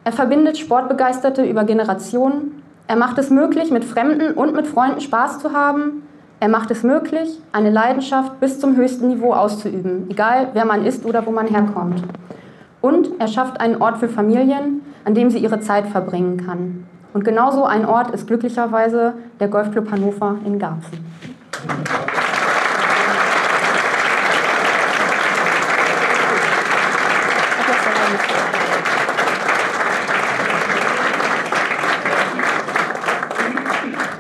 Er 0.05 0.13
verbindet 0.13 0.59
Sportbegeisterte 0.59 1.45
über 1.45 1.65
Generationen. 1.65 2.63
Er 2.87 2.97
macht 2.97 3.17
es 3.19 3.31
möglich, 3.31 3.71
mit 3.71 3.85
Fremden 3.85 4.33
und 4.33 4.55
mit 4.55 4.67
Freunden 4.67 5.01
Spaß 5.01 5.39
zu 5.39 5.53
haben. 5.53 6.03
Er 6.41 6.49
macht 6.49 6.71
es 6.71 6.83
möglich, 6.83 7.41
eine 7.53 7.71
Leidenschaft 7.71 8.39
bis 8.41 8.61
zum 8.61 8.77
höchsten 8.77 9.09
Niveau 9.09 9.33
auszuüben, 9.33 10.09
egal 10.11 10.49
wer 10.53 10.67
man 10.67 10.85
ist 10.85 11.07
oder 11.07 11.25
wo 11.25 11.31
man 11.31 11.47
herkommt. 11.47 12.03
Und 12.83 13.13
er 13.19 13.29
schafft 13.29 13.61
einen 13.61 13.81
Ort 13.81 13.97
für 13.97 14.09
Familien, 14.09 14.83
an 15.07 15.15
dem 15.15 15.31
sie 15.31 15.39
ihre 15.39 15.61
Zeit 15.61 15.87
verbringen 15.87 16.45
kann. 16.45 16.87
Und 17.15 17.25
genauso 17.25 17.65
ein 17.65 17.87
Ort 17.87 18.11
ist 18.11 18.27
glücklicherweise 18.27 19.15
der 19.39 19.47
Golfclub 19.47 19.89
Hannover 19.89 20.37
in 20.45 20.59
Garzen. 20.59 20.99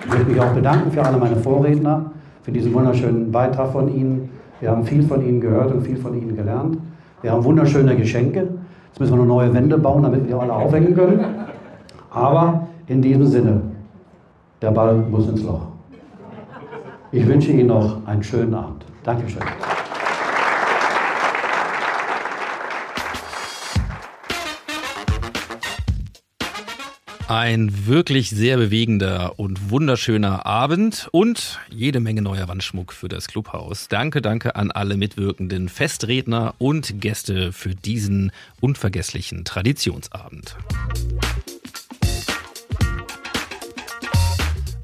Ich 0.00 0.08
möchte 0.08 0.30
mich 0.30 0.40
auch 0.40 0.52
bedanken 0.52 0.92
für 0.92 1.04
alle 1.04 1.16
meine 1.16 1.34
Vorredner, 1.34 2.12
für 2.44 2.52
diesen 2.52 2.72
wunderschönen 2.72 3.32
Beitrag 3.32 3.72
von 3.72 3.92
Ihnen. 3.92 4.30
Wir 4.60 4.70
haben 4.70 4.84
viel 4.84 5.02
von 5.02 5.20
Ihnen 5.20 5.40
gehört 5.40 5.72
und 5.72 5.82
viel 5.82 5.96
von 5.96 6.16
Ihnen 6.16 6.36
gelernt. 6.36 6.78
Wir 7.22 7.32
haben 7.32 7.42
wunderschöne 7.42 7.96
Geschenke. 7.96 8.46
Jetzt 8.86 9.00
müssen 9.00 9.14
wir 9.14 9.24
noch 9.24 9.26
neue 9.26 9.52
Wände 9.52 9.78
bauen, 9.78 10.04
damit 10.04 10.28
wir 10.28 10.38
alle 10.38 10.52
aufhängen 10.52 10.94
können. 10.94 11.24
Aber 12.12 12.68
in 12.86 13.02
diesem 13.02 13.26
Sinne, 13.26 13.62
der 14.60 14.70
Ball 14.70 14.96
muss 14.96 15.28
ins 15.28 15.42
Loch. 15.42 15.68
Ich 17.12 17.26
wünsche 17.26 17.52
Ihnen 17.52 17.68
noch 17.68 18.06
einen 18.06 18.22
schönen 18.22 18.54
Abend. 18.54 18.84
Dankeschön. 19.02 19.42
Ein 27.26 27.86
wirklich 27.86 28.28
sehr 28.30 28.58
bewegender 28.58 29.38
und 29.38 29.70
wunderschöner 29.70 30.44
Abend 30.44 31.08
und 31.10 31.58
jede 31.70 31.98
Menge 31.98 32.20
neuer 32.20 32.48
Wandschmuck 32.48 32.92
für 32.92 33.08
das 33.08 33.28
Clubhaus. 33.28 33.88
Danke, 33.88 34.20
danke 34.20 34.56
an 34.56 34.70
alle 34.70 34.98
mitwirkenden 34.98 35.70
Festredner 35.70 36.54
und 36.58 37.00
Gäste 37.00 37.52
für 37.52 37.74
diesen 37.74 38.30
unvergesslichen 38.60 39.44
Traditionsabend. 39.44 40.56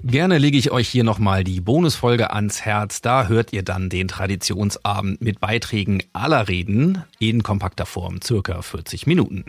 Gerne 0.02 0.38
lege 0.38 0.56
ich 0.56 0.70
euch 0.70 0.88
hier 0.88 1.04
nochmal 1.04 1.44
die 1.44 1.60
Bonusfolge 1.60 2.32
ans 2.32 2.62
Herz. 2.62 3.02
Da 3.02 3.28
hört 3.28 3.52
ihr 3.52 3.62
dann 3.62 3.90
den 3.90 4.08
Traditionsabend 4.08 5.20
mit 5.20 5.40
Beiträgen 5.40 6.02
aller 6.14 6.48
Reden 6.48 7.04
in 7.18 7.42
kompakter 7.42 7.84
Form, 7.84 8.20
circa 8.22 8.62
40 8.62 9.06
Minuten. 9.06 9.44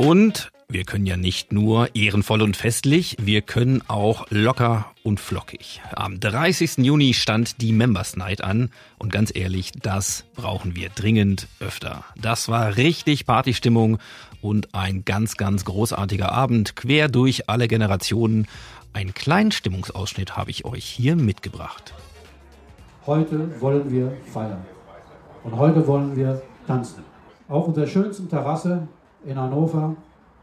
Und 0.00 0.50
wir 0.66 0.84
können 0.84 1.04
ja 1.04 1.18
nicht 1.18 1.52
nur 1.52 1.94
ehrenvoll 1.94 2.40
und 2.40 2.56
festlich, 2.56 3.18
wir 3.20 3.42
können 3.42 3.82
auch 3.86 4.26
locker 4.30 4.86
und 5.02 5.20
flockig. 5.20 5.82
Am 5.94 6.18
30. 6.18 6.78
Juni 6.78 7.12
stand 7.12 7.60
die 7.60 7.74
Members 7.74 8.16
Night 8.16 8.42
an 8.42 8.70
und 8.96 9.12
ganz 9.12 9.30
ehrlich, 9.34 9.72
das 9.72 10.24
brauchen 10.34 10.74
wir 10.74 10.88
dringend 10.88 11.48
öfter. 11.60 12.02
Das 12.16 12.48
war 12.48 12.78
richtig 12.78 13.26
Partystimmung 13.26 13.98
und 14.40 14.74
ein 14.74 15.04
ganz, 15.04 15.36
ganz 15.36 15.66
großartiger 15.66 16.32
Abend 16.32 16.76
quer 16.76 17.08
durch 17.08 17.50
alle 17.50 17.68
Generationen. 17.68 18.46
Einen 18.94 19.12
kleinen 19.12 19.52
Stimmungsausschnitt 19.52 20.34
habe 20.34 20.50
ich 20.50 20.64
euch 20.64 20.86
hier 20.86 21.14
mitgebracht. 21.14 21.92
Heute 23.04 23.60
wollen 23.60 23.90
wir 23.90 24.16
feiern. 24.32 24.64
Und 25.44 25.56
heute 25.56 25.86
wollen 25.86 26.16
wir 26.16 26.40
tanzen. 26.66 27.04
Auf 27.50 27.68
unserer 27.68 27.86
schönsten 27.86 28.30
Terrasse 28.30 28.88
in 29.24 29.38
Hannover 29.38 29.94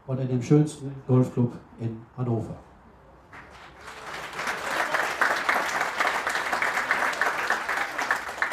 und 0.06 0.20
in 0.20 0.28
dem 0.28 0.42
schönsten 0.42 0.92
Golfclub 1.06 1.52
in 1.80 2.00
Hannover. 2.16 2.56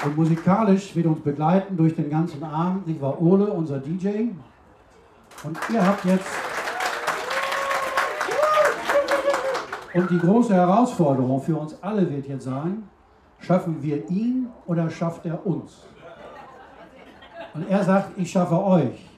Und 0.06 0.18
musikalisch 0.18 0.96
wird 0.96 1.08
uns 1.08 1.22
begleiten 1.22 1.76
durch 1.76 1.96
den 1.96 2.10
ganzen 2.10 2.44
Abend, 2.44 2.86
nicht 2.86 3.02
wahr, 3.02 3.20
Ole, 3.20 3.48
unser 3.48 3.80
DJ. 3.80 4.30
Und 5.44 5.58
ihr 5.74 5.86
habt 5.86 6.06
jetzt. 6.06 6.28
Und 9.96 10.12
die 10.12 10.20
große 10.20 10.54
Herausforderung 10.54 11.42
für 11.42 11.56
uns 11.56 11.82
alle 11.82 12.08
wird 12.10 12.28
jetzt 12.28 12.44
sein, 12.44 12.84
schaffen 13.40 13.82
wir 13.82 14.08
ihn 14.10 14.50
oder 14.68 14.90
schafft 14.90 15.26
er 15.26 15.44
uns? 15.46 15.88
Und 17.54 17.70
er 17.70 17.84
sagt, 17.84 18.18
ich 18.18 18.30
schaffe 18.30 18.62
euch. 18.62 19.15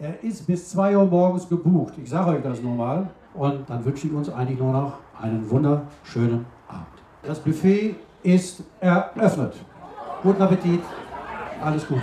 Er 0.00 0.24
ist 0.24 0.46
bis 0.48 0.70
2 0.70 0.96
Uhr 0.96 1.04
morgens 1.04 1.48
gebucht. 1.48 1.94
Ich 2.02 2.10
sage 2.10 2.30
euch 2.30 2.42
das 2.42 2.60
nur 2.60 2.74
mal. 2.74 3.08
Und 3.32 3.70
dann 3.70 3.84
wünsche 3.84 4.08
ich 4.08 4.12
uns 4.12 4.28
eigentlich 4.28 4.58
nur 4.58 4.72
noch 4.72 4.94
einen 5.20 5.48
wunderschönen 5.48 6.46
Abend. 6.66 6.86
Das 7.22 7.38
Buffet 7.38 7.94
ist 8.24 8.64
eröffnet. 8.80 9.54
Guten 10.22 10.42
Appetit. 10.42 10.80
Alles 11.62 11.86
Gute. 11.86 12.02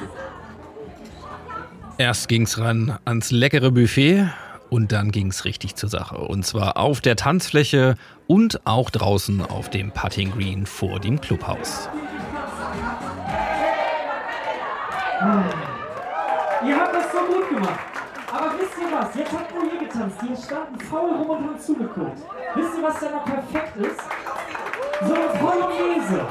Erst 1.97 2.29
ging's 2.29 2.57
ran 2.57 2.97
ans 3.03 3.31
leckere 3.31 3.71
Buffet 3.71 4.27
und 4.69 4.93
dann 4.93 5.11
ging's 5.11 5.43
richtig 5.43 5.75
zur 5.75 5.89
Sache. 5.89 6.17
Und 6.17 6.45
zwar 6.45 6.77
auf 6.77 7.01
der 7.01 7.17
Tanzfläche 7.17 7.95
und 8.25 8.65
auch 8.65 8.89
draußen 8.89 9.41
auf 9.41 9.69
dem 9.69 9.91
Putting 9.91 10.31
Green 10.31 10.65
vor 10.65 10.99
dem 11.01 11.19
Clubhaus. 11.19 11.89
Ihr 16.65 16.79
habt 16.79 17.00
gemacht. 17.53 17.79
Aber 18.31 18.53
wisst 18.57 18.71
ihr 18.79 18.91
was? 18.97 19.15
Jetzt 19.15 19.31
habt 19.31 19.51
ihr 19.51 19.71
hier 19.71 19.79
getanzt. 19.87 20.17
Die 20.21 20.41
standen 20.41 20.79
faul 20.79 21.09
rum 21.11 21.29
und 21.29 21.43
haben 21.43 21.59
zugeguckt. 21.59 22.17
Wisst 22.55 22.77
ihr, 22.77 22.83
was 22.83 22.99
da 22.99 23.11
noch 23.11 23.25
perfekt 23.25 23.77
ist? 23.77 23.99
So 25.07 25.13
eine 25.13 25.27
Polonaise. 25.39 26.27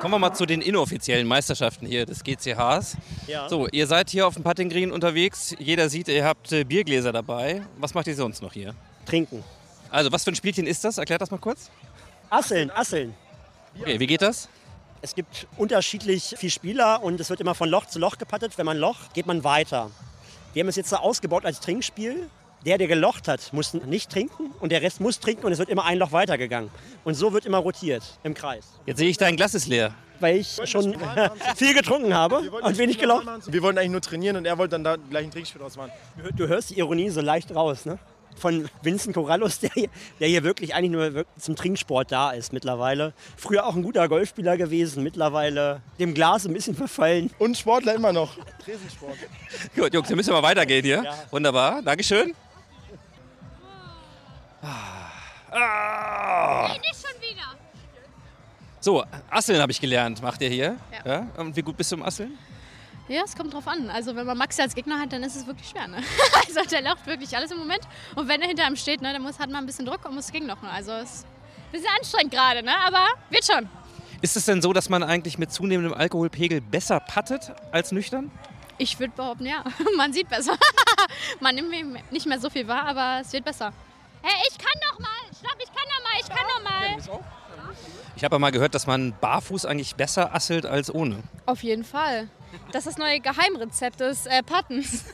Kommen 0.00 0.14
wir 0.14 0.18
mal 0.18 0.34
zu 0.34 0.46
den 0.46 0.60
inoffiziellen 0.60 1.26
Meisterschaften 1.26 1.86
hier 1.86 2.06
des 2.06 2.22
GCHs. 2.22 2.96
Ja. 3.26 3.48
So, 3.48 3.66
ihr 3.68 3.86
seid 3.86 4.10
hier 4.10 4.26
auf 4.26 4.34
dem 4.34 4.44
Putting 4.44 4.68
Green 4.68 4.92
unterwegs. 4.92 5.54
Jeder 5.58 5.88
sieht, 5.88 6.08
ihr 6.08 6.24
habt 6.24 6.52
äh, 6.52 6.64
Biergläser 6.64 7.12
dabei. 7.12 7.62
Was 7.78 7.94
macht 7.94 8.06
ihr 8.06 8.14
sonst 8.14 8.42
noch 8.42 8.52
hier? 8.52 8.74
Trinken. 9.04 9.42
Also, 9.90 10.12
was 10.12 10.22
für 10.22 10.30
ein 10.30 10.36
Spielchen 10.36 10.66
ist 10.66 10.84
das? 10.84 10.98
Erklärt 10.98 11.22
das 11.22 11.30
mal 11.30 11.38
kurz. 11.38 11.70
Asseln, 12.30 12.70
Asseln. 12.70 13.14
Okay, 13.80 13.98
wie 13.98 14.06
geht 14.06 14.22
das? 14.22 14.48
Es 15.06 15.14
gibt 15.14 15.46
unterschiedlich 15.56 16.34
viele 16.36 16.50
Spieler 16.50 17.00
und 17.00 17.20
es 17.20 17.30
wird 17.30 17.40
immer 17.40 17.54
von 17.54 17.68
Loch 17.68 17.86
zu 17.86 18.00
Loch 18.00 18.18
gepattet. 18.18 18.58
Wenn 18.58 18.66
man 18.66 18.76
Loch, 18.76 18.96
geht 19.14 19.24
man 19.24 19.44
weiter. 19.44 19.92
Wir 20.52 20.64
haben 20.64 20.68
es 20.68 20.74
jetzt 20.74 20.90
so 20.90 20.96
ausgebaut 20.96 21.44
als 21.44 21.60
Trinkspiel. 21.60 22.28
Der, 22.64 22.76
der 22.76 22.88
gelocht 22.88 23.28
hat, 23.28 23.52
muss 23.52 23.72
nicht 23.72 24.10
trinken 24.10 24.50
und 24.58 24.72
der 24.72 24.82
Rest 24.82 25.00
muss 25.00 25.20
trinken 25.20 25.46
und 25.46 25.52
es 25.52 25.60
wird 25.60 25.68
immer 25.68 25.84
ein 25.84 25.98
Loch 25.98 26.10
weitergegangen. 26.10 26.72
Und 27.04 27.14
so 27.14 27.32
wird 27.32 27.46
immer 27.46 27.58
rotiert 27.58 28.02
im 28.24 28.34
Kreis. 28.34 28.66
Jetzt 28.84 28.98
sehe 28.98 29.08
ich, 29.08 29.16
dein 29.16 29.36
Glas 29.36 29.54
ist 29.54 29.68
leer. 29.68 29.94
Weil 30.18 30.38
ich 30.38 30.58
schon 30.64 30.96
viel 31.54 31.74
getrunken 31.74 32.12
habe 32.12 32.40
und 32.40 32.76
wenig 32.76 32.98
gelocht. 32.98 33.28
Wir 33.46 33.62
wollten 33.62 33.78
eigentlich 33.78 33.92
nur 33.92 34.00
trainieren 34.00 34.38
und 34.38 34.44
er 34.44 34.58
wollte 34.58 34.72
dann 34.72 34.82
da 34.82 34.96
gleich 34.96 35.22
ein 35.22 35.30
Trinkspiel 35.30 35.60
draus 35.60 35.76
machen. 35.76 35.92
Du 36.34 36.48
hörst 36.48 36.70
die 36.70 36.78
Ironie 36.78 37.10
so 37.10 37.20
leicht 37.20 37.54
raus, 37.54 37.84
ne? 37.84 37.96
Von 38.36 38.68
Vincent 38.82 39.14
Corrallus, 39.14 39.60
der 39.60 39.70
hier, 39.74 39.88
der 40.20 40.28
hier 40.28 40.44
wirklich 40.44 40.74
eigentlich 40.74 40.92
nur 40.92 41.24
zum 41.38 41.56
Trinksport 41.56 42.12
da 42.12 42.30
ist 42.32 42.52
mittlerweile. 42.52 43.12
Früher 43.36 43.66
auch 43.66 43.74
ein 43.74 43.82
guter 43.82 44.08
Golfspieler 44.08 44.56
gewesen, 44.56 45.02
mittlerweile 45.02 45.82
dem 45.98 46.14
Glas 46.14 46.46
ein 46.46 46.52
bisschen 46.54 46.74
verfallen. 46.74 47.30
Und 47.38 47.56
Sportler 47.56 47.94
immer 47.94 48.12
noch. 48.12 48.36
Tresensport. 48.64 49.16
Gut, 49.76 49.94
Jungs, 49.94 50.08
wir 50.08 50.16
müssen 50.16 50.32
mal 50.32 50.42
weitergehen 50.42 50.84
hier. 50.84 51.04
Wunderbar, 51.30 51.82
Dankeschön. 51.82 52.34
Ah. 55.50 56.68
Nee, 56.72 56.78
nicht 56.80 56.94
schon 56.94 57.20
wieder. 57.20 57.56
So, 58.80 59.04
Asseln 59.30 59.60
habe 59.60 59.72
ich 59.72 59.80
gelernt, 59.80 60.22
macht 60.22 60.40
ihr 60.42 60.48
hier. 60.48 60.76
Ja. 61.04 61.26
Und 61.36 61.56
wie 61.56 61.62
gut 61.62 61.76
bist 61.76 61.92
du 61.92 61.96
im 61.96 62.02
Asseln? 62.02 62.38
Ja, 63.08 63.22
es 63.24 63.36
kommt 63.36 63.54
drauf 63.54 63.68
an. 63.68 63.88
Also 63.88 64.16
wenn 64.16 64.26
man 64.26 64.36
Maxi 64.36 64.60
als 64.60 64.74
Gegner 64.74 64.98
hat, 64.98 65.12
dann 65.12 65.22
ist 65.22 65.36
es 65.36 65.46
wirklich 65.46 65.68
schwer. 65.68 65.86
Ne? 65.86 65.98
Also 66.48 66.68
der 66.68 66.82
lauft 66.82 67.06
wirklich 67.06 67.36
alles 67.36 67.50
im 67.50 67.58
Moment. 67.58 67.80
Und 68.14 68.28
wenn 68.28 68.40
er 68.40 68.48
hinter 68.48 68.66
ihm 68.66 68.76
steht, 68.76 69.00
ne, 69.00 69.12
dann 69.12 69.22
muss, 69.22 69.38
hat 69.38 69.50
man 69.50 69.62
ein 69.62 69.66
bisschen 69.66 69.86
Druck 69.86 70.04
und 70.06 70.14
muss 70.14 70.32
gegenlochen. 70.32 70.68
Also 70.68 70.92
es 70.92 71.10
ist 71.10 71.26
ein 71.26 71.72
bisschen 71.72 71.90
anstrengend 71.96 72.32
gerade, 72.32 72.62
ne? 72.62 72.72
aber 72.84 73.06
wird 73.30 73.44
schon. 73.44 73.68
Ist 74.22 74.36
es 74.36 74.46
denn 74.46 74.62
so, 74.62 74.72
dass 74.72 74.88
man 74.88 75.02
eigentlich 75.02 75.38
mit 75.38 75.52
zunehmendem 75.52 75.94
Alkoholpegel 75.94 76.60
besser 76.60 77.00
pattet 77.00 77.52
als 77.70 77.92
nüchtern? 77.92 78.30
Ich 78.78 78.98
würde 78.98 79.12
behaupten, 79.14 79.46
ja. 79.46 79.64
Man 79.96 80.12
sieht 80.12 80.28
besser. 80.28 80.56
man 81.40 81.54
nimmt 81.54 81.70
nicht 82.12 82.26
mehr 82.26 82.38
so 82.38 82.50
viel 82.50 82.66
wahr, 82.68 82.84
aber 82.86 83.20
es 83.22 83.32
wird 83.32 83.44
besser. 83.44 83.72
Hey, 84.22 84.34
ich 84.50 84.58
kann 84.58 84.72
noch 84.90 84.98
mal. 84.98 85.08
Stopp, 85.38 85.56
ich 85.58 85.68
kann 85.68 85.84
noch 85.88 86.02
mal. 86.02 86.20
Ich 86.20 86.28
kann 86.28 86.46
noch 86.46 86.62
mal. 86.70 87.66
Ich 88.16 88.24
habe 88.24 88.36
ja 88.36 88.38
mal 88.38 88.50
gehört, 88.50 88.74
dass 88.74 88.86
man 88.86 89.14
barfuß 89.20 89.66
eigentlich 89.66 89.94
besser 89.94 90.34
asselt 90.34 90.64
als 90.64 90.92
ohne. 90.92 91.22
Auf 91.44 91.62
jeden 91.62 91.84
Fall. 91.84 92.28
Das 92.72 92.86
ist 92.86 92.96
das 92.96 92.98
neue 92.98 93.20
Geheimrezept 93.20 94.00
des 94.00 94.24
äh, 94.24 94.42
Pattens. 94.42 95.04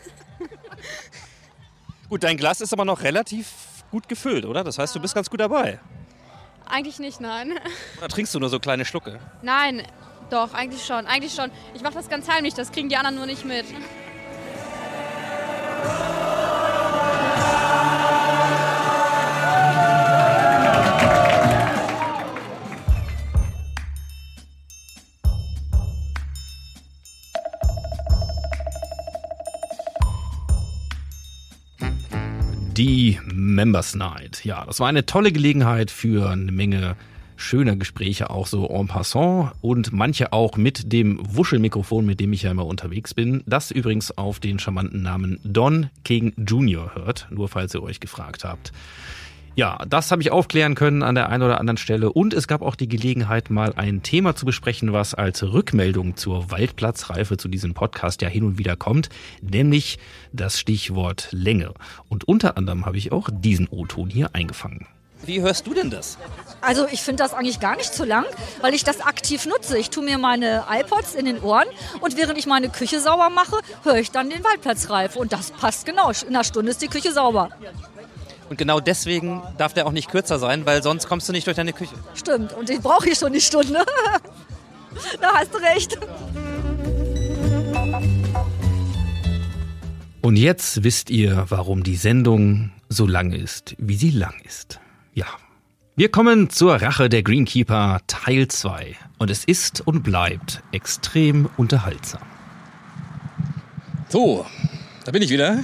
Gut, 2.08 2.22
dein 2.22 2.36
Glas 2.36 2.60
ist 2.60 2.72
aber 2.72 2.84
noch 2.84 3.02
relativ 3.02 3.48
gut 3.90 4.08
gefüllt, 4.08 4.44
oder? 4.44 4.62
Das 4.62 4.78
heißt, 4.78 4.94
du 4.94 5.00
bist 5.00 5.14
ganz 5.14 5.28
gut 5.28 5.40
dabei. 5.40 5.80
Eigentlich 6.66 6.98
nicht, 6.98 7.20
nein. 7.20 7.58
Oder 7.98 8.08
trinkst 8.08 8.34
du 8.34 8.38
nur 8.38 8.48
so 8.48 8.58
kleine 8.60 8.84
Schlucke? 8.84 9.18
Nein, 9.42 9.82
doch, 10.30 10.54
eigentlich 10.54 10.84
schon. 10.84 11.06
Eigentlich 11.06 11.34
schon. 11.34 11.50
Ich 11.74 11.82
mache 11.82 11.94
das 11.94 12.08
ganz 12.08 12.28
heimlich, 12.28 12.54
das 12.54 12.72
kriegen 12.72 12.88
die 12.88 12.96
anderen 12.96 13.16
nur 13.16 13.26
nicht 13.26 13.44
mit. 13.44 13.66
Die 32.82 33.20
Members 33.32 33.94
Night. 33.94 34.44
Ja, 34.44 34.66
das 34.66 34.80
war 34.80 34.88
eine 34.88 35.06
tolle 35.06 35.30
Gelegenheit 35.30 35.92
für 35.92 36.30
eine 36.30 36.50
Menge 36.50 36.96
schöner 37.36 37.76
Gespräche, 37.76 38.28
auch 38.28 38.48
so 38.48 38.68
en 38.68 38.88
passant 38.88 39.52
und 39.60 39.92
manche 39.92 40.32
auch 40.32 40.56
mit 40.56 40.92
dem 40.92 41.20
Wuschelmikrofon, 41.22 42.04
mit 42.04 42.18
dem 42.18 42.32
ich 42.32 42.42
ja 42.42 42.50
immer 42.50 42.66
unterwegs 42.66 43.14
bin. 43.14 43.44
Das 43.46 43.70
übrigens 43.70 44.18
auf 44.18 44.40
den 44.40 44.58
charmanten 44.58 45.00
Namen 45.00 45.38
Don 45.44 45.90
King 46.02 46.32
Jr. 46.36 46.92
hört, 46.96 47.28
nur 47.30 47.48
falls 47.48 47.72
ihr 47.72 47.84
euch 47.84 48.00
gefragt 48.00 48.42
habt. 48.42 48.72
Ja, 49.54 49.78
das 49.86 50.10
habe 50.10 50.22
ich 50.22 50.30
aufklären 50.30 50.74
können 50.74 51.02
an 51.02 51.14
der 51.14 51.28
einen 51.28 51.42
oder 51.42 51.60
anderen 51.60 51.76
Stelle. 51.76 52.10
Und 52.10 52.32
es 52.32 52.48
gab 52.48 52.62
auch 52.62 52.74
die 52.74 52.88
Gelegenheit, 52.88 53.50
mal 53.50 53.74
ein 53.76 54.02
Thema 54.02 54.34
zu 54.34 54.46
besprechen, 54.46 54.94
was 54.94 55.12
als 55.12 55.42
Rückmeldung 55.42 56.16
zur 56.16 56.50
Waldplatzreife 56.50 57.36
zu 57.36 57.48
diesem 57.48 57.74
Podcast 57.74 58.22
ja 58.22 58.28
hin 58.28 58.44
und 58.44 58.58
wieder 58.58 58.76
kommt, 58.76 59.10
nämlich 59.42 59.98
das 60.32 60.58
Stichwort 60.58 61.28
Länge. 61.32 61.74
Und 62.08 62.26
unter 62.26 62.56
anderem 62.56 62.86
habe 62.86 62.96
ich 62.96 63.12
auch 63.12 63.28
diesen 63.30 63.68
O-Ton 63.68 64.08
hier 64.08 64.30
eingefangen. 64.32 64.86
Wie 65.24 65.40
hörst 65.40 65.66
du 65.66 65.74
denn 65.74 65.90
das? 65.90 66.18
Also 66.60 66.86
ich 66.90 67.02
finde 67.02 67.22
das 67.22 67.32
eigentlich 67.32 67.60
gar 67.60 67.76
nicht 67.76 67.94
zu 67.94 68.04
lang, 68.04 68.24
weil 68.60 68.74
ich 68.74 68.82
das 68.82 69.00
aktiv 69.00 69.46
nutze. 69.46 69.78
Ich 69.78 69.90
tue 69.90 70.02
mir 70.02 70.18
meine 70.18 70.64
iPods 70.68 71.14
in 71.14 71.26
den 71.26 71.40
Ohren 71.40 71.68
und 72.00 72.16
während 72.16 72.38
ich 72.38 72.46
meine 72.46 72.70
Küche 72.70 73.00
sauber 73.00 73.30
mache, 73.30 73.58
höre 73.84 73.98
ich 73.98 74.10
dann 74.10 74.30
den 74.30 74.42
Waldplatzreif. 74.42 75.14
Und 75.14 75.32
das 75.32 75.52
passt 75.52 75.86
genau. 75.86 76.10
In 76.10 76.28
einer 76.28 76.42
Stunde 76.42 76.70
ist 76.70 76.82
die 76.82 76.88
Küche 76.88 77.12
sauber. 77.12 77.50
Und 78.52 78.58
genau 78.58 78.80
deswegen 78.80 79.40
darf 79.56 79.72
der 79.72 79.86
auch 79.86 79.92
nicht 79.92 80.10
kürzer 80.10 80.38
sein, 80.38 80.66
weil 80.66 80.82
sonst 80.82 81.08
kommst 81.08 81.26
du 81.26 81.32
nicht 81.32 81.46
durch 81.46 81.56
deine 81.56 81.72
Küche. 81.72 81.94
Stimmt. 82.12 82.52
Und 82.52 82.68
den 82.68 82.82
brauche 82.82 83.08
ich 83.08 83.18
schon 83.18 83.32
die 83.32 83.40
Stunde. 83.40 83.82
da 85.22 85.32
hast 85.32 85.54
du 85.54 85.56
recht. 85.56 85.98
Und 90.20 90.36
jetzt 90.36 90.84
wisst 90.84 91.08
ihr, 91.08 91.46
warum 91.48 91.82
die 91.82 91.96
Sendung 91.96 92.72
so 92.90 93.06
lang 93.06 93.32
ist, 93.32 93.74
wie 93.78 93.96
sie 93.96 94.10
lang 94.10 94.34
ist. 94.44 94.80
Ja. 95.14 95.24
Wir 95.96 96.10
kommen 96.10 96.50
zur 96.50 96.74
Rache 96.74 97.08
der 97.08 97.22
Greenkeeper 97.22 98.02
Teil 98.06 98.48
2. 98.48 98.96
Und 99.16 99.30
es 99.30 99.46
ist 99.46 99.80
und 99.80 100.02
bleibt 100.02 100.62
extrem 100.72 101.48
unterhaltsam. 101.56 102.20
So, 104.10 104.44
da 105.06 105.10
bin 105.10 105.22
ich 105.22 105.30
wieder. 105.30 105.60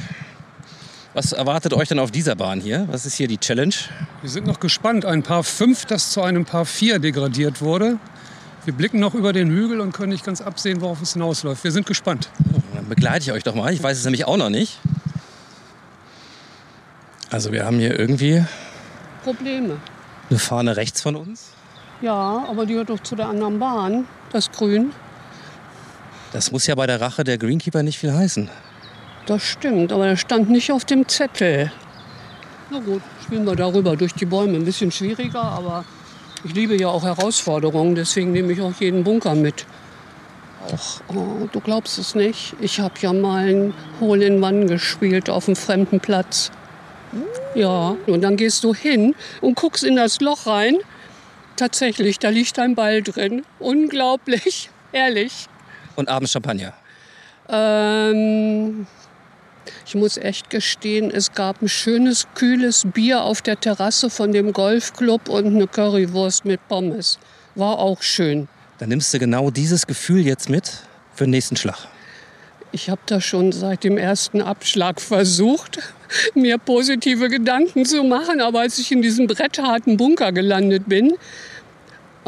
Was 1.19 1.33
erwartet 1.33 1.75
euch 1.75 1.89
denn 1.89 1.99
auf 1.99 2.13
dieser 2.13 2.37
Bahn 2.37 2.61
hier? 2.61 2.87
Was 2.89 3.05
ist 3.05 3.17
hier 3.17 3.27
die 3.27 3.39
Challenge? 3.39 3.75
Wir 4.23 4.31
sind 4.31 4.47
noch 4.47 4.61
gespannt. 4.61 5.05
Ein 5.05 5.25
Paar 5.25 5.43
5, 5.43 5.85
das 5.87 6.13
zu 6.13 6.23
einem 6.23 6.45
Paar 6.45 6.65
4 6.65 7.01
degradiert 7.01 7.61
wurde. 7.61 7.99
Wir 8.65 8.73
blicken 8.73 9.01
noch 9.01 9.15
über 9.15 9.33
den 9.33 9.51
Hügel 9.51 9.81
und 9.81 9.91
können 9.91 10.13
nicht 10.13 10.25
ganz 10.25 10.41
absehen, 10.41 10.81
worauf 10.81 11.03
es 11.03 11.15
hinausläuft. 11.15 11.65
Wir 11.65 11.73
sind 11.73 11.87
gespannt. 11.87 12.31
Dann 12.73 12.89
begleite 12.89 13.25
ich 13.25 13.33
euch 13.33 13.43
doch 13.43 13.57
mal. 13.57 13.73
Ich 13.73 13.83
weiß 13.83 13.99
es 13.99 14.05
nämlich 14.05 14.27
auch 14.27 14.37
noch 14.37 14.49
nicht. 14.49 14.79
Also 17.31 17.51
wir 17.51 17.65
haben 17.65 17.81
hier 17.81 17.99
irgendwie 17.99 18.45
Probleme. 19.25 19.79
eine 20.31 20.39
Fahne 20.39 20.77
rechts 20.77 21.03
von 21.03 21.17
uns. 21.17 21.49
Ja, 22.01 22.47
aber 22.49 22.65
die 22.65 22.75
gehört 22.75 22.91
doch 22.91 23.03
zu 23.03 23.17
der 23.17 23.29
anderen 23.29 23.59
Bahn, 23.59 24.07
das 24.31 24.53
Grün. 24.53 24.93
Das 26.31 26.53
muss 26.53 26.69
ja 26.69 26.77
bei 26.77 26.87
der 26.87 27.01
Rache 27.01 27.25
der 27.25 27.39
Greenkeeper 27.39 27.83
nicht 27.83 27.99
viel 27.99 28.13
heißen. 28.13 28.49
Das 29.29 29.43
stimmt, 29.43 29.93
aber 29.93 30.07
das 30.07 30.21
stand 30.21 30.49
nicht 30.49 30.73
auf 30.73 30.87
dem 30.87 31.07
Zettel. 31.07 31.71
Na 32.71 32.79
gut, 32.79 33.03
spielen 33.23 33.45
wir 33.45 33.57
darüber 33.57 33.95
durch 33.95 34.15
die 34.15 34.25
Bäume. 34.25 34.57
Ein 34.57 34.65
bisschen 34.65 34.91
schwieriger, 34.91 35.43
aber 35.43 35.85
ich 36.45 36.55
liebe 36.55 36.81
ja 36.81 36.89
auch 36.89 37.05
Herausforderungen, 37.05 37.95
deswegen 37.95 38.33
nehme 38.33 38.55
ich 38.55 38.63
auch 38.63 38.73
jeden 38.81 39.05
Bunker 39.05 39.35
mit. 39.35 39.67
Och, 40.73 41.03
oh, 41.15 41.47
du 41.53 41.61
glaubst 41.61 41.99
es 41.99 42.15
nicht. 42.15 42.57
Ich 42.59 42.81
habe 42.81 42.95
ja 43.03 43.13
mal 43.13 43.49
ein 43.49 43.75
Hole 44.01 44.25
in 44.25 44.43
One 44.43 44.65
gespielt 44.65 45.29
auf 45.29 45.47
einem 45.47 45.57
fremden 45.57 46.01
Platz. 46.01 46.51
Ja, 47.55 47.97
und 48.07 48.23
dann 48.23 48.39
gehst 48.39 48.65
du 48.65 48.75
hin 48.75 49.15
und 49.43 49.57
guckst 49.57 49.85
in 49.85 49.97
das 49.97 50.21
Loch 50.21 50.47
rein. 50.47 50.79
Tatsächlich, 51.57 52.19
da 52.19 52.31
liegt 52.31 52.59
ein 52.59 52.75
Ball 52.75 53.03
drin. 53.03 53.45
Unglaublich, 53.59 54.71
ehrlich. 54.93 55.49
Und 55.97 56.09
abends 56.09 56.33
Champagner. 56.33 56.73
Ähm, 57.51 58.87
ich 59.89 59.95
muss 59.95 60.19
echt 60.19 60.51
gestehen, 60.51 61.11
es 61.11 61.33
gab 61.33 61.63
ein 61.63 61.69
schönes, 61.69 62.27
kühles 62.35 62.83
Bier 62.93 63.23
auf 63.23 63.41
der 63.41 63.59
Terrasse 63.59 64.11
von 64.11 64.33
dem 64.33 64.53
Golfclub 64.53 65.31
und 65.31 65.47
eine 65.47 65.67
Currywurst 65.67 66.45
mit 66.45 66.61
Pommes. 66.69 67.19
War 67.55 67.79
auch 67.79 68.03
schön. 68.03 68.49
Dann 68.81 68.91
nimmst 68.91 69.15
du 69.15 69.19
genau 69.19 69.51
dieses 69.51 69.87
Gefühl 69.87 70.27
jetzt 70.27 70.51
mit 70.51 70.83
für 71.15 71.25
den 71.25 71.31
nächsten 71.31 71.57
Schlag. 71.57 71.89
Ich 72.71 72.91
habe 72.91 73.01
das 73.07 73.25
schon 73.25 73.51
seit 73.51 73.83
dem 73.83 73.97
ersten 73.97 74.43
Abschlag 74.43 75.01
versucht, 75.01 75.79
mir 76.35 76.59
positive 76.59 77.31
Gedanken 77.31 77.87
zu 77.87 78.05
machen. 78.05 78.43
Aber 78.43 78.61
als 78.61 78.79
ich 78.79 78.93
in 78.93 79.01
diesem 79.01 79.27
brettharten 79.27 79.97
Bunker 79.97 80.33
gelandet 80.33 80.87
bin, 80.87 81.15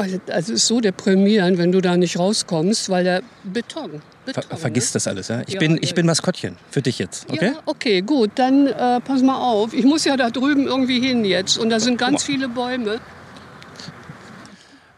also 0.01 0.20
das 0.26 0.48
ist 0.48 0.66
so 0.66 0.80
deprimierend, 0.80 1.59
wenn 1.59 1.72
du 1.72 1.80
da 1.80 1.96
nicht 1.96 2.18
rauskommst, 2.18 2.88
weil 2.90 3.05
der 3.05 3.22
Beton. 3.44 4.03
Beton 4.26 4.42
Ver 4.42 4.57
vergiss 4.57 4.92
das 4.92 5.07
alles, 5.07 5.28
ja? 5.28 5.42
Ich, 5.46 5.55
Ja, 5.55 5.61
bin, 5.61 5.78
ich 5.80 5.94
bin 5.94 6.07
Maskottchen 6.07 6.57
für 6.70 6.82
dich 6.82 6.98
jetzt, 6.98 7.30
okay? 7.30 7.53
Ja, 7.55 7.62
okay, 7.66 8.03
gut. 8.03 8.32
Dann 8.34 8.66
äh, 8.66 9.01
pass 9.01 9.22
mal 9.22 9.38
auf. 9.38 9.72
Ich 9.72 9.84
muss 9.84 10.05
ja 10.05 10.16
da 10.16 10.30
drüben 10.30 10.66
irgendwie 10.66 11.01
hin 11.01 11.24
jetzt. 11.24 11.59
Und 11.59 11.70
da 11.70 11.80
sind 11.80 11.98
ganz 11.98 12.22
viele 12.22 12.48
Bäume. 12.48 13.01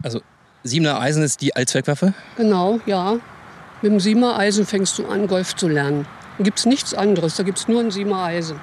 Also 0.03 0.20
Siebener 0.64 1.00
Eisen 1.00 1.22
ist 1.22 1.40
die 1.40 1.55
Allzweckwaffe. 1.55 2.14
Genau, 2.36 2.80
ja. 2.86 3.18
Mit 3.82 3.92
dem 3.92 4.00
Siemer 4.00 4.38
Eisen 4.38 4.64
fängst 4.64 4.96
du 4.98 5.07
an, 5.07 5.26
Golf 5.26 5.57
zu 5.57 5.68
lernen. 5.68 6.07
Da 6.38 6.44
gibt 6.44 6.61
es 6.61 6.66
nichts 6.66 6.94
anderes. 6.94 7.36
Da 7.36 7.42
gibt 7.42 7.59
es 7.59 7.68
nur 7.68 7.80
ein 7.80 7.90
Siemer 7.90 8.24
Eisen. 8.24 8.61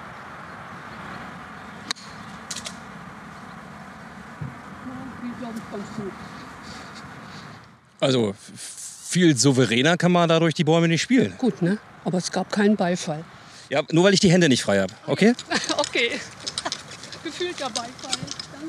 Also 7.99 8.33
viel 8.37 9.35
souveräner 9.37 9.97
kann 9.97 10.11
man 10.11 10.29
dadurch 10.29 10.53
die 10.53 10.63
Bäume 10.63 10.87
nicht 10.87 11.01
spielen. 11.01 11.33
Gut, 11.37 11.61
ne? 11.61 11.77
Aber 12.05 12.17
es 12.17 12.31
gab 12.31 12.51
keinen 12.51 12.75
Beifall. 12.75 13.23
Ja, 13.69 13.81
nur 13.91 14.03
weil 14.03 14.13
ich 14.13 14.19
die 14.19 14.31
Hände 14.31 14.49
nicht 14.49 14.63
frei 14.63 14.79
habe, 14.79 14.93
okay? 15.05 15.33
okay. 15.77 16.11
Gefühlter 17.23 17.69
Beifall. 17.69 18.17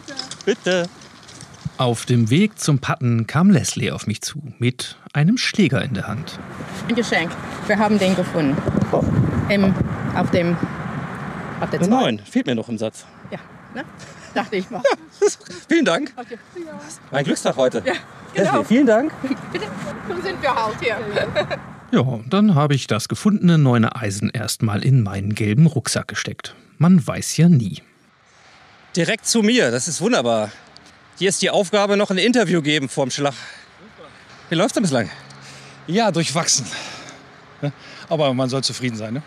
Danke. 0.06 0.22
Bitte. 0.44 0.88
Auf 1.78 2.04
dem 2.04 2.28
Weg 2.28 2.58
zum 2.58 2.78
Patten 2.78 3.26
kam 3.26 3.50
Leslie 3.50 3.90
auf 3.90 4.06
mich 4.06 4.20
zu 4.20 4.42
mit 4.58 4.96
einem 5.14 5.38
Schläger 5.38 5.82
in 5.82 5.94
der 5.94 6.08
Hand. 6.08 6.38
Ein 6.88 6.94
Geschenk. 6.94 7.30
Wir 7.66 7.78
haben 7.78 7.98
den 7.98 8.14
gefunden. 8.14 8.54
Im, 9.48 9.74
auf 10.14 10.30
dem 10.30 10.56
Eine 11.60 11.70
zwei? 11.70 11.86
neun. 11.86 12.18
Fehlt 12.18 12.46
mir 12.46 12.54
noch 12.54 12.68
im 12.68 12.76
Satz. 12.76 13.06
Ja, 13.30 13.38
ne? 13.74 13.84
Dachte 14.34 14.56
ich 14.56 14.70
mal. 14.70 14.82
Vielen 15.68 15.84
Dank. 15.84 16.12
Okay. 16.16 16.38
Ja. 16.56 16.80
Mein 17.10 17.24
Glückstag 17.24 17.56
heute. 17.56 17.82
Ja, 17.84 17.94
genau. 18.34 18.58
Leslie, 18.58 18.64
vielen 18.64 18.86
Dank. 18.86 19.12
Bitte, 19.52 19.66
nun 20.08 20.22
sind 20.22 20.40
wir 20.42 20.54
halt 20.54 20.76
hier. 20.80 20.96
Ja, 21.92 22.20
dann 22.28 22.54
habe 22.54 22.76
ich 22.76 22.86
das 22.86 23.08
gefundene 23.08 23.58
neune 23.58 23.96
Eisen 23.96 24.30
erstmal 24.30 24.84
in 24.84 25.02
meinen 25.02 25.34
gelben 25.34 25.66
Rucksack 25.66 26.06
gesteckt. 26.06 26.54
Man 26.78 27.04
weiß 27.04 27.36
ja 27.36 27.48
nie. 27.48 27.82
Direkt 28.94 29.26
zu 29.26 29.42
mir, 29.42 29.72
das 29.72 29.88
ist 29.88 30.00
wunderbar. 30.00 30.52
Hier 31.18 31.30
ist 31.30 31.42
die 31.42 31.50
Aufgabe, 31.50 31.96
noch 31.96 32.12
ein 32.12 32.18
Interview 32.18 32.62
geben 32.62 32.88
vorm 32.88 33.10
Schlag. 33.10 33.34
Wie 34.50 34.54
läuft's 34.54 34.74
denn 34.74 34.84
bislang? 34.84 35.10
Ja, 35.88 36.12
durchwachsen. 36.12 36.64
Aber 38.08 38.32
man 38.34 38.48
soll 38.48 38.62
zufrieden 38.62 38.96
sein. 38.96 39.14
Ne? 39.14 39.22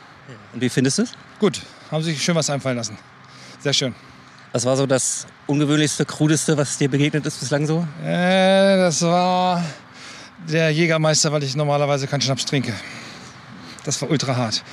Und 0.53 0.61
wie 0.61 0.69
findest 0.69 0.99
du 0.99 1.01
es? 1.01 1.11
Gut, 1.39 1.59
haben 1.91 2.01
sich 2.01 2.23
schön 2.23 2.35
was 2.35 2.49
einfallen 2.49 2.77
lassen. 2.77 2.97
Sehr 3.59 3.73
schön. 3.73 3.93
Was 4.53 4.65
war 4.65 4.77
so 4.77 4.85
das 4.85 5.25
ungewöhnlichste, 5.47 6.05
krudeste, 6.05 6.55
was 6.55 6.77
dir 6.77 6.87
begegnet 6.87 7.25
ist 7.25 7.39
bislang 7.39 7.65
so? 7.65 7.87
Äh, 8.05 8.77
das 8.77 9.01
war 9.01 9.65
der 10.47 10.69
Jägermeister, 10.69 11.31
weil 11.31 11.41
ich 11.41 11.55
normalerweise 11.55 12.05
keinen 12.05 12.21
Schnaps 12.21 12.45
trinke. 12.45 12.71
Das 13.83 13.99
war 14.03 14.11
ultra 14.11 14.35
hart. 14.35 14.63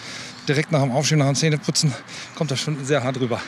Direkt 0.46 0.70
nach 0.70 0.82
dem 0.82 0.92
Aufstehen, 0.92 1.20
nach 1.20 1.26
dem 1.26 1.34
Zähneputzen 1.34 1.94
kommt 2.34 2.50
das 2.50 2.60
schon 2.60 2.84
sehr 2.84 3.02
hart 3.02 3.18
rüber. 3.20 3.40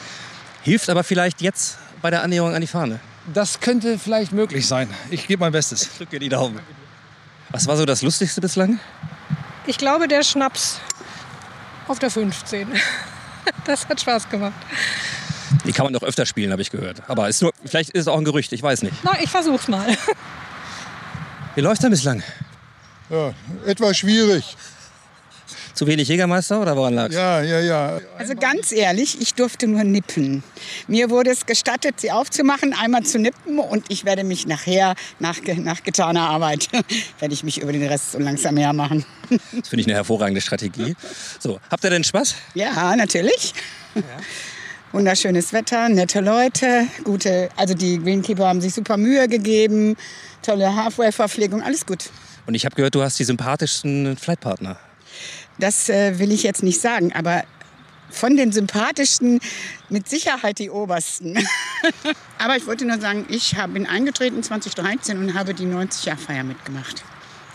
Hilft 0.62 0.88
aber 0.88 1.04
vielleicht 1.04 1.42
jetzt 1.42 1.76
bei 2.00 2.08
der 2.08 2.22
Annäherung 2.22 2.54
an 2.54 2.62
die 2.62 2.66
Fahne. 2.66 2.98
Das 3.34 3.60
könnte 3.60 3.98
vielleicht 3.98 4.32
möglich 4.32 4.66
sein. 4.66 4.88
Ich 5.10 5.26
gebe 5.26 5.40
mein 5.40 5.52
Bestes. 5.52 5.82
Ich 5.82 5.98
drücke 5.98 6.18
die 6.18 6.30
Daumen. 6.30 6.60
Was 7.50 7.66
war 7.66 7.76
so 7.76 7.84
das 7.84 8.00
Lustigste 8.00 8.40
bislang? 8.40 8.80
Ich 9.66 9.76
glaube, 9.76 10.08
der 10.08 10.22
Schnaps 10.22 10.80
auf 11.88 11.98
der 11.98 12.10
15. 12.10 12.68
Das 13.64 13.88
hat 13.88 14.00
Spaß 14.00 14.28
gemacht. 14.28 14.54
Die 15.64 15.72
kann 15.72 15.84
man 15.84 15.92
doch 15.92 16.02
öfter 16.02 16.26
spielen, 16.26 16.52
habe 16.52 16.62
ich 16.62 16.70
gehört. 16.70 17.02
Aber 17.08 17.28
ist 17.28 17.42
nur, 17.42 17.52
vielleicht 17.64 17.90
ist 17.90 18.02
es 18.02 18.08
auch 18.08 18.18
ein 18.18 18.24
Gerücht, 18.24 18.52
ich 18.52 18.62
weiß 18.62 18.82
nicht. 18.82 18.94
Na, 19.02 19.12
ich 19.20 19.30
versuch's 19.30 19.68
mal. 19.68 19.86
Wie 21.54 21.60
läuft 21.60 21.82
denn 21.82 21.90
bislang? 21.90 22.22
Ja, 23.10 23.34
etwas 23.66 23.98
schwierig. 23.98 24.56
Zu 25.74 25.86
wenig 25.86 26.08
Jägermeister 26.08 26.60
oder 26.60 26.76
woran 26.76 26.94
lag's? 26.94 27.14
Ja, 27.14 27.40
ja, 27.40 27.60
ja. 27.60 28.00
Also 28.18 28.34
ganz 28.34 28.72
ehrlich, 28.72 29.20
ich 29.20 29.34
durfte 29.34 29.66
nur 29.66 29.84
nippen. 29.84 30.42
Mir 30.86 31.08
wurde 31.08 31.30
es 31.30 31.46
gestattet, 31.46 32.00
sie 32.00 32.10
aufzumachen, 32.10 32.74
einmal 32.74 33.04
zu 33.04 33.18
nippen 33.18 33.58
und 33.58 33.86
ich 33.88 34.04
werde 34.04 34.22
mich 34.22 34.46
nachher, 34.46 34.94
nach, 35.18 35.38
nach 35.56 35.82
getaner 35.82 36.28
Arbeit, 36.28 36.68
werde 37.20 37.34
ich 37.34 37.42
mich 37.42 37.60
über 37.62 37.72
den 37.72 37.86
Rest 37.86 38.12
so 38.12 38.18
langsam 38.18 38.56
hermachen. 38.58 39.04
Das 39.30 39.68
finde 39.68 39.80
ich 39.80 39.86
eine 39.86 39.94
hervorragende 39.94 40.42
Strategie. 40.42 40.94
So, 41.38 41.58
habt 41.70 41.84
ihr 41.84 41.90
denn 41.90 42.04
Spaß? 42.04 42.34
Ja, 42.54 42.94
natürlich. 42.94 43.54
Wunderschönes 44.92 45.54
Wetter, 45.54 45.88
nette 45.88 46.20
Leute, 46.20 46.86
gute, 47.02 47.48
also 47.56 47.72
die 47.72 47.98
Greenkeeper 47.98 48.46
haben 48.46 48.60
sich 48.60 48.74
super 48.74 48.98
Mühe 48.98 49.26
gegeben, 49.26 49.96
tolle 50.42 50.76
Halfway-Verpflegung, 50.76 51.62
alles 51.62 51.86
gut. 51.86 52.10
Und 52.46 52.54
ich 52.54 52.66
habe 52.66 52.74
gehört, 52.74 52.94
du 52.94 53.02
hast 53.02 53.18
die 53.18 53.24
sympathischsten 53.24 54.18
Flightpartner. 54.18 54.78
Das 55.58 55.88
äh, 55.88 56.18
will 56.18 56.30
ich 56.30 56.42
jetzt 56.42 56.62
nicht 56.62 56.78
sagen, 56.78 57.10
aber 57.14 57.44
von 58.10 58.36
den 58.36 58.52
sympathischsten 58.52 59.40
mit 59.88 60.10
Sicherheit 60.10 60.58
die 60.58 60.68
obersten. 60.68 61.38
aber 62.38 62.58
ich 62.58 62.66
wollte 62.66 62.84
nur 62.84 63.00
sagen, 63.00 63.24
ich 63.30 63.56
bin 63.72 63.86
eingetreten 63.86 64.42
2013 64.42 65.16
und 65.16 65.32
habe 65.32 65.54
die 65.54 65.64
90-Jahr-Feier 65.64 66.44
mitgemacht. 66.44 67.02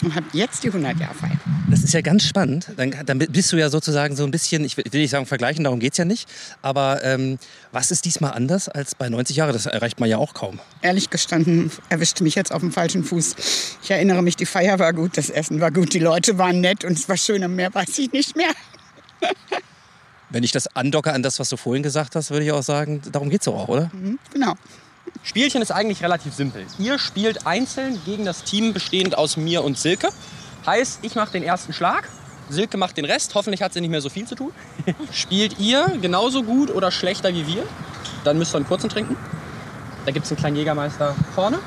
Und 0.04 0.14
habe 0.14 0.26
jetzt 0.34 0.64
die 0.64 0.72
100-Jahr-Feier. 0.72 1.38
Das 1.70 1.84
ist 1.84 1.93
ja 1.93 2.02
ganz 2.02 2.24
spannend. 2.24 2.68
Dann, 2.78 2.93
dann 3.06 3.18
bist 3.18 3.52
du 3.52 3.58
ja 3.58 3.70
sozusagen 3.70 4.16
so 4.16 4.24
ein 4.24 4.32
bisschen, 4.32 4.64
ich 4.64 4.78
will 4.78 4.86
will 4.89 5.02
nicht 5.02 5.10
sagen 5.10 5.26
vergleichen, 5.26 5.64
darum 5.64 5.80
geht 5.80 5.93
es 5.93 5.98
ja 5.98 6.06
nicht. 6.06 6.30
Aber 6.62 7.04
ähm, 7.04 7.39
was 7.72 7.91
ist 7.91 8.06
diesmal 8.06 8.34
anders 8.34 8.70
als 8.70 8.95
bei 8.95 9.10
90 9.10 9.36
Jahren? 9.36 9.54
Das 9.54 9.66
erreicht 9.66 10.00
man 10.00 10.08
ja 10.08 10.18
auch 10.18 10.34
kaum. 10.34 10.60
Ehrlich 10.82 11.10
gestanden, 11.10 11.72
erwischte 11.89 12.24
mich 12.24 12.36
jetzt 12.36 12.52
auf 12.52 12.62
dem 12.62 12.72
falschen 12.72 13.04
Fuß. 13.04 13.36
Ich 13.82 13.91
erinnere 13.91 14.22
mich, 14.22 14.36
die 14.36 14.45
Feier 14.45 14.80
war 14.80 14.93
gut, 14.93 15.18
das 15.18 15.30
Essen 15.30 15.60
war 15.60 15.72
gut, 15.72 15.93
die 15.93 16.00
Leute 16.00 16.38
waren 16.38 16.62
nett 16.62 16.86
und 16.86 16.93
es 16.93 17.10
war 17.10 17.18
schön 17.18 17.43
und 17.43 17.56
mehr 17.56 17.74
weiß 17.74 17.98
ich 17.98 18.12
nicht 18.12 18.36
mehr. 18.36 18.52
Wenn 20.30 20.43
ich 20.43 20.52
das 20.52 20.68
andocke 20.76 21.14
an 21.14 21.24
das, 21.24 21.39
was 21.39 21.50
du 21.50 21.58
vorhin 21.58 21.84
gesagt 21.84 22.16
hast, 22.16 22.32
würde 22.32 22.45
ich 22.45 22.52
auch 22.52 22.64
sagen, 22.64 23.02
darum 23.12 23.30
geht 23.30 23.41
es 23.41 23.48
auch, 23.48 23.68
oder? 23.68 23.89
Mhm, 23.93 24.20
genau. 24.32 24.56
Spielchen 25.28 25.61
ist 25.61 25.71
eigentlich 25.71 26.01
relativ 26.01 26.34
simpel. 26.34 26.65
Ihr 26.80 26.97
spielt 26.97 27.45
einzeln 27.45 27.99
gegen 28.05 28.23
das 28.23 28.45
Team 28.45 28.71
bestehend 28.71 29.17
aus 29.17 29.36
mir 29.36 29.61
und 29.61 29.78
Silke. 29.78 30.07
Heißt, 30.65 30.99
ich 31.01 31.15
mache 31.15 31.34
den 31.34 31.43
ersten 31.43 31.73
Schlag, 31.73 32.07
Silke 32.49 32.78
macht 32.78 32.95
den 32.95 33.03
Rest. 33.03 33.36
Hoffentlich 33.36 33.61
hat 33.61 33.73
sie 33.73 33.82
nicht 33.82 33.89
mehr 33.89 33.99
so 33.99 34.07
viel 34.07 34.25
zu 34.25 34.36
tun. 34.36 34.53
Spielt 35.11 35.59
ihr 35.59 35.86
genauso 36.01 36.43
gut 36.43 36.73
oder 36.73 36.91
schlechter 36.91 37.34
wie 37.34 37.45
wir, 37.45 37.63
dann 38.23 38.38
müsst 38.38 38.55
ihr 38.55 38.59
einen 38.59 38.67
kurzen 38.67 38.89
trinken. 38.89 39.17
Da 40.05 40.11
gibt 40.13 40.25
es 40.25 40.32
einen 40.32 40.39
kleinen 40.39 40.55
Jägermeister 40.55 41.13
vorne. 41.36 41.59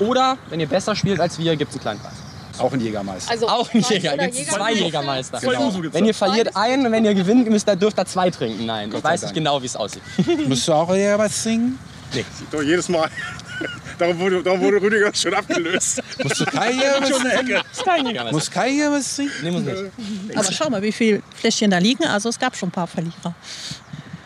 Oder 0.00 0.36
wenn 0.48 0.58
ihr 0.58 0.68
besser 0.68 0.96
spielt 0.96 1.20
als 1.20 1.38
wir, 1.38 1.54
gibt 1.54 1.70
es 1.70 1.76
einen 1.76 1.82
kleinen 1.82 2.00
Preis. 2.00 2.14
Auch 2.58 2.72
ein 2.72 2.80
Jägermeister. 2.80 3.30
Also 3.30 3.48
auch 3.48 3.72
ein 3.72 3.84
zwei 3.84 3.94
Jäger, 3.94 4.16
gibt 4.18 4.34
es 4.34 4.48
zwei 4.48 4.72
Jägermeister? 4.72 5.38
Genau. 5.38 5.72
Wenn 5.92 6.04
ihr 6.04 6.14
verliert 6.14 6.56
einen 6.56 6.86
und 6.86 6.90
wenn 6.90 7.04
ihr 7.04 7.14
gewinnt, 7.14 7.48
müsst 7.48 7.68
ihr, 7.68 7.76
dürft 7.76 7.96
ihr 7.96 8.06
zwei 8.06 8.30
trinken. 8.30 8.66
Nein, 8.66 8.92
ich 8.92 9.04
weiß 9.04 9.22
nicht 9.22 9.34
genau, 9.34 9.62
wie 9.62 9.66
es 9.66 9.76
aussieht. 9.76 10.02
Musst 10.48 10.66
du 10.66 10.72
auch 10.72 10.92
Jägermeister 10.92 11.44
trinken? 11.44 11.78
Nee. 12.14 12.24
Doch 12.50 12.62
jedes 12.62 12.88
Mal. 12.88 13.08
darum, 13.98 14.18
wurde, 14.18 14.42
darum 14.42 14.60
wurde 14.60 14.80
Rüdiger 14.80 15.14
schon 15.14 15.34
abgelöst. 15.34 16.02
Musst 16.22 16.40
du 16.40 16.44
kein 16.46 16.74
Jägermeister. 16.74 18.32
Muss 18.32 18.50
kein 18.50 18.78
Jägermeister 18.78 19.16
trinken? 19.22 19.42
Nee, 19.42 19.50
muss 19.50 19.62
nicht. 19.62 20.36
Aber 20.36 20.52
schau 20.52 20.70
mal, 20.70 20.82
wie 20.82 20.92
viele 20.92 21.22
Fläschchen 21.34 21.70
da 21.70 21.78
liegen. 21.78 22.04
Also 22.04 22.28
es 22.28 22.38
gab 22.38 22.56
schon 22.56 22.68
ein 22.68 22.72
paar 22.72 22.86
Verlierer 22.86 23.34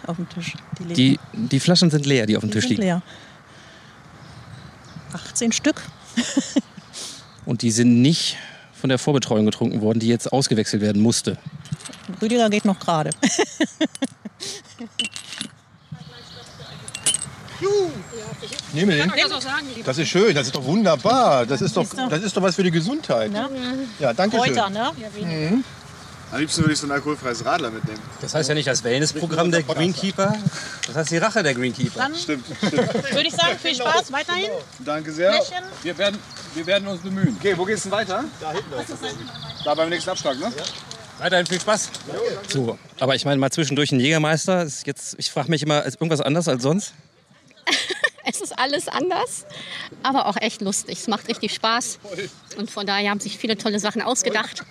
auf 0.06 0.16
dem 0.16 0.28
Tisch. 0.28 0.54
Die. 0.78 0.94
Die, 0.94 1.18
die 1.32 1.60
Flaschen 1.60 1.90
sind 1.90 2.06
leer, 2.06 2.26
die 2.26 2.36
auf 2.36 2.42
dem 2.42 2.50
Die 2.50 2.54
Tisch 2.54 2.68
sind 2.68 2.78
liegen. 2.78 2.82
leer. 2.82 3.02
18 5.12 5.52
Stück. 5.52 5.82
Und 7.44 7.62
die 7.62 7.70
sind 7.70 8.02
nicht 8.02 8.36
von 8.80 8.88
der 8.90 8.98
Vorbetreuung 8.98 9.46
getrunken 9.46 9.80
worden, 9.80 10.00
die 10.00 10.08
jetzt 10.08 10.32
ausgewechselt 10.32 10.82
werden 10.82 11.02
musste. 11.02 11.38
Rüdiger 12.20 12.48
geht 12.50 12.64
noch 12.64 12.78
gerade. 12.78 13.10
Nehme 18.72 18.94
den. 18.94 19.08
Kann 19.08 19.18
ich 19.18 19.24
auch 19.24 19.40
sagen, 19.40 19.66
lieber. 19.74 19.86
Das 19.86 19.98
ist 19.98 20.08
schön, 20.08 20.34
das 20.34 20.46
ist 20.46 20.56
doch 20.56 20.64
wunderbar. 20.64 21.46
Das 21.46 21.60
ist 21.60 21.76
doch, 21.76 21.86
das 22.08 22.22
ist 22.22 22.36
doch 22.36 22.42
was 22.42 22.54
für 22.54 22.62
die 22.62 22.70
Gesundheit. 22.70 23.30
Ne? 23.30 23.48
Ja, 23.98 24.12
danke 24.12 24.36
schön. 24.36 24.54
Kräuter, 24.54 24.70
ne? 24.70 24.92
Mhm. 25.20 25.64
Am 26.30 26.40
liebsten 26.40 26.60
würde 26.60 26.74
ich 26.74 26.78
so 26.78 26.86
ein 26.86 26.92
alkoholfreies 26.92 27.42
Radler 27.46 27.70
mitnehmen. 27.70 28.00
Das 28.20 28.34
heißt 28.34 28.50
ja 28.50 28.54
nicht 28.54 28.68
das 28.68 28.84
Wellnessprogramm 28.84 29.50
der 29.50 29.62
Greenkeeper, 29.62 30.36
das 30.86 30.94
heißt 30.94 31.10
die 31.10 31.16
Rache 31.16 31.42
der 31.42 31.54
Greenkeeper. 31.54 32.00
Dann 32.00 32.14
Stimmt, 32.14 32.44
würde 32.60 33.26
ich 33.26 33.34
sagen, 33.34 33.58
viel 33.58 33.74
Spaß 33.74 34.12
weiterhin. 34.12 34.50
Danke 34.80 35.10
sehr. 35.10 35.40
Wir 35.82 35.96
werden, 35.96 36.18
wir 36.54 36.66
werden 36.66 36.86
uns 36.86 37.00
bemühen. 37.00 37.34
Okay, 37.38 37.56
wo 37.56 37.64
geht's 37.64 37.84
denn 37.84 37.92
weiter? 37.92 38.24
Da 38.40 38.52
hinten. 38.52 38.70
Da 39.64 39.74
beim 39.74 39.88
nächsten 39.88 40.10
Abschlag, 40.10 40.38
ne? 40.38 40.52
Weiterhin 41.18 41.46
viel 41.46 41.60
Spaß. 41.60 41.90
So, 42.48 42.78
aber 43.00 43.14
ich 43.14 43.24
meine 43.24 43.38
mal 43.38 43.50
zwischendurch 43.50 43.90
ein 43.90 43.98
Jägermeister. 43.98 44.62
Ist 44.62 44.86
jetzt, 44.86 45.16
ich 45.18 45.30
frage 45.30 45.50
mich 45.50 45.62
immer, 45.62 45.84
ist 45.84 45.94
irgendwas 45.94 46.20
anders 46.20 46.46
als 46.46 46.62
sonst? 46.62 46.92
Es 48.30 48.42
ist 48.42 48.58
alles 48.58 48.88
anders, 48.88 49.46
aber 50.02 50.26
auch 50.26 50.36
echt 50.36 50.60
lustig. 50.60 50.98
Es 50.98 51.08
macht 51.08 51.28
richtig 51.28 51.54
Spaß. 51.54 51.98
Und 52.58 52.70
von 52.70 52.86
daher 52.86 53.10
haben 53.10 53.20
sich 53.20 53.38
viele 53.38 53.56
tolle 53.56 53.78
Sachen 53.78 54.02
ausgedacht. 54.02 54.64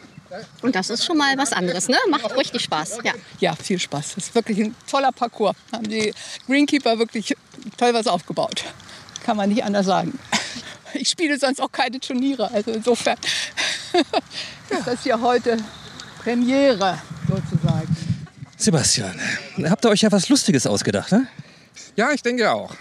Und 0.61 0.75
das 0.75 0.91
ist 0.91 1.03
schon 1.03 1.17
mal 1.17 1.35
was 1.39 1.53
anderes, 1.53 1.87
ne? 1.87 1.97
Macht 2.09 2.35
richtig 2.37 2.61
Spaß. 2.61 2.99
Ja. 3.03 3.13
Ja, 3.39 3.55
viel 3.55 3.79
Spaß. 3.79 4.13
Das 4.13 4.25
ist 4.25 4.35
wirklich 4.35 4.59
ein 4.59 4.75
toller 4.85 5.11
Parcours. 5.11 5.55
Haben 5.71 5.89
die 5.89 6.13
Greenkeeper 6.45 6.99
wirklich 6.99 7.35
toll 7.77 7.95
was 7.95 8.05
aufgebaut. 8.05 8.63
Kann 9.23 9.37
man 9.37 9.49
nicht 9.49 9.63
anders 9.63 9.87
sagen. 9.87 10.19
Ich 10.93 11.09
spiele 11.09 11.37
sonst 11.37 11.61
auch 11.61 11.71
keine 11.71 11.99
Turniere. 11.99 12.49
Also 12.51 12.71
insofern 12.71 13.17
ist 14.69 14.87
das 14.87 15.03
hier 15.03 15.19
heute 15.19 15.57
Premiere 16.23 16.99
sozusagen. 17.27 17.97
Sebastian, 18.55 19.19
habt 19.63 19.85
ihr 19.85 19.89
euch 19.89 20.01
ja 20.01 20.11
was 20.11 20.29
Lustiges 20.29 20.65
ausgedacht, 20.65 21.11
ne? 21.11 21.27
Ja, 21.95 22.11
ich 22.11 22.21
denke 22.21 22.51
auch. 22.51 22.73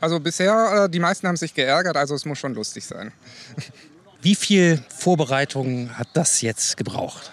Also 0.00 0.18
bisher, 0.18 0.84
äh, 0.84 0.90
die 0.90 0.98
meisten 0.98 1.28
haben 1.28 1.36
sich 1.36 1.54
geärgert, 1.54 1.96
also 1.96 2.14
es 2.14 2.24
muss 2.24 2.38
schon 2.38 2.54
lustig 2.54 2.84
sein. 2.86 3.12
Wie 4.22 4.34
viel 4.34 4.82
Vorbereitung 4.88 5.96
hat 5.96 6.08
das 6.14 6.42
jetzt 6.42 6.76
gebraucht? 6.76 7.32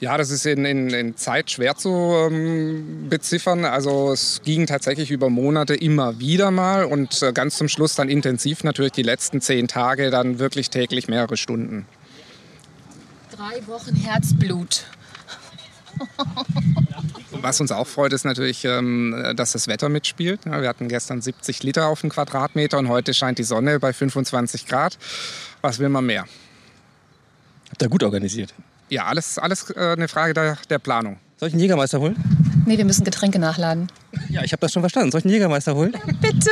Ja, 0.00 0.18
das 0.18 0.30
ist 0.30 0.44
in, 0.44 0.64
in, 0.64 0.90
in 0.90 1.16
Zeit 1.16 1.50
schwer 1.50 1.76
zu 1.76 1.88
ähm, 1.88 3.06
beziffern. 3.08 3.64
Also 3.64 4.12
es 4.12 4.42
ging 4.44 4.66
tatsächlich 4.66 5.10
über 5.10 5.30
Monate 5.30 5.74
immer 5.74 6.18
wieder 6.18 6.50
mal 6.50 6.84
und 6.84 7.22
äh, 7.22 7.32
ganz 7.32 7.56
zum 7.56 7.68
Schluss 7.68 7.94
dann 7.94 8.08
intensiv 8.08 8.64
natürlich 8.64 8.92
die 8.92 9.02
letzten 9.02 9.40
zehn 9.40 9.68
Tage 9.68 10.10
dann 10.10 10.38
wirklich 10.38 10.70
täglich 10.70 11.08
mehrere 11.08 11.36
Stunden. 11.36 11.86
Drei 13.34 13.66
Wochen 13.66 13.94
Herzblut. 13.94 14.84
Was 17.44 17.60
uns 17.60 17.72
auch 17.72 17.86
freut, 17.86 18.14
ist 18.14 18.24
natürlich, 18.24 18.64
ähm, 18.64 19.34
dass 19.36 19.52
das 19.52 19.68
Wetter 19.68 19.90
mitspielt. 19.90 20.46
Ja, 20.46 20.62
wir 20.62 20.68
hatten 20.70 20.88
gestern 20.88 21.20
70 21.20 21.62
Liter 21.62 21.88
auf 21.88 22.00
den 22.00 22.08
Quadratmeter 22.08 22.78
und 22.78 22.88
heute 22.88 23.12
scheint 23.12 23.38
die 23.38 23.42
Sonne 23.42 23.78
bei 23.78 23.92
25 23.92 24.66
Grad. 24.66 24.96
Was 25.60 25.78
will 25.78 25.90
man 25.90 26.06
mehr? 26.06 26.24
Habt 27.68 27.82
ihr 27.82 27.90
gut 27.90 28.02
organisiert? 28.02 28.54
Ja, 28.88 29.04
alles, 29.04 29.36
alles 29.36 29.68
äh, 29.68 29.92
eine 29.92 30.08
Frage 30.08 30.32
der, 30.32 30.56
der 30.70 30.78
Planung. 30.78 31.18
Soll 31.36 31.48
ich 31.48 31.52
einen 31.52 31.60
Jägermeister 31.60 32.00
holen? 32.00 32.16
Nee, 32.64 32.78
wir 32.78 32.86
müssen 32.86 33.04
Getränke 33.04 33.38
nachladen. 33.38 33.88
Ja, 34.30 34.42
ich 34.42 34.52
habe 34.52 34.60
das 34.60 34.72
schon 34.72 34.80
verstanden. 34.80 35.10
Soll 35.10 35.18
ich 35.18 35.26
einen 35.26 35.34
Jägermeister 35.34 35.74
holen? 35.74 35.94
Bitte. 36.22 36.50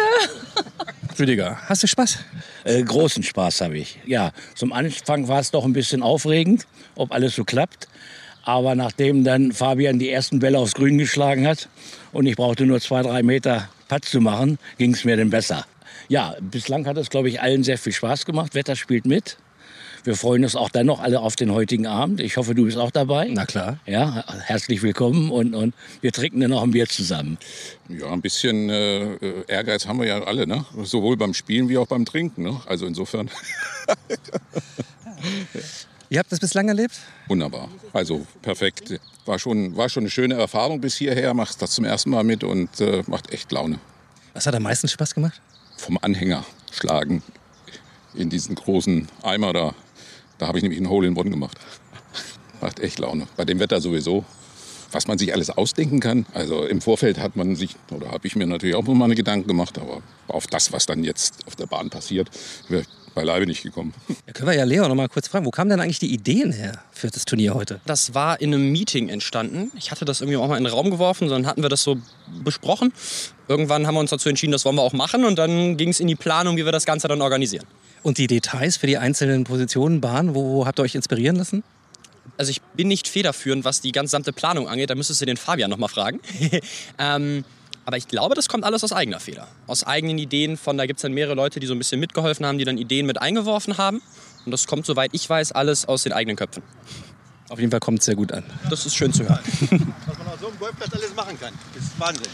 Rüdiger, 1.18 1.56
hast 1.70 1.82
du 1.84 1.86
Spaß? 1.86 2.18
Äh, 2.64 2.82
großen 2.82 3.22
Spaß 3.22 3.62
habe 3.62 3.78
ich. 3.78 3.98
Ja, 4.04 4.32
zum 4.54 4.74
Anfang 4.74 5.26
war 5.26 5.40
es 5.40 5.52
doch 5.52 5.64
ein 5.64 5.72
bisschen 5.72 6.02
aufregend, 6.02 6.66
ob 6.96 7.12
alles 7.12 7.34
so 7.34 7.44
klappt. 7.44 7.88
Aber 8.44 8.74
nachdem 8.74 9.24
dann 9.24 9.52
Fabian 9.52 9.98
die 9.98 10.10
ersten 10.10 10.40
Bälle 10.40 10.58
aufs 10.58 10.74
Grün 10.74 10.98
geschlagen 10.98 11.46
hat 11.46 11.68
und 12.12 12.26
ich 12.26 12.36
brauchte 12.36 12.66
nur 12.66 12.80
zwei, 12.80 13.02
drei 13.02 13.22
Meter 13.22 13.68
Patz 13.88 14.10
zu 14.10 14.20
machen, 14.20 14.58
ging 14.78 14.94
es 14.94 15.04
mir 15.04 15.16
dann 15.16 15.30
besser. 15.30 15.64
Ja, 16.08 16.34
bislang 16.40 16.86
hat 16.86 16.96
es, 16.96 17.10
glaube 17.10 17.28
ich, 17.28 17.40
allen 17.40 17.62
sehr 17.62 17.78
viel 17.78 17.92
Spaß 17.92 18.26
gemacht. 18.26 18.54
Wetter 18.54 18.76
spielt 18.76 19.06
mit. 19.06 19.38
Wir 20.04 20.16
freuen 20.16 20.42
uns 20.42 20.56
auch 20.56 20.68
dann 20.68 20.86
noch 20.86 21.00
alle 21.00 21.20
auf 21.20 21.36
den 21.36 21.52
heutigen 21.52 21.86
Abend. 21.86 22.20
Ich 22.20 22.36
hoffe, 22.36 22.56
du 22.56 22.64
bist 22.64 22.76
auch 22.76 22.90
dabei. 22.90 23.28
Na 23.30 23.46
klar. 23.46 23.78
Ja, 23.86 24.24
herzlich 24.40 24.82
willkommen 24.82 25.30
und, 25.30 25.54
und 25.54 25.74
wir 26.00 26.10
trinken 26.10 26.40
dann 26.40 26.50
noch 26.50 26.64
ein 26.64 26.72
Bier 26.72 26.88
zusammen. 26.88 27.38
Ja, 27.88 28.10
ein 28.10 28.20
bisschen 28.20 28.68
äh, 28.68 29.44
Ehrgeiz 29.46 29.86
haben 29.86 30.00
wir 30.00 30.06
ja 30.06 30.20
alle, 30.24 30.48
ne? 30.48 30.64
sowohl 30.82 31.16
beim 31.16 31.34
Spielen 31.34 31.68
wie 31.68 31.78
auch 31.78 31.86
beim 31.86 32.04
Trinken. 32.04 32.42
Ne? 32.42 32.60
Also 32.66 32.86
insofern 32.86 33.30
Ihr 36.12 36.18
habt 36.18 36.30
das 36.30 36.40
bislang 36.40 36.68
erlebt? 36.68 36.94
wunderbar. 37.26 37.70
Also 37.94 38.26
perfekt. 38.42 39.00
War 39.24 39.38
schon, 39.38 39.74
war 39.78 39.88
schon 39.88 40.02
eine 40.02 40.10
schöne 40.10 40.34
Erfahrung 40.34 40.78
bis 40.78 40.94
hierher. 40.94 41.32
Machst 41.32 41.62
das 41.62 41.70
zum 41.70 41.86
ersten 41.86 42.10
Mal 42.10 42.22
mit 42.22 42.44
und 42.44 42.82
äh, 42.82 43.02
macht 43.06 43.32
echt 43.32 43.50
Laune. 43.50 43.78
Was 44.34 44.46
hat 44.46 44.54
am 44.54 44.64
meisten 44.64 44.88
Spaß 44.88 45.14
gemacht? 45.14 45.40
Vom 45.78 45.98
Anhänger 46.02 46.44
schlagen 46.70 47.22
in 48.12 48.28
diesen 48.28 48.56
großen 48.56 49.08
Eimer 49.22 49.54
da. 49.54 49.74
Da 50.36 50.48
habe 50.48 50.58
ich 50.58 50.62
nämlich 50.62 50.78
einen 50.80 50.90
Hole 50.90 51.08
in 51.08 51.16
One 51.16 51.30
gemacht. 51.30 51.56
Macht 52.60 52.80
echt 52.80 52.98
Laune. 52.98 53.26
Bei 53.38 53.46
dem 53.46 53.58
Wetter 53.58 53.80
sowieso. 53.80 54.26
Was 54.90 55.08
man 55.08 55.16
sich 55.16 55.32
alles 55.32 55.48
ausdenken 55.48 56.00
kann. 56.00 56.26
Also 56.34 56.66
im 56.66 56.82
Vorfeld 56.82 57.20
hat 57.20 57.36
man 57.36 57.56
sich, 57.56 57.74
oder 57.90 58.10
habe 58.10 58.26
ich 58.26 58.36
mir 58.36 58.46
natürlich 58.46 58.76
auch 58.76 58.82
mal 58.82 59.06
eine 59.06 59.14
Gedanken 59.14 59.48
gemacht, 59.48 59.78
aber 59.78 60.02
auf 60.28 60.46
das, 60.46 60.72
was 60.72 60.84
dann 60.84 61.04
jetzt 61.04 61.46
auf 61.46 61.56
der 61.56 61.64
Bahn 61.64 61.88
passiert, 61.88 62.28
beileibe 63.14 63.46
nicht 63.46 63.62
gekommen. 63.62 63.94
Da 64.26 64.32
können 64.32 64.48
wir 64.48 64.56
ja 64.56 64.64
Leo 64.64 64.88
noch 64.88 64.94
mal 64.94 65.08
kurz 65.08 65.28
fragen, 65.28 65.44
wo 65.44 65.50
kamen 65.50 65.68
denn 65.68 65.80
eigentlich 65.80 65.98
die 65.98 66.12
Ideen 66.12 66.52
her 66.52 66.82
für 66.92 67.08
das 67.08 67.24
Turnier 67.24 67.54
heute? 67.54 67.80
Das 67.86 68.14
war 68.14 68.40
in 68.40 68.54
einem 68.54 68.70
Meeting 68.70 69.08
entstanden. 69.08 69.70
Ich 69.76 69.90
hatte 69.90 70.04
das 70.04 70.20
irgendwie 70.20 70.36
auch 70.36 70.48
mal 70.48 70.56
in 70.56 70.64
den 70.64 70.72
Raum 70.72 70.90
geworfen, 70.90 71.28
dann 71.28 71.46
hatten 71.46 71.62
wir 71.62 71.68
das 71.68 71.82
so 71.82 71.98
besprochen. 72.44 72.92
Irgendwann 73.48 73.86
haben 73.86 73.94
wir 73.94 74.00
uns 74.00 74.10
dazu 74.10 74.28
entschieden, 74.28 74.52
das 74.52 74.64
wollen 74.64 74.76
wir 74.76 74.82
auch 74.82 74.92
machen 74.92 75.24
und 75.24 75.38
dann 75.38 75.76
ging 75.76 75.90
es 75.90 76.00
in 76.00 76.06
die 76.06 76.14
Planung, 76.14 76.56
wie 76.56 76.64
wir 76.64 76.72
das 76.72 76.86
Ganze 76.86 77.08
dann 77.08 77.20
organisieren. 77.20 77.66
Und 78.02 78.18
die 78.18 78.26
Details 78.26 78.76
für 78.76 78.86
die 78.86 78.96
einzelnen 78.96 79.44
Positionen, 79.44 80.00
Bahnen, 80.00 80.34
wo, 80.34 80.54
wo 80.54 80.66
habt 80.66 80.78
ihr 80.78 80.82
euch 80.82 80.94
inspirieren 80.94 81.36
lassen? 81.36 81.62
Also 82.36 82.50
ich 82.50 82.62
bin 82.74 82.88
nicht 82.88 83.08
federführend, 83.08 83.64
was 83.64 83.80
die 83.80 83.92
gesamte 83.92 84.32
Planung 84.32 84.68
angeht. 84.68 84.90
Da 84.90 84.94
müsstest 84.94 85.20
du 85.20 85.26
den 85.26 85.36
Fabian 85.36 85.70
noch 85.70 85.78
mal 85.78 85.88
fragen. 85.88 86.20
ähm, 86.98 87.44
aber 87.84 87.96
ich 87.96 88.08
glaube, 88.08 88.34
das 88.34 88.48
kommt 88.48 88.64
alles 88.64 88.84
aus 88.84 88.92
eigener 88.92 89.20
Feder. 89.20 89.48
Aus 89.66 89.84
eigenen 89.84 90.18
Ideen 90.18 90.56
von, 90.56 90.78
da 90.78 90.86
gibt 90.86 90.98
es 90.98 91.02
dann 91.02 91.12
mehrere 91.12 91.34
Leute, 91.34 91.60
die 91.60 91.66
so 91.66 91.74
ein 91.74 91.78
bisschen 91.78 92.00
mitgeholfen 92.00 92.46
haben, 92.46 92.58
die 92.58 92.64
dann 92.64 92.78
Ideen 92.78 93.06
mit 93.06 93.20
eingeworfen 93.20 93.78
haben. 93.78 94.00
Und 94.44 94.52
das 94.52 94.66
kommt, 94.66 94.86
soweit 94.86 95.10
ich 95.12 95.28
weiß, 95.28 95.52
alles 95.52 95.86
aus 95.86 96.04
den 96.04 96.12
eigenen 96.12 96.36
Köpfen. 96.36 96.62
Auf 97.48 97.58
jeden 97.58 97.70
Fall 97.70 97.80
kommt 97.80 97.98
es 97.98 98.06
sehr 98.06 98.14
gut 98.14 98.32
an. 98.32 98.44
Das 98.70 98.86
ist 98.86 98.96
schön 98.96 99.12
zu 99.12 99.24
hören. 99.24 99.40
Was 100.06 100.18
man 100.18 100.26
auf 100.28 100.40
so 100.40 100.48
einem 100.48 100.58
Golfplatz 100.58 100.92
alles 100.94 101.14
machen 101.14 101.38
kann, 101.38 101.52
das 101.74 101.84
ist 101.84 102.00
Wahnsinn. 102.00 102.26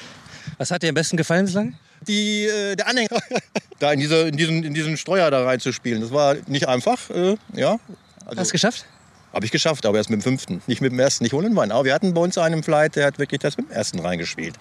Was 0.59 0.71
hat 0.71 0.83
dir 0.83 0.91
am 0.91 0.95
besten 0.95 1.17
gefallen 1.17 1.47
bislang? 1.47 1.75
Die, 2.07 2.45
äh, 2.45 2.77
der 2.77 2.87
Anhänger, 2.87 3.19
da 3.79 3.93
in, 3.93 4.01
diese, 4.01 4.29
in, 4.29 4.37
diesen, 4.37 4.63
in 4.63 4.75
diesen 4.75 4.97
Streuer 4.97 5.31
da 5.31 5.45
reinzuspielen, 5.45 6.01
das 6.01 6.13
war 6.13 6.37
nicht 6.47 6.69
einfach. 6.69 7.11
Äh, 7.11 7.37
ja. 7.55 7.79
Also, 8.27 8.41
Hast 8.41 8.51
du 8.51 8.53
geschafft? 8.53 8.85
Habe 9.33 9.45
ich 9.45 9.53
geschafft, 9.53 9.85
aber 9.85 9.99
erst 9.99 10.11
mit 10.11 10.21
dem 10.21 10.23
fünften. 10.23 10.63
Nicht 10.67 10.81
mit 10.81 10.91
dem 10.93 10.99
ersten, 10.99 11.25
nicht 11.25 11.33
holen 11.33 11.55
Wein. 11.55 11.71
Aber 11.71 11.85
wir 11.85 11.95
hatten 11.95 12.15
bei 12.15 12.21
uns 12.21 12.39
einen 12.39 12.55
im 12.55 12.63
Flight, 12.63 12.97
der 12.97 13.07
hat 13.07 13.19
wirklich 13.19 13.41
das 13.41 13.57
mit 13.57 13.69
dem 13.69 13.73
ersten 13.73 13.99
reingespielt. 14.01 14.57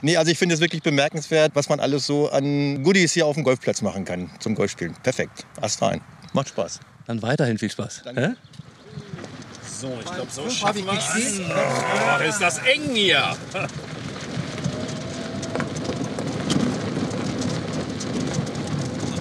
Nee, 0.00 0.16
also 0.16 0.30
ich 0.30 0.38
finde 0.38 0.54
es 0.54 0.60
wirklich 0.60 0.82
bemerkenswert, 0.82 1.52
was 1.54 1.68
man 1.68 1.80
alles 1.80 2.06
so 2.06 2.30
an 2.30 2.82
Goodies 2.82 3.12
hier 3.12 3.26
auf 3.26 3.34
dem 3.34 3.44
Golfplatz 3.44 3.82
machen 3.82 4.04
kann 4.04 4.30
zum 4.38 4.54
Golfspielen. 4.54 4.94
Perfekt. 5.02 5.44
Ast 5.60 5.82
rein. 5.82 6.00
Macht 6.32 6.48
Spaß. 6.48 6.80
Dann 7.06 7.20
weiterhin 7.22 7.58
viel 7.58 7.70
Spaß. 7.70 8.02
So, 9.80 9.98
ich 9.98 10.12
glaube, 10.14 10.30
so 10.30 10.48
schaffen 10.48 10.86
wir 10.86 10.92
es. 10.92 11.40
Oh, 11.40 12.22
ist 12.22 12.38
das 12.40 12.58
eng 12.58 12.94
hier. 12.94 13.36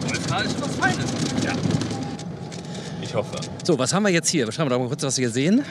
Golfkar 0.08 0.45
ist 0.45 0.62
was 0.62 0.76
Feines. 0.76 1.31
Ich 3.12 3.18
hoffe. 3.18 3.36
So, 3.66 3.78
was 3.78 3.93
haben 3.93 4.03
wir 4.03 4.09
jetzt 4.09 4.30
hier? 4.30 4.49
Schauen 4.53 4.68
wir 4.68 4.70
doch 4.70 4.80
mal 4.80 4.88
kurz, 4.88 5.03
was 5.03 5.18
wir 5.18 5.24
hier 5.24 5.34
sehen. 5.34 5.66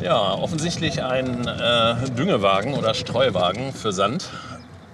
Ja, 0.00 0.32
offensichtlich 0.32 1.02
ein 1.02 1.44
äh, 1.44 2.08
Düngewagen 2.10 2.74
oder 2.74 2.94
Streuwagen 2.94 3.72
für 3.72 3.90
Sand, 3.90 4.30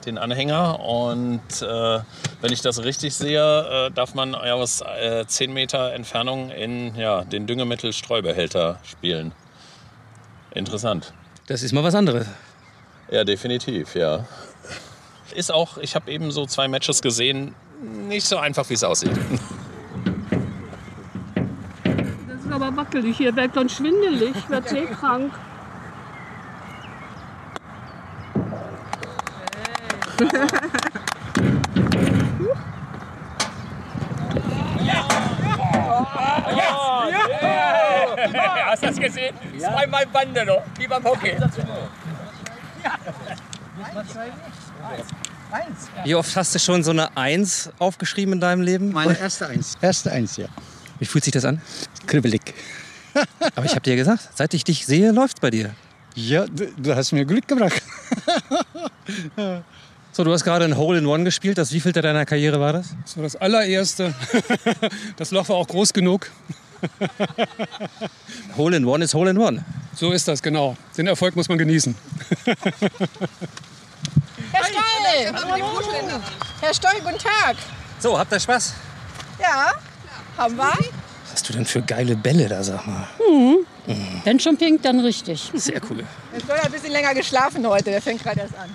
den 0.07 0.17
Anhänger. 0.17 0.81
Und 0.81 1.43
äh, 1.61 1.99
wenn 2.41 2.53
ich 2.55 2.63
das 2.63 2.83
richtig 2.83 3.15
sehe, 3.15 3.89
äh, 3.89 3.91
darf 3.91 4.15
man 4.15 4.35
aus 4.35 4.81
äh, 4.81 5.27
10 5.27 5.53
Meter 5.53 5.93
Entfernung 5.93 6.51
in 6.53 6.95
ja, 6.95 7.23
den 7.25 7.47
Düngemittelstreubehälter 7.47 8.79
spielen. 8.83 9.33
Interessant. 10.55 11.13
Das 11.49 11.63
ist 11.63 11.73
mal 11.73 11.85
was 11.85 11.95
anderes. 11.95 12.29
Ja, 13.11 13.25
definitiv, 13.25 13.95
ja. 13.95 14.25
Ist 15.35 15.53
auch, 15.53 15.77
ich 15.77 15.97
habe 15.97 16.11
eben 16.11 16.31
so 16.31 16.47
zwei 16.47 16.67
Matches 16.67 17.03
gesehen, 17.03 17.55
nicht 18.09 18.27
so 18.27 18.39
einfach, 18.39 18.71
wie 18.71 18.75
es 18.75 18.85
aussieht. 18.85 19.13
Das 22.47 22.55
ist 22.55 22.63
aber 22.63 22.71
wackelig 22.87 23.17
hier, 23.17 23.35
werd 23.37 23.57
dann 23.57 23.69
schwindelig, 23.69 24.35
werd 24.49 24.69
seekrank. 24.69 25.33
Ja! 34.87 35.05
ja. 38.33 38.67
Hast 38.67 38.83
du 38.83 38.87
das 38.87 38.97
gesehen? 38.97 39.35
Zweimal 39.59 40.07
Bande 40.07 40.45
noch, 40.45 40.63
wie 40.79 40.87
beim 40.87 41.05
Hockey. 41.05 41.37
Wie 46.05 46.15
oft 46.15 46.37
hast 46.37 46.55
du 46.55 46.59
schon 46.59 46.83
so 46.85 46.93
eine 46.93 47.17
Eins 47.17 47.71
aufgeschrieben 47.79 48.35
in 48.35 48.41
deinem 48.41 48.63
Leben? 48.63 48.93
Meine 48.93 49.19
erste 49.19 49.49
Eins. 49.49 49.77
Erste 49.81 50.13
Eins, 50.13 50.37
ja. 50.37 50.47
Wie 50.99 51.05
fühlt 51.05 51.25
sich 51.25 51.33
das 51.33 51.45
an? 51.45 51.61
Kribbelig. 52.07 52.41
Aber 53.55 53.65
ich 53.65 53.73
habe 53.73 53.83
dir 53.83 53.97
gesagt, 53.97 54.29
seit 54.35 54.55
ich 54.55 54.65
dich 54.65 54.87
sehe, 54.87 55.11
läuft's 55.13 55.41
bei 55.41 55.51
dir. 55.51 55.75
Ja, 56.15 56.47
du, 56.47 56.67
du 56.77 56.95
hast 56.95 57.13
mir 57.13 57.25
Glück 57.25 57.47
gebracht. 57.49 57.83
So, 60.17 60.25
du 60.25 60.33
hast 60.33 60.45
gerade 60.45 60.65
ein 60.65 60.79
Hole 60.79 60.99
in 60.99 61.05
One 61.05 61.25
gespielt. 61.25 61.59
Das 61.59 61.73
wievielte 61.73 62.01
deiner 62.01 62.25
Karriere 62.25 62.59
war 62.59 62.73
das? 62.73 62.97
Das 63.03 63.19
war 63.19 63.25
das 63.25 63.37
allererste. 63.37 64.15
Das 65.19 65.31
Loch 65.31 65.47
war 65.51 65.57
auch 65.57 65.69
groß 65.69 65.93
genug. 65.93 66.31
Hole 68.57 68.79
in 68.79 68.87
One 68.87 69.05
ist 69.05 69.13
Hole 69.13 69.29
in 69.31 69.37
One. 69.37 69.63
So 69.95 70.13
ist 70.13 70.27
das, 70.27 70.43
genau. 70.43 70.75
Den 70.97 71.07
Erfolg 71.07 71.37
muss 71.37 71.51
man 71.51 71.59
genießen. 71.59 71.95
Herr 74.53 74.65
Stoll! 74.65 75.35
Herr 76.63 76.75
Stoll, 76.75 77.01
guten 77.05 77.19
Tag. 77.19 77.57
So, 77.99 78.19
habt 78.19 78.33
ihr 78.33 78.41
Spaß? 78.41 78.73
Ja, 79.39 79.73
haben 80.37 80.57
wir. 80.57 80.65
Was 80.65 81.33
hast 81.33 81.49
du 81.49 81.53
denn 81.53 81.65
für 81.65 81.83
geile 81.83 82.17
Bälle 82.17 82.49
da, 82.49 82.63
sag 82.63 82.87
mal? 82.87 83.09
Mhm. 83.19 83.67
Wenn 84.25 84.41
schon 84.41 84.57
pink, 84.57 84.83
dann 84.83 85.01
richtig. 85.01 85.51
Sehr 85.55 85.81
cool. 85.91 86.05
Herr 86.33 86.41
Stoll 86.41 86.57
hat 86.57 86.67
ein 86.67 86.73
bisschen 86.73 86.93
länger 86.93 87.15
geschlafen 87.15 87.67
heute, 87.67 87.91
der 87.91 88.03
fängt 88.03 88.23
gerade 88.23 88.41
erst 88.41 88.57
an. 88.57 88.71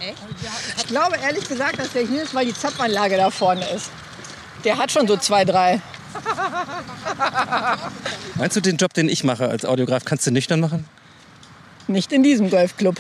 Ich 0.78 0.88
glaube 0.88 1.18
ehrlich 1.22 1.47
gesagt, 1.47 1.80
dass 1.80 1.91
der 1.91 2.05
hier 2.05 2.24
ist, 2.24 2.34
weil 2.34 2.45
die 2.45 2.53
Zapfanlage 2.53 3.18
da 3.18 3.30
vorne 3.30 3.68
ist. 3.72 3.89
Der 4.64 4.78
hat 4.78 4.91
schon 4.91 5.07
so 5.07 5.18
zwei, 5.18 5.43
drei. 5.43 5.82
Meinst 8.36 8.55
du, 8.55 8.62
den 8.62 8.78
Job, 8.78 8.93
den 8.93 9.09
ich 9.09 9.24
mache 9.24 9.49
als 9.49 9.66
Audiograf, 9.66 10.05
kannst 10.05 10.28
du 10.28 10.32
nüchtern 10.32 10.59
machen? 10.59 10.86
Nicht 11.88 12.12
in 12.14 12.24
diesem 12.24 12.49
Golfclub. 12.49 12.95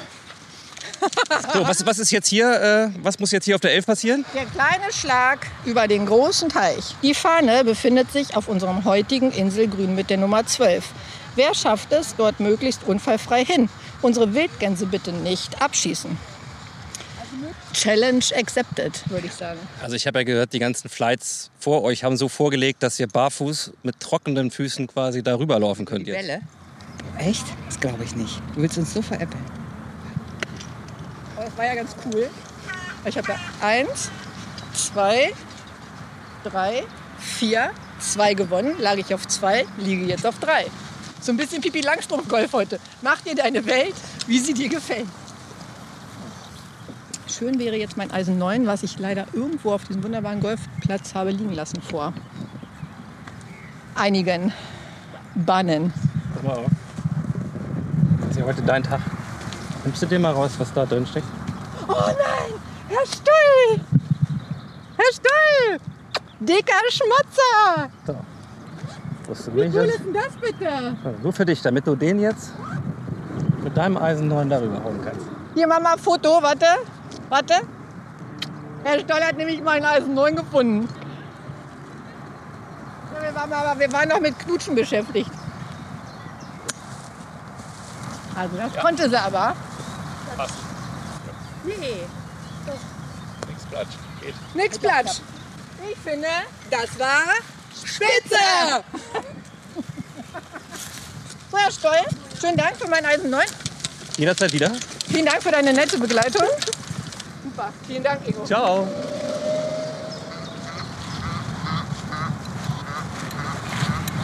So, 1.53 1.67
was, 1.67 1.85
was 1.85 1.99
ist 1.99 2.11
jetzt 2.11 2.27
hier, 2.27 2.91
äh, 2.93 3.03
was 3.03 3.19
muss 3.19 3.31
jetzt 3.31 3.45
hier 3.45 3.55
auf 3.55 3.61
der 3.61 3.73
Elf 3.73 3.85
passieren? 3.85 4.25
Der 4.33 4.45
kleine 4.45 4.91
Schlag 4.91 5.47
über 5.65 5.87
den 5.87 6.05
großen 6.05 6.49
Teich. 6.49 6.95
Die 7.01 7.13
Fahne 7.13 7.63
befindet 7.63 8.11
sich 8.11 8.35
auf 8.35 8.47
unserem 8.47 8.85
heutigen 8.85 9.31
Inselgrün 9.31 9.95
mit 9.95 10.09
der 10.09 10.17
Nummer 10.17 10.45
12. 10.45 10.83
Wer 11.35 11.53
schafft 11.53 11.91
es 11.91 12.15
dort 12.15 12.39
möglichst 12.39 12.83
unfallfrei 12.83 13.45
hin? 13.45 13.69
Unsere 14.01 14.33
Wildgänse 14.33 14.85
bitte 14.85 15.11
nicht 15.11 15.61
abschießen. 15.61 16.17
Challenge 17.73 18.23
accepted, 18.37 19.09
würde 19.09 19.27
ich 19.27 19.33
sagen. 19.33 19.59
Also 19.81 19.95
ich 19.95 20.05
habe 20.05 20.19
ja 20.19 20.23
gehört, 20.23 20.51
die 20.53 20.59
ganzen 20.59 20.89
Flights 20.89 21.51
vor 21.57 21.83
euch 21.83 22.03
haben 22.03 22.17
so 22.17 22.27
vorgelegt, 22.27 22.83
dass 22.83 22.99
ihr 22.99 23.07
barfuß 23.07 23.71
mit 23.83 23.99
trockenen 23.99 24.51
Füßen 24.51 24.87
quasi 24.87 25.23
darüber 25.23 25.57
laufen 25.57 25.85
könnt 25.85 26.07
jetzt. 26.07 26.17
Welle? 26.17 26.41
Echt? 27.17 27.45
Das 27.67 27.79
glaube 27.79 28.03
ich 28.03 28.15
nicht. 28.15 28.41
Du 28.55 28.61
willst 28.61 28.77
uns 28.77 28.93
so 28.93 29.01
veräppeln. 29.01 29.60
Das 31.51 31.57
war 31.57 31.65
ja 31.65 31.75
ganz 31.75 31.95
cool. 32.05 32.29
Ich 33.03 33.17
habe 33.17 33.27
ja 33.27 33.35
eins, 33.61 34.09
zwei, 34.73 35.33
drei, 36.43 36.83
vier, 37.19 37.71
zwei 37.99 38.33
gewonnen, 38.33 38.75
lag 38.79 38.95
ich 38.95 39.13
auf 39.13 39.27
zwei, 39.27 39.65
liege 39.77 40.05
jetzt 40.05 40.25
auf 40.25 40.39
drei. 40.39 40.67
So 41.19 41.31
ein 41.31 41.37
bisschen 41.37 41.61
Pipi 41.61 41.81
Langstrumpf-Golf 41.81 42.53
heute. 42.53 42.79
Mach 43.01 43.19
dir 43.21 43.35
deine 43.35 43.65
Welt, 43.65 43.95
wie 44.27 44.39
sie 44.39 44.53
dir 44.53 44.69
gefällt. 44.69 45.07
Schön 47.27 47.59
wäre 47.59 47.75
jetzt 47.75 47.97
mein 47.97 48.11
Eisen 48.11 48.37
9, 48.37 48.65
was 48.65 48.83
ich 48.83 48.97
leider 48.97 49.25
irgendwo 49.33 49.73
auf 49.73 49.83
diesem 49.83 50.03
wunderbaren 50.03 50.39
Golfplatz 50.39 51.13
habe 51.13 51.31
liegen 51.31 51.53
lassen 51.53 51.81
vor 51.81 52.13
einigen 53.95 54.53
Bannen. 55.35 55.93
Auf. 56.43 56.65
Das 58.21 58.29
ist 58.31 58.37
ja 58.37 58.45
heute 58.45 58.61
dein 58.61 58.83
Tag. 58.83 59.01
Nimmst 59.83 60.01
du 60.01 60.05
dir 60.05 60.19
mal 60.19 60.33
raus, 60.33 60.51
was 60.57 60.73
da 60.73 60.85
drin 60.85 61.05
steckt? 61.05 61.27
Oh 61.87 62.07
nein! 62.07 62.53
Herr 62.89 63.05
Stoll! 63.05 63.79
Herr 64.97 65.13
Stoll! 65.13 65.79
Dicker 66.39 66.73
Schmatzer! 66.89 67.89
So. 68.05 68.15
Wie 69.53 69.61
cool 69.61 69.85
ist 69.85 69.99
denn 69.99 70.13
das 70.13 70.35
bitte? 70.41 70.63
Ja, 70.65 70.91
Nur 71.21 71.31
für 71.31 71.45
dich, 71.45 71.61
damit 71.61 71.87
du 71.87 71.95
den 71.95 72.19
jetzt 72.19 72.51
mit 73.63 73.77
deinem 73.77 73.97
Eisen 73.97 74.27
9 74.27 74.49
darüber 74.49 74.83
hauen 74.83 74.99
kannst. 75.03 75.25
Hier 75.53 75.67
machen 75.67 75.83
wir 75.83 75.93
ein 75.93 75.99
Foto, 75.99 76.41
warte. 76.41 76.65
Warte. 77.29 77.53
Herr 78.83 78.99
Stoll 78.99 79.21
hat 79.21 79.37
nämlich 79.37 79.61
meinen 79.61 79.85
Eisen 79.85 80.13
9 80.13 80.35
gefunden. 80.35 80.89
Ja, 83.13 83.21
wir, 83.23 83.35
waren 83.35 83.53
aber, 83.53 83.79
wir 83.79 83.91
waren 83.93 84.09
noch 84.09 84.19
mit 84.19 84.37
Knutschen 84.39 84.75
beschäftigt. 84.75 85.31
Also 88.35 88.57
das 88.57 88.75
konnte 88.83 89.09
sie 89.09 89.17
aber. 89.17 89.55
Passt. 90.35 90.70
Nee. 91.63 92.07
Nix 93.47 93.65
Platsch. 93.69 93.93
Geht. 94.21 94.35
Nix 94.55 94.79
Platsch. 94.79 95.19
Ich 95.89 95.97
finde, 95.97 96.27
das 96.69 96.99
war 96.99 97.23
spitze. 97.75 98.83
so, 101.51 101.57
Herr 101.57 101.71
Stoll, 101.71 101.99
schönen 102.39 102.57
Dank 102.57 102.77
für 102.77 102.87
meinen 102.87 103.05
Eisen 103.05 103.29
9. 103.29 103.45
Jederzeit 104.17 104.53
wieder. 104.53 104.71
Vielen 105.11 105.25
Dank 105.25 105.41
für 105.41 105.51
deine 105.51 105.73
nette 105.73 105.97
Begleitung. 105.97 106.47
Super, 107.43 107.73
vielen 107.87 108.03
Dank, 108.03 108.27
Ingo. 108.27 108.45
Ciao. 108.45 108.87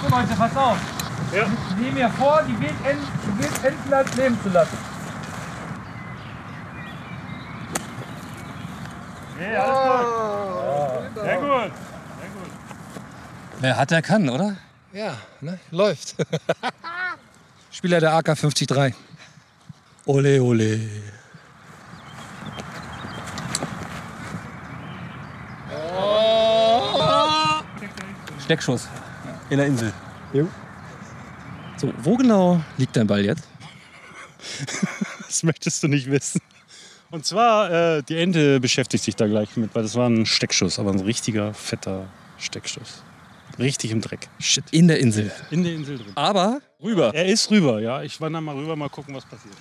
So 0.02 0.16
Leute, 0.16 0.36
pass 0.38 0.56
auf. 0.56 0.78
Ja. 1.34 1.46
Ich 1.70 1.76
nehme 1.78 1.92
mir 1.92 2.10
vor, 2.12 2.42
die 2.48 2.60
Wildenten, 2.60 3.08
die 3.26 3.44
Wildenten 3.44 4.18
leben 4.18 4.40
zu 4.44 4.50
lassen. 4.50 4.97
Nee, 9.38 9.56
alles 9.56 11.14
gut. 11.14 11.24
Sehr 11.24 11.38
gut. 11.38 11.72
Wer 13.60 13.78
hat, 13.78 13.92
der 13.92 14.02
kann, 14.02 14.30
oder? 14.30 14.58
Ja, 14.94 15.18
ne? 15.42 15.60
läuft. 15.72 16.16
Spieler 17.72 18.00
der 18.00 18.14
AK 18.14 18.36
53. 18.36 18.96
Ole, 20.06 20.42
ole. 20.42 20.80
Steckschuss 28.44 28.88
in 29.50 29.58
der 29.58 29.68
Insel. 29.68 29.92
So, 31.76 31.94
wo 31.98 32.16
genau 32.16 32.62
liegt 32.78 32.96
dein 32.96 33.08
Ball 33.08 33.24
jetzt? 33.24 33.48
Das 35.28 35.44
möchtest 35.44 35.84
du 35.84 35.90
nicht 35.90 36.10
wissen. 36.10 36.40
Und 37.10 37.26
zwar, 37.26 37.98
äh, 37.98 38.04
die 38.04 38.18
Ente 38.18 38.60
beschäftigt 38.60 39.04
sich 39.04 39.16
da 39.16 39.28
gleich 39.28 39.56
mit, 39.56 39.74
weil 39.74 39.84
das 39.84 39.96
war 39.96 40.10
ein 40.10 40.26
Steckschuss, 40.26 40.78
aber 40.78 40.92
ein 40.92 41.00
richtiger, 41.00 41.54
fetter 41.54 42.08
Steckschuss. 42.38 43.04
Richtig 43.60 43.92
im 43.92 44.02
Dreck. 44.02 44.28
Shit. 44.40 44.66
In 44.72 44.88
der 44.88 45.00
Insel. 45.00 45.32
In 45.50 45.64
der 45.64 45.74
Insel 45.74 45.98
drin. 45.98 46.12
Aber 46.16 46.62
rüber. 46.84 47.12
Er 47.16 47.26
ist 47.26 47.50
rüber, 47.50 47.80
ja. 47.82 48.04
Ich 48.04 48.22
wandere 48.22 48.42
mal 48.42 48.56
rüber, 48.56 48.76
mal 48.76 48.90
gucken, 48.90 49.16
was 49.16 49.26
passiert. 49.26 49.56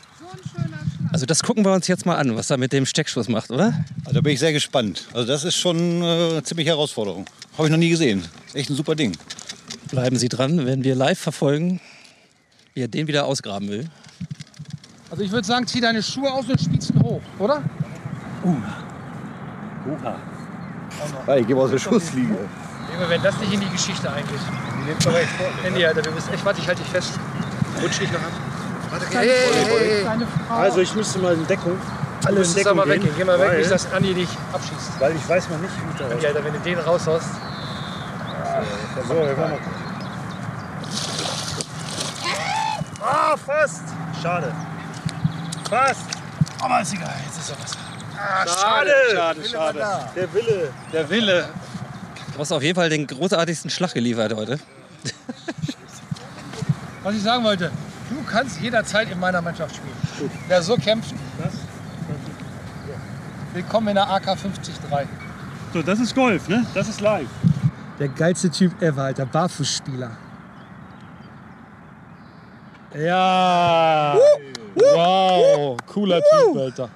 Also 1.13 1.25
das 1.25 1.43
gucken 1.43 1.65
wir 1.65 1.73
uns 1.73 1.87
jetzt 1.87 2.05
mal 2.05 2.17
an, 2.17 2.37
was 2.37 2.51
er 2.51 2.59
mit 2.59 2.73
dem 2.73 2.85
Steckschuss 2.85 3.29
macht, 3.29 3.51
oder? 3.51 3.73
Also 4.05 4.13
da 4.13 4.21
bin 4.21 4.35
ich 4.35 4.41
sehr 4.41 4.53
gespannt. 4.53 5.07
Also 5.15 5.27
das 5.27 5.45
ist 5.45 5.57
schon 5.57 6.03
äh, 6.03 6.05
eine 6.05 6.43
ziemliche 6.43 6.71
Herausforderung. 6.71 7.25
Habe 7.57 7.69
ich 7.69 7.71
noch 7.71 7.79
nie 7.79 7.89
gesehen. 7.89 8.23
Ist 8.49 8.57
echt 8.57 8.71
ein 8.71 8.77
super 8.77 8.95
Ding. 8.95 9.17
Bleiben 9.91 10.17
Sie 10.17 10.29
dran, 10.29 10.67
werden 10.67 10.85
wir 10.85 10.95
live 10.95 11.19
verfolgen, 11.19 11.81
wie 12.75 12.83
er 12.83 12.89
den 12.89 13.07
wieder 13.07 13.25
ausgraben 13.25 13.69
will. 13.69 13.89
Also 15.11 15.23
ich 15.23 15.31
würde 15.31 15.47
sagen, 15.47 15.67
zieh 15.67 15.81
deine 15.81 16.03
Schuhe 16.03 16.31
aus 16.33 16.47
und 16.49 16.61
spielst 16.61 16.91
ihn 16.91 17.03
hoch, 17.03 17.23
oder? 17.39 17.63
Oha. 18.45 20.17
Ja, 21.27 21.37
ich 21.37 21.47
gebe 21.47 21.61
aus 21.61 21.71
der 21.71 21.79
Schusslinie. 21.79 22.37
Junge, 22.93 23.09
wenn 23.11 23.23
das 23.23 23.39
nicht 23.39 23.53
in 23.53 23.61
die 23.61 23.69
Geschichte 23.69 24.11
eingeht. 24.11 24.41
Die 24.81 24.89
nimmt 24.89 25.07
aber 25.07 25.21
echt 25.21 25.31
Handy, 25.63 25.85
Alter, 25.85 26.03
du 26.03 26.11
bist 26.13 26.33
echt, 26.33 26.45
warte, 26.45 26.61
ich 26.61 26.67
halte 26.69 26.83
dich 26.83 26.91
fest. 26.91 27.19
Rutsch 27.83 28.01
dich 28.01 28.11
noch 28.11 28.21
ab. 28.21 28.33
Warte, 28.91 29.07
hey, 29.11 29.29
hey, 29.29 30.05
hey, 30.05 30.07
Also 30.49 30.81
ich 30.81 30.95
müsste 30.95 31.19
mal 31.19 31.35
in 31.35 31.47
Deckung. 31.47 31.77
Du 32.23 32.29
Alle 32.29 32.43
da 32.43 32.53
Deckung 32.55 32.77
mal 32.77 32.89
weggehen. 32.89 33.15
Geh 33.17 33.25
mal 33.25 33.39
weg, 33.39 33.49
weil- 33.49 33.59
nicht, 33.59 33.71
dass 33.71 33.93
Andi 33.93 34.15
dich 34.15 34.29
abschießt. 34.53 35.01
Weil 35.01 35.15
ich 35.17 35.29
weiß 35.29 35.51
noch 35.51 35.59
nicht, 35.59 35.73
wie 35.77 35.91
ich 36.15 36.21
da 36.23 36.29
Alter, 36.29 36.45
wenn 36.45 36.53
du 36.53 36.59
den 36.61 36.79
raushaust. 36.79 37.29
So, 39.09 39.15
wir 39.15 39.17
wollen 39.17 39.37
mal 39.39 39.51
gucken. 39.51 39.73
Ah, 43.03 43.37
fast. 43.37 43.83
Schade. 44.23 44.53
Fast. 45.69 46.07
Aber 46.61 46.81
ist 46.81 46.95
egal, 46.95 47.15
jetzt 47.25 47.39
ist 47.39 47.51
ja 47.51 47.57
was. 47.61 47.73
Ah, 48.19 48.47
schade. 48.47 48.91
Schade, 49.15 49.45
schade. 49.49 49.79
da. 49.79 50.11
Der 50.15 50.33
Wille. 50.33 50.73
Der 50.93 51.11
Wille. 51.11 51.49
Du 52.33 52.39
hast 52.39 52.53
auf 52.53 52.63
jeden 52.63 52.77
Fall 52.77 52.89
den 52.89 53.07
großartigsten 53.07 53.71
Schlag 53.71 53.93
geliefert 53.95 54.35
heute. 54.35 54.59
Was 57.03 57.15
ich 57.15 57.23
sagen 57.23 57.45
wollte, 57.45 57.71
du 58.11 58.23
kannst 58.25 58.61
jederzeit 58.61 59.11
in 59.11 59.19
meiner 59.21 59.41
Mannschaft 59.41 59.77
spielen. 59.77 60.31
Wer 60.49 60.63
so 60.63 60.77
kämpft, 60.77 61.15
willkommen 63.53 63.89
in 63.89 63.95
der 63.95 64.11
AK 64.11 64.25
53. 64.25 64.75
So, 65.73 65.83
das 65.83 66.01
ist 66.01 66.15
Golf, 66.15 66.49
ne? 66.49 66.67
Das 66.75 66.89
ist 66.89 67.01
live. 67.01 67.29
Der 67.99 68.09
geilste 68.09 68.51
Typ 68.51 68.81
ever, 68.83 69.05
Alter. 69.05 69.27
Barfußspieler. 69.27 70.11
Ja. 72.95 74.17
Wow. 74.77 75.77
Cooler 75.87 76.21
Typ, 76.21 76.57
Alter. 76.57 76.89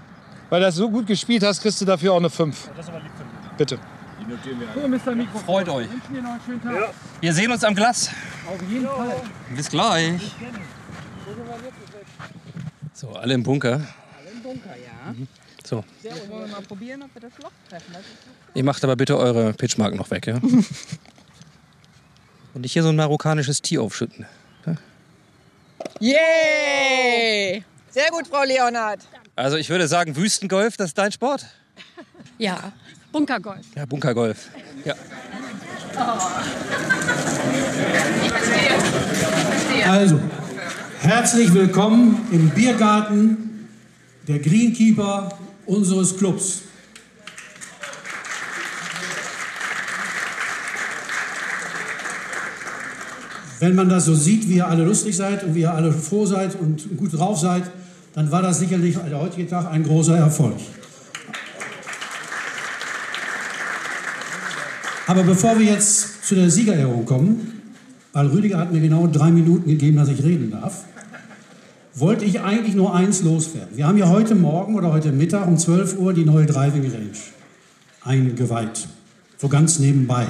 Weil 0.51 0.61
du 0.61 0.67
das 0.67 0.75
so 0.75 0.91
gut 0.91 1.07
gespielt 1.07 1.43
hast, 1.43 1.61
kriegst 1.63 1.81
du 1.81 1.85
dafür 1.85 2.13
auch 2.13 2.19
eine 2.19 2.31
5. 2.31 2.71
Das 2.77 2.85
ist 2.85 2.91
aber 2.91 3.01
lieb 3.01 3.11
von 3.17 3.27
dir. 3.27 3.57
Bitte. 3.57 3.79
Die 4.21 4.25
notieren 4.31 4.61
wir 4.61 4.69
So, 4.83 4.89
Mr. 4.89 5.15
Mikrofon. 5.15 5.45
Freut 5.45 5.69
euch. 5.69 5.87
Dir 6.13 6.23
noch 6.23 6.31
einen 6.31 6.41
schönen 6.45 6.63
Tag. 6.63 6.95
Wir 7.21 7.33
sehen 7.33 7.51
uns 7.53 7.65
am 7.65 7.75
Glas. 7.75 8.11
Auf 8.47 8.63
jeden 8.69 8.87
Fall. 8.87 9.21
Bis 9.55 9.69
gleich. 9.71 10.21
So, 12.93 13.11
alle 13.11 13.35
im 13.35 13.43
Bunker. 13.43 13.73
Alle 13.75 14.31
im 14.33 14.43
Bunker, 14.43 14.77
ja. 14.77 15.15
So, 15.65 15.85
Sehr 16.03 16.13
gut. 16.13 16.29
Wollen 16.31 16.49
wir 16.49 16.57
mal 16.57 16.63
probieren, 16.63 17.03
ob 17.03 17.15
wir 17.15 17.21
das 17.23 17.33
Loch 17.43 17.53
treffen? 17.69 17.93
Das 17.93 18.03
ihr 18.55 18.65
macht 18.65 18.83
aber 18.85 18.97
bitte 18.97 19.17
eure 19.17 19.53
Pitchmarken 19.55 19.97
noch 19.97 20.11
weg, 20.11 20.27
ja? 20.27 20.37
Und 22.53 22.63
nicht 22.63 22.73
hier 22.73 22.83
so 22.83 22.89
ein 22.89 22.97
marokkanisches 22.97 23.63
Tee 23.63 23.79
aufschütten. 23.79 24.27
Yay! 26.01 27.65
Sehr 27.91 28.09
gut, 28.11 28.29
Frau 28.29 28.45
Leonhardt. 28.45 29.01
Also 29.35 29.57
ich 29.57 29.69
würde 29.69 29.89
sagen, 29.89 30.15
Wüstengolf, 30.15 30.77
das 30.77 30.91
ist 30.91 30.99
dein 30.99 31.11
Sport? 31.11 31.45
Ja, 32.39 32.73
Bunkergolf. 33.11 33.67
Ja, 33.75 33.85
Bunkergolf. 33.85 34.49
Ja. 34.85 34.95
Also, 39.89 40.21
herzlich 41.01 41.53
willkommen 41.53 42.29
im 42.31 42.51
Biergarten 42.51 43.69
der 44.29 44.39
Greenkeeper 44.39 45.37
unseres 45.67 46.17
Clubs. 46.17 46.63
Wenn 53.59 53.75
man 53.75 53.89
das 53.89 54.05
so 54.05 54.15
sieht, 54.15 54.49
wie 54.49 54.57
ihr 54.59 54.69
alle 54.69 54.85
lustig 54.85 55.17
seid 55.17 55.43
und 55.43 55.57
wie 55.57 55.63
ihr 55.63 55.75
alle 55.75 55.93
froh 55.93 56.25
seid 56.25 56.55
und 56.55 56.97
gut 56.97 57.19
drauf 57.19 57.39
seid, 57.39 57.65
dann 58.15 58.31
war 58.31 58.43
das 58.43 58.59
sicherlich 58.59 58.97
der 58.97 59.21
heutige 59.21 59.49
Tag 59.49 59.71
ein 59.71 59.83
großer 59.83 60.17
Erfolg. 60.17 60.57
Aber 65.07 65.23
bevor 65.25 65.59
wir 65.59 65.67
jetzt 65.67 66.25
zu 66.25 66.35
der 66.35 66.51
Siegerehrung 66.51 67.05
kommen, 67.05 67.63
weil 68.13 68.29
Rüdiger 68.29 68.59
hat 68.59 68.73
mir 68.73 68.81
genau 68.81 69.07
drei 69.07 69.31
Minuten 69.31 69.69
gegeben, 69.69 69.97
dass 69.97 70.09
ich 70.09 70.23
reden 70.23 70.51
darf, 70.51 70.85
wollte 71.95 72.25
ich 72.25 72.41
eigentlich 72.41 72.75
nur 72.75 72.95
eins 72.95 73.23
loswerden. 73.23 73.77
Wir 73.77 73.87
haben 73.87 73.99
ja 73.99 74.09
heute 74.09 74.35
Morgen 74.35 74.77
oder 74.77 74.93
heute 74.93 75.13
Mittag 75.13 75.47
um 75.47 75.59
12 75.59 75.99
Uhr 75.99 76.13
die 76.13 76.25
neue 76.25 76.47
Driving 76.47 76.83
Range 76.83 77.19
eingeweiht. 78.03 78.89
So 79.37 79.49
ganz 79.49 79.79
nebenbei. 79.79 80.27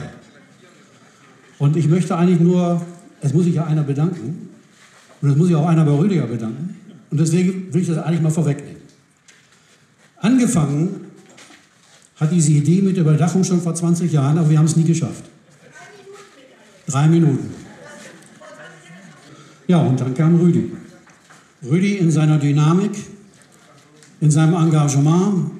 Und 1.58 1.76
ich 1.76 1.88
möchte 1.88 2.16
eigentlich 2.16 2.40
nur, 2.40 2.80
es 3.20 3.34
muss 3.34 3.44
sich 3.44 3.54
ja 3.54 3.64
einer 3.64 3.82
bedanken. 3.82 4.48
Und 5.20 5.30
es 5.30 5.36
muss 5.36 5.48
sich 5.48 5.56
auch 5.56 5.68
einer 5.68 5.84
bei 5.84 5.92
Rüdiger 5.92 6.26
bedanken. 6.26 6.79
Und 7.10 7.18
deswegen 7.18 7.72
will 7.72 7.82
ich 7.82 7.88
das 7.88 7.98
eigentlich 7.98 8.22
mal 8.22 8.30
vorwegnehmen. 8.30 8.80
Angefangen 10.16 11.06
hat 12.16 12.30
diese 12.30 12.52
Idee 12.52 12.82
mit 12.82 12.96
der 12.96 13.02
Überdachung 13.04 13.42
schon 13.42 13.60
vor 13.60 13.74
20 13.74 14.12
Jahren, 14.12 14.38
aber 14.38 14.50
wir 14.50 14.58
haben 14.58 14.66
es 14.66 14.76
nie 14.76 14.84
geschafft. 14.84 15.24
Drei 16.86 17.08
Minuten. 17.08 17.50
Ja, 19.66 19.78
und 19.78 20.00
dann 20.00 20.14
kam 20.14 20.36
Rüdi. 20.36 20.72
Rüdi 21.68 21.96
in 21.96 22.10
seiner 22.10 22.38
Dynamik, 22.38 22.92
in 24.20 24.30
seinem 24.30 24.54
Engagement 24.54 25.52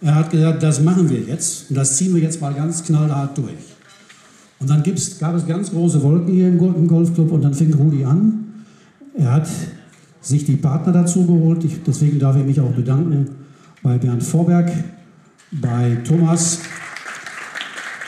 Er 0.00 0.14
hat 0.14 0.30
gesagt, 0.30 0.62
das 0.62 0.80
machen 0.80 1.08
wir 1.10 1.20
jetzt 1.20 1.70
und 1.70 1.76
das 1.76 1.96
ziehen 1.96 2.14
wir 2.14 2.22
jetzt 2.22 2.40
mal 2.40 2.54
ganz 2.54 2.84
knallhart 2.84 3.36
durch. 3.36 3.74
Und 4.60 4.70
dann 4.70 4.82
gab 4.82 5.34
es 5.34 5.46
ganz 5.46 5.70
große 5.70 6.02
Wolken 6.02 6.34
hier 6.34 6.48
im 6.48 6.86
Golfclub 6.86 7.32
und 7.32 7.42
dann 7.42 7.54
fing 7.54 7.72
Rudi 7.74 8.04
an. 8.04 8.64
Er 9.16 9.32
hat 9.32 9.48
sich 10.28 10.44
die 10.44 10.56
Partner 10.56 10.92
dazu 10.92 11.26
geholt. 11.26 11.64
Ich, 11.64 11.82
deswegen 11.86 12.18
darf 12.18 12.36
ich 12.36 12.44
mich 12.44 12.60
auch 12.60 12.72
bedanken 12.72 13.28
bei 13.82 13.96
Bernd 13.98 14.22
Vorberg, 14.22 14.70
bei 15.50 15.98
Thomas, 16.04 16.60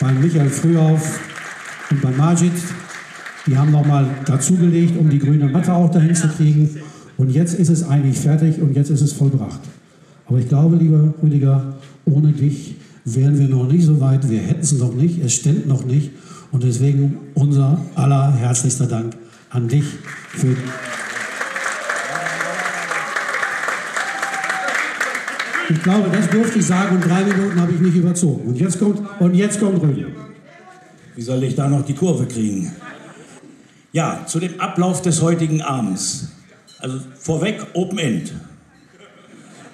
bei 0.01 0.13
Michael 0.13 0.51
Frühauf 0.51 1.21
und 1.91 2.03
bei 2.03 2.11
Majid. 2.11 2.53
Die 3.47 3.57
haben 3.57 3.71
nochmal 3.71 4.07
dazugelegt, 4.27 4.99
um 4.99 5.09
die 5.09 5.19
grüne 5.19 5.49
Matte 5.49 5.73
auch 5.73 5.91
dahin 5.91 6.15
zu 6.15 6.29
kriegen. 6.29 6.69
Und 7.17 7.31
jetzt 7.31 7.59
ist 7.59 7.69
es 7.69 7.89
eigentlich 7.89 8.19
fertig 8.19 8.61
und 8.61 8.77
jetzt 8.77 8.91
ist 8.91 9.01
es 9.01 9.13
vollbracht. 9.13 9.61
Aber 10.27 10.39
ich 10.39 10.49
glaube, 10.49 10.77
lieber 10.77 11.15
Rüdiger, 11.23 11.75
ohne 12.05 12.33
dich 12.33 12.77
wären 13.05 13.39
wir 13.39 13.49
noch 13.49 13.67
nicht 13.67 13.85
so 13.85 14.01
weit. 14.01 14.29
Wir 14.29 14.41
hätten 14.41 14.61
es 14.61 14.73
noch 14.73 14.95
nicht, 14.95 15.25
es 15.25 15.33
stimmt 15.33 15.67
noch 15.67 15.85
nicht. 15.85 16.11
Und 16.53 16.65
deswegen 16.65 17.17
unser 17.35 17.81
aller 17.95 18.33
herzlichster 18.35 18.87
Dank 18.87 19.15
an 19.51 19.69
dich 19.69 19.85
für 20.29 20.57
Ich 25.71 25.81
glaube, 25.85 26.11
das 26.11 26.29
durfte 26.29 26.59
ich 26.59 26.67
sagen 26.67 26.97
und 26.97 27.05
drei 27.09 27.23
Minuten 27.23 27.61
habe 27.61 27.71
ich 27.73 27.81
nicht 27.81 27.95
überzogen. 27.95 28.49
Und 28.49 28.57
jetzt 28.57 28.81
kommt, 28.81 29.01
und 29.21 29.35
jetzt 29.35 29.61
kommt 29.61 29.81
Rüdiger. 29.81 30.09
Wie 31.15 31.23
soll 31.23 31.45
ich 31.45 31.55
da 31.55 31.69
noch 31.69 31.85
die 31.85 31.95
Kurve 31.95 32.27
kriegen? 32.27 32.73
Ja, 33.93 34.25
zu 34.27 34.41
dem 34.41 34.61
Ablauf 34.61 35.01
des 35.01 35.23
heutigen 35.23 35.63
Abends. 35.63 36.29
Also 36.81 36.99
vorweg 37.17 37.65
Open 37.75 37.99
End. 37.99 38.33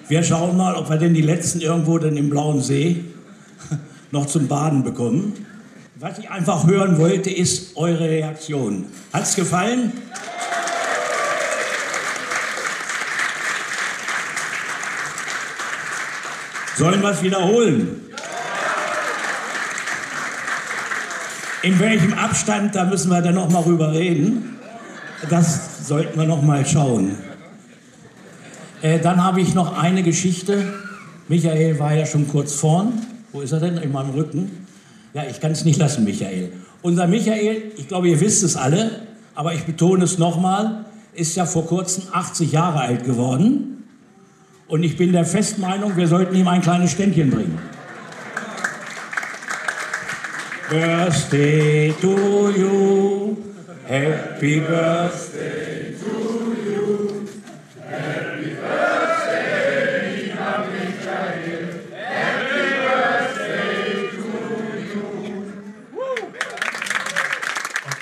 Wir 0.07 0.21
schauen 0.21 0.55
mal, 0.55 0.75
ob 0.75 0.87
wir 0.87 0.97
denn 0.97 1.15
die 1.15 1.21
letzten 1.21 1.61
irgendwo 1.61 1.97
denn 1.97 2.15
im 2.15 2.29
Blauen 2.29 2.61
See 2.61 3.03
noch 4.11 4.27
zum 4.27 4.47
Baden 4.47 4.83
bekommen. 4.83 5.33
Was 5.95 6.19
ich 6.19 6.29
einfach 6.29 6.67
hören 6.67 6.99
wollte, 6.99 7.31
ist 7.31 7.75
eure 7.75 8.07
Reaktion. 8.07 8.85
Hat's 9.11 9.35
gefallen? 9.35 9.93
Sollen 16.77 17.01
wir 17.01 17.09
es 17.09 17.23
wiederholen? 17.23 18.01
In 21.63 21.79
welchem 21.79 22.13
Abstand, 22.13 22.75
da 22.75 22.85
müssen 22.85 23.09
wir 23.09 23.19
dann 23.21 23.33
noch 23.33 23.49
mal 23.49 23.63
rüber 23.63 23.93
reden. 23.93 24.59
Das 25.27 25.87
sollten 25.87 26.19
wir 26.19 26.27
noch 26.27 26.43
mal 26.43 26.63
schauen. 26.67 27.17
Äh, 28.83 28.99
dann 28.99 29.23
habe 29.23 29.41
ich 29.41 29.55
noch 29.55 29.75
eine 29.75 30.03
Geschichte. 30.03 30.71
Michael 31.27 31.79
war 31.79 31.95
ja 31.95 32.05
schon 32.05 32.27
kurz 32.27 32.53
vorn. 32.53 32.93
Wo 33.31 33.41
ist 33.41 33.53
er 33.53 33.59
denn? 33.59 33.77
In 33.77 33.91
meinem 33.91 34.11
Rücken. 34.11 34.67
Ja, 35.15 35.23
ich 35.27 35.39
kann 35.39 35.53
es 35.53 35.65
nicht 35.65 35.79
lassen, 35.79 36.03
Michael. 36.03 36.51
Unser 36.83 37.07
Michael, 37.07 37.71
ich 37.75 37.87
glaube, 37.87 38.07
ihr 38.07 38.21
wisst 38.21 38.43
es 38.43 38.55
alle, 38.55 39.01
aber 39.33 39.55
ich 39.55 39.63
betone 39.63 40.03
es 40.03 40.19
nochmal, 40.19 40.85
ist 41.15 41.35
ja 41.35 41.47
vor 41.47 41.65
kurzem 41.65 42.03
80 42.11 42.51
Jahre 42.51 42.81
alt 42.81 43.03
geworden. 43.03 43.76
Und 44.67 44.83
ich 44.83 44.97
bin 44.97 45.13
der 45.13 45.23
festen 45.25 45.61
Meinung, 45.61 45.95
wir 45.95 46.07
sollten 46.07 46.35
ihm 46.35 46.47
ein 46.47 46.61
kleines 46.61 46.91
Ständchen 46.91 47.29
bringen. 47.29 47.57
Birthday 50.69 51.93
to 52.01 52.49
you, 52.49 53.37
happy 53.85 54.59
birthday 54.59 55.95
to 55.97 56.53
you, 56.65 57.25
happy 57.89 58.49
birthday, 58.55 60.33
Michael, 60.35 61.87
happy 61.95 62.67
birthday 62.83 64.09
to 64.11 64.27
you. 64.83 65.03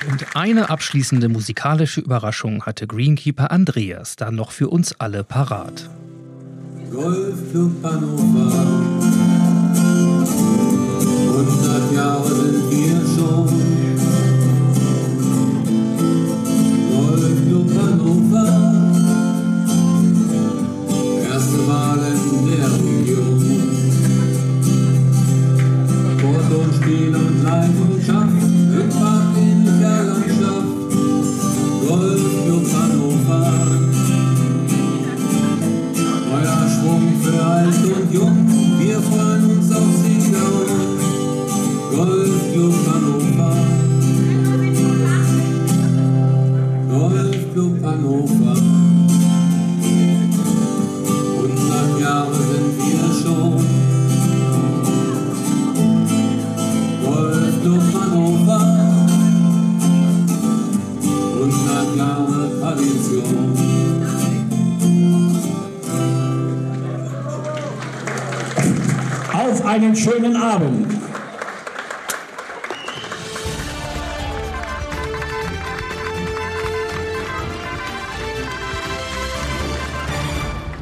Und 0.10 0.36
eine 0.36 0.72
abschließende 0.72 1.30
musikalische 1.30 2.02
Überraschung 2.02 2.66
hatte 2.66 2.88
Greenkeeper 2.88 3.52
Andreas 3.52 4.16
dann 4.16 4.34
noch 4.34 4.50
für 4.50 4.70
uns 4.70 5.00
alle 5.00 5.24
parat. 5.24 5.88
Golfclub 6.96 7.84
Hannover. 7.84 8.52
100 11.02 11.94
Jahre 11.94 12.28
sind 12.34 12.65
einen 69.76 69.94
schönen 69.94 70.38
Abend. 70.38 70.90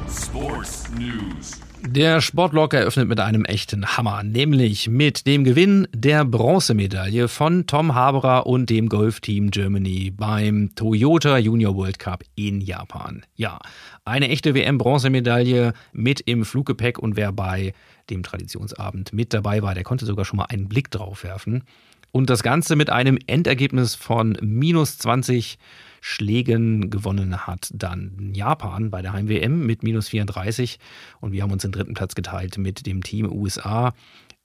Sports 0.08 0.84
News. 1.00 1.60
Der 1.82 2.22
Sportblog 2.22 2.76
eröffnet 2.76 3.08
mit 3.10 3.20
einem 3.20 3.46
echten 3.46 3.86
Hammer, 3.86 4.22
nämlich 4.22 4.88
mit 4.90 5.26
dem 5.26 5.44
Gewinn 5.44 5.88
der 5.94 6.24
Bronzemedaille 6.24 7.28
von 7.28 7.66
Tom 7.66 7.96
Haberer 7.96 8.46
und 8.46 8.70
dem 8.70 8.90
Golfteam 8.90 9.50
Germany 9.50 10.12
beim 10.16 10.72
Toyota 10.76 11.38
Junior 11.40 11.76
World 11.76 11.98
Cup 11.98 12.24
in 12.36 12.62
Japan. 12.62 13.26
Ja, 13.36 13.60
eine 14.06 14.30
echte 14.30 14.54
WM-Bronzemedaille 14.54 15.74
mit 15.94 16.22
im 16.22 16.46
Fluggepäck 16.46 17.00
und 17.00 17.16
wer 17.16 17.32
bei 17.32 17.74
dem 18.10 18.24
Traditionsabend 18.24 19.14
mit 19.14 19.34
dabei 19.34 19.62
war, 19.62 19.74
der 19.74 19.84
konnte 19.84 20.06
sogar 20.06 20.26
schon 20.26 20.38
mal 20.38 20.46
einen 20.46 20.68
Blick 20.68 20.92
drauf 20.92 21.24
werfen. 21.24 21.64
Und 22.12 22.30
das 22.30 22.44
Ganze 22.44 22.76
mit 22.76 22.92
einem 22.92 23.18
Endergebnis 23.26 23.96
von 23.96 24.38
minus 24.42 25.00
20 25.00 25.58
Schlägen 26.00 26.90
gewonnen 26.90 27.48
hat 27.48 27.72
dann 27.74 28.32
Japan 28.36 28.92
bei 28.92 29.02
der 29.02 29.14
Heim-WM 29.14 29.66
mit 29.66 29.82
minus 29.84 30.10
34 30.10 30.78
und 31.22 31.32
wir 31.32 31.42
haben 31.42 31.52
uns 31.52 31.64
den 31.64 31.72
dritten 31.72 31.94
Platz 31.96 32.14
geteilt 32.14 32.58
mit 32.58 32.86
dem 32.86 33.02
Team 33.04 33.32
USA. 33.32 33.94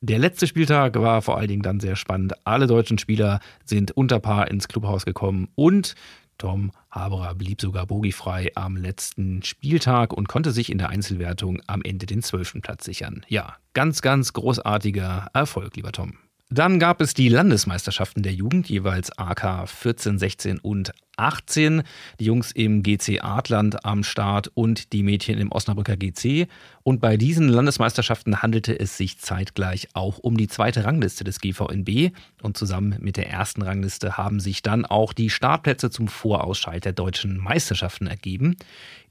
Der 0.00 0.18
letzte 0.18 0.46
Spieltag 0.46 0.94
war 0.94 1.20
vor 1.20 1.36
allen 1.36 1.48
Dingen 1.48 1.62
dann 1.62 1.80
sehr 1.80 1.96
spannend. 1.96 2.32
Alle 2.46 2.68
deutschen 2.68 2.96
Spieler 2.96 3.40
sind 3.64 3.90
unter 3.90 4.20
Paar 4.20 4.48
ins 4.48 4.68
Clubhaus 4.68 5.04
gekommen 5.04 5.48
und 5.56 5.94
Tom 6.38 6.70
Haberer 6.98 7.34
blieb 7.34 7.60
sogar 7.60 7.86
bogiefrei 7.86 8.52
am 8.54 8.76
letzten 8.76 9.42
Spieltag 9.42 10.12
und 10.12 10.28
konnte 10.28 10.50
sich 10.50 10.70
in 10.70 10.78
der 10.78 10.90
Einzelwertung 10.90 11.62
am 11.66 11.82
Ende 11.82 12.06
den 12.06 12.22
zwölften 12.22 12.60
Platz 12.60 12.84
sichern. 12.84 13.24
Ja, 13.28 13.56
ganz, 13.72 14.02
ganz 14.02 14.32
großartiger 14.32 15.28
Erfolg, 15.32 15.76
lieber 15.76 15.92
Tom. 15.92 16.18
Dann 16.50 16.78
gab 16.78 17.02
es 17.02 17.12
die 17.12 17.28
Landesmeisterschaften 17.28 18.22
der 18.22 18.32
Jugend, 18.32 18.70
jeweils 18.70 19.10
AK 19.18 19.68
14, 19.68 20.18
16 20.18 20.58
und 20.58 20.92
18. 21.18 21.82
Die 22.20 22.24
Jungs 22.24 22.52
im 22.52 22.82
GC 22.82 23.22
Artland 23.22 23.84
am 23.84 24.02
Start 24.02 24.50
und 24.54 24.94
die 24.94 25.02
Mädchen 25.02 25.38
im 25.38 25.52
Osnabrücker 25.52 25.98
GC. 25.98 26.48
Und 26.82 27.02
bei 27.02 27.18
diesen 27.18 27.50
Landesmeisterschaften 27.50 28.40
handelte 28.40 28.80
es 28.80 28.96
sich 28.96 29.18
zeitgleich 29.18 29.88
auch 29.92 30.16
um 30.16 30.38
die 30.38 30.48
zweite 30.48 30.84
Rangliste 30.84 31.22
des 31.22 31.40
GVNB. 31.40 32.16
Und 32.40 32.56
zusammen 32.56 32.96
mit 32.98 33.18
der 33.18 33.28
ersten 33.28 33.60
Rangliste 33.60 34.16
haben 34.16 34.40
sich 34.40 34.62
dann 34.62 34.86
auch 34.86 35.12
die 35.12 35.28
Startplätze 35.28 35.90
zum 35.90 36.08
Vorausscheid 36.08 36.82
der 36.82 36.94
deutschen 36.94 37.36
Meisterschaften 37.36 38.06
ergeben. 38.06 38.56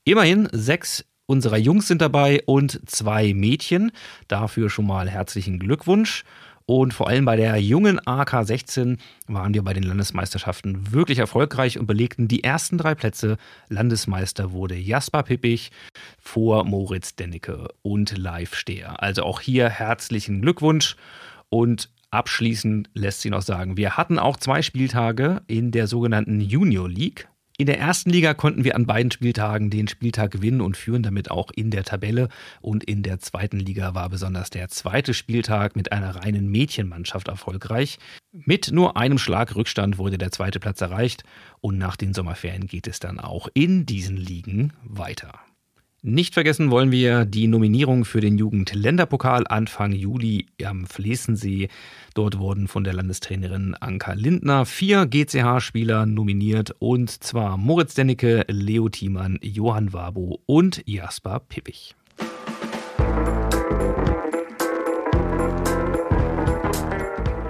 Immerhin 0.06 0.50
sechs 0.54 1.06
unserer 1.28 1.58
Jungs 1.58 1.88
sind 1.88 2.02
dabei 2.02 2.42
und 2.46 2.82
zwei 2.90 3.34
Mädchen. 3.34 3.92
Dafür 4.28 4.70
schon 4.70 4.88
mal 4.88 5.10
herzlichen 5.10 5.60
Glückwunsch. 5.60 6.24
Und 6.70 6.94
vor 6.94 7.08
allem 7.08 7.24
bei 7.24 7.38
der 7.38 7.56
jungen 7.62 8.06
AK 8.06 8.46
16 8.46 8.98
waren 9.28 9.54
wir 9.54 9.64
bei 9.64 9.74
den 9.74 9.84
Landesmeisterschaften 9.84 10.92
wirklich 10.92 11.20
erfolgreich 11.20 11.80
und 11.80 11.88
belegten 11.88 12.28
die 12.28 12.44
ersten 12.44 12.78
drei 12.78 12.94
Plätze. 12.94 13.38
Landesmeister 13.70 14.52
wurde 14.52 14.76
Jasper 14.76 15.24
Pippich 15.24 15.72
vor 16.20 16.66
Moritz 16.66 17.16
Dennecke 17.16 17.70
und 17.84 18.18
Live 18.18 18.54
Steher. 18.54 19.02
Also 19.02 19.24
auch 19.24 19.40
hier 19.40 19.70
herzlichen 19.70 20.42
Glückwunsch 20.42 20.98
und 21.50 21.90
Abschließend 22.10 22.90
lässt 22.94 23.22
sich 23.22 23.32
noch 23.32 23.42
sagen, 23.42 23.76
wir 23.76 23.98
hatten 23.98 24.18
auch 24.18 24.38
zwei 24.38 24.62
Spieltage 24.62 25.42
in 25.48 25.72
der 25.72 25.88
sogenannten 25.88 26.40
Junior 26.40 26.88
League. 26.88 27.28
In 27.60 27.66
der 27.66 27.80
ersten 27.80 28.12
Liga 28.12 28.36
konnten 28.36 28.64
wir 28.64 28.76
an 28.76 28.86
beiden 28.86 29.10
Spieltagen 29.10 29.72
den 29.72 29.88
Spieltag 29.88 30.30
gewinnen 30.30 30.62
und 30.62 30.78
führen 30.78 31.02
damit 31.02 31.32
auch 31.32 31.50
in 31.50 31.72
der 31.72 31.84
Tabelle. 31.84 32.30
Und 32.62 32.84
in 32.84 33.02
der 33.02 33.20
zweiten 33.20 33.58
Liga 33.58 33.96
war 33.96 34.10
besonders 34.10 34.52
der 34.52 34.70
zweite 34.70 35.16
Spieltag 35.16 35.76
mit 35.76 35.92
einer 35.92 36.18
reinen 36.18 36.52
Mädchenmannschaft 36.52 37.30
erfolgreich. 37.30 37.98
Mit 38.32 38.72
nur 38.72 38.96
einem 38.96 39.18
Schlag 39.18 39.56
Rückstand 39.56 39.98
wurde 39.98 40.20
der 40.20 40.32
zweite 40.32 40.60
Platz 40.60 40.82
erreicht 40.82 41.24
und 41.60 41.80
nach 41.80 41.96
den 41.96 42.14
Sommerferien 42.14 42.68
geht 42.68 42.86
es 42.86 43.00
dann 43.00 43.20
auch 43.20 43.48
in 43.56 43.88
diesen 43.88 44.18
Ligen 44.18 44.74
weiter. 44.84 45.47
Nicht 46.10 46.36
vergessen 46.36 46.72
wollen 46.72 46.90
wir 46.90 47.26
die 47.26 47.48
Nominierung 47.48 48.06
für 48.06 48.22
den 48.22 48.38
Jugendländerpokal 48.38 49.44
Anfang 49.46 49.92
Juli 49.92 50.46
am 50.64 50.88
Flesensee. 50.88 51.68
Dort 52.14 52.40
wurden 52.40 52.70
von 52.70 52.86
der 52.86 52.94
Landestrainerin 52.94 53.76
Anka 53.78 54.14
Lindner 54.14 54.66
vier 54.66 55.06
GCH-Spieler 55.06 56.06
nominiert 56.06 56.74
und 56.80 57.10
zwar 57.10 57.58
Moritz 57.58 57.94
Dennecke, 57.94 58.46
Leo 58.48 58.88
Thiemann, 58.88 59.38
Johann 59.42 59.92
Wabo 59.92 60.40
und 60.46 60.82
Jasper 60.86 61.42
Pippich. 61.42 61.94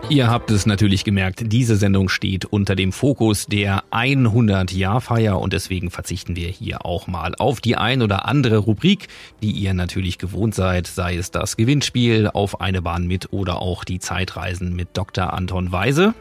Ihr 0.09 0.29
habt 0.29 0.51
es 0.51 0.65
natürlich 0.65 1.03
gemerkt, 1.03 1.43
diese 1.47 1.75
Sendung 1.75 2.07
steht 2.07 2.45
unter 2.45 2.77
dem 2.77 2.93
Fokus 2.93 3.45
der 3.45 3.83
100-Jahr-Feier 3.91 5.37
und 5.37 5.51
deswegen 5.51 5.91
verzichten 5.91 6.37
wir 6.37 6.47
hier 6.47 6.85
auch 6.85 7.07
mal 7.07 7.35
auf 7.35 7.59
die 7.59 7.75
ein 7.75 8.01
oder 8.01 8.25
andere 8.25 8.57
Rubrik, 8.57 9.09
die 9.41 9.51
ihr 9.51 9.73
natürlich 9.73 10.17
gewohnt 10.17 10.55
seid, 10.55 10.87
sei 10.87 11.17
es 11.17 11.31
das 11.31 11.57
Gewinnspiel 11.57 12.29
auf 12.33 12.61
eine 12.61 12.81
Bahn 12.81 13.05
mit 13.05 13.33
oder 13.33 13.61
auch 13.61 13.83
die 13.83 13.99
Zeitreisen 13.99 14.73
mit 14.73 14.89
Dr. 14.93 15.33
Anton 15.33 15.73
Weise. 15.73 16.13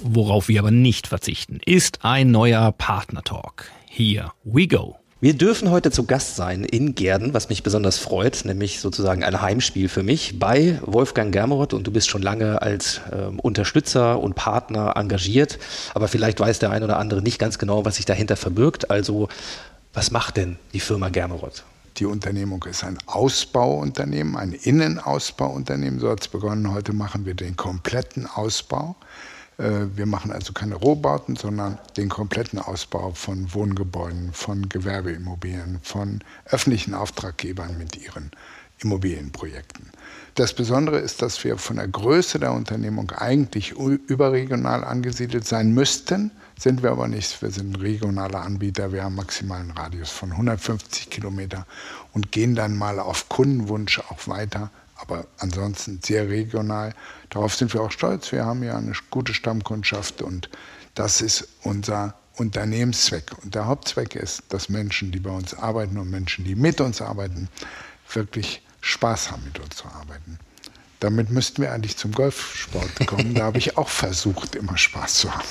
Worauf 0.00 0.46
wir 0.46 0.60
aber 0.60 0.70
nicht 0.70 1.08
verzichten, 1.08 1.58
ist 1.66 2.04
ein 2.04 2.30
neuer 2.30 2.70
Partner-Talk. 2.70 3.68
Here 3.88 4.30
we 4.44 4.68
go. 4.68 4.97
Wir 5.20 5.34
dürfen 5.34 5.72
heute 5.72 5.90
zu 5.90 6.06
Gast 6.06 6.36
sein 6.36 6.62
in 6.62 6.94
Gerden, 6.94 7.34
was 7.34 7.48
mich 7.48 7.64
besonders 7.64 7.98
freut, 7.98 8.44
nämlich 8.44 8.78
sozusagen 8.78 9.24
ein 9.24 9.42
Heimspiel 9.42 9.88
für 9.88 10.04
mich 10.04 10.38
bei 10.38 10.78
Wolfgang 10.82 11.32
Germeroth 11.32 11.74
und 11.74 11.84
du 11.88 11.90
bist 11.90 12.08
schon 12.08 12.22
lange 12.22 12.62
als 12.62 13.00
äh, 13.10 13.36
Unterstützer 13.36 14.20
und 14.20 14.36
Partner 14.36 14.92
engagiert, 14.94 15.58
aber 15.92 16.06
vielleicht 16.06 16.38
weiß 16.38 16.60
der 16.60 16.70
ein 16.70 16.84
oder 16.84 17.00
andere 17.00 17.20
nicht 17.20 17.40
ganz 17.40 17.58
genau, 17.58 17.84
was 17.84 17.96
sich 17.96 18.04
dahinter 18.04 18.36
verbirgt. 18.36 18.92
Also 18.92 19.28
was 19.92 20.12
macht 20.12 20.36
denn 20.36 20.56
die 20.72 20.78
Firma 20.78 21.08
Germeroth? 21.08 21.64
Die 21.96 22.06
Unternehmung 22.06 22.62
ist 22.70 22.84
ein 22.84 22.96
Ausbauunternehmen, 23.06 24.36
ein 24.36 24.52
Innenausbauunternehmen. 24.52 25.98
So 25.98 26.10
hat 26.10 26.20
es 26.20 26.28
begonnen. 26.28 26.72
Heute 26.72 26.92
machen 26.92 27.26
wir 27.26 27.34
den 27.34 27.56
kompletten 27.56 28.24
Ausbau. 28.24 28.94
Äh, 29.58 29.86
wir 29.94 30.06
machen 30.06 30.32
also 30.32 30.52
keine 30.52 30.76
Rohbauten, 30.76 31.36
sondern 31.36 31.78
den 31.96 32.08
kompletten 32.08 32.58
Ausbau 32.58 33.12
von 33.12 33.52
Wohngebäuden, 33.52 34.32
von 34.32 34.68
Gewerbeimmobilien, 34.68 35.80
von 35.82 36.20
öffentlichen 36.46 36.94
Auftraggebern 36.94 37.76
mit 37.76 37.96
ihren 37.96 38.30
Immobilienprojekten. 38.80 39.90
Das 40.36 40.54
Besondere 40.54 40.98
ist, 40.98 41.20
dass 41.20 41.42
wir 41.42 41.58
von 41.58 41.76
der 41.76 41.88
Größe 41.88 42.38
der 42.38 42.52
Unternehmung 42.52 43.10
eigentlich 43.10 43.72
überregional 43.72 44.84
angesiedelt 44.84 45.44
sein 45.44 45.74
müssten, 45.74 46.30
sind 46.56 46.84
wir 46.84 46.92
aber 46.92 47.08
nicht. 47.08 47.42
Wir 47.42 47.50
sind 47.50 47.72
ein 47.72 47.80
regionaler 47.80 48.42
Anbieter, 48.42 48.92
wir 48.92 49.02
haben 49.02 49.16
maximalen 49.16 49.72
Radius 49.72 50.10
von 50.10 50.30
150 50.30 51.10
Kilometer 51.10 51.66
und 52.12 52.30
gehen 52.30 52.54
dann 52.54 52.76
mal 52.76 53.00
auf 53.00 53.28
Kundenwunsch 53.28 53.98
auch 53.98 54.28
weiter 54.28 54.70
aber 54.98 55.26
ansonsten 55.38 56.00
sehr 56.04 56.28
regional. 56.28 56.94
Darauf 57.30 57.54
sind 57.54 57.72
wir 57.72 57.80
auch 57.80 57.92
stolz. 57.92 58.32
Wir 58.32 58.44
haben 58.44 58.62
ja 58.62 58.76
eine 58.76 58.92
gute 59.10 59.32
Stammkundschaft 59.32 60.22
und 60.22 60.50
das 60.94 61.20
ist 61.20 61.48
unser 61.62 62.14
Unternehmenszweck. 62.36 63.32
Und 63.42 63.54
der 63.54 63.66
Hauptzweck 63.66 64.14
ist, 64.14 64.42
dass 64.48 64.68
Menschen, 64.68 65.12
die 65.12 65.20
bei 65.20 65.30
uns 65.30 65.54
arbeiten 65.54 65.98
und 65.98 66.10
Menschen, 66.10 66.44
die 66.44 66.54
mit 66.54 66.80
uns 66.80 67.00
arbeiten, 67.00 67.48
wirklich 68.12 68.62
Spaß 68.80 69.30
haben, 69.30 69.44
mit 69.44 69.58
uns 69.58 69.76
zu 69.76 69.86
arbeiten. 69.86 70.38
Damit 71.00 71.30
müssten 71.30 71.62
wir 71.62 71.72
eigentlich 71.72 71.96
zum 71.96 72.12
Golfsport 72.12 73.06
kommen. 73.06 73.34
Da 73.34 73.44
habe 73.44 73.58
ich 73.58 73.76
auch 73.76 73.88
versucht, 73.88 74.56
immer 74.56 74.76
Spaß 74.76 75.14
zu 75.14 75.32
haben. 75.32 75.48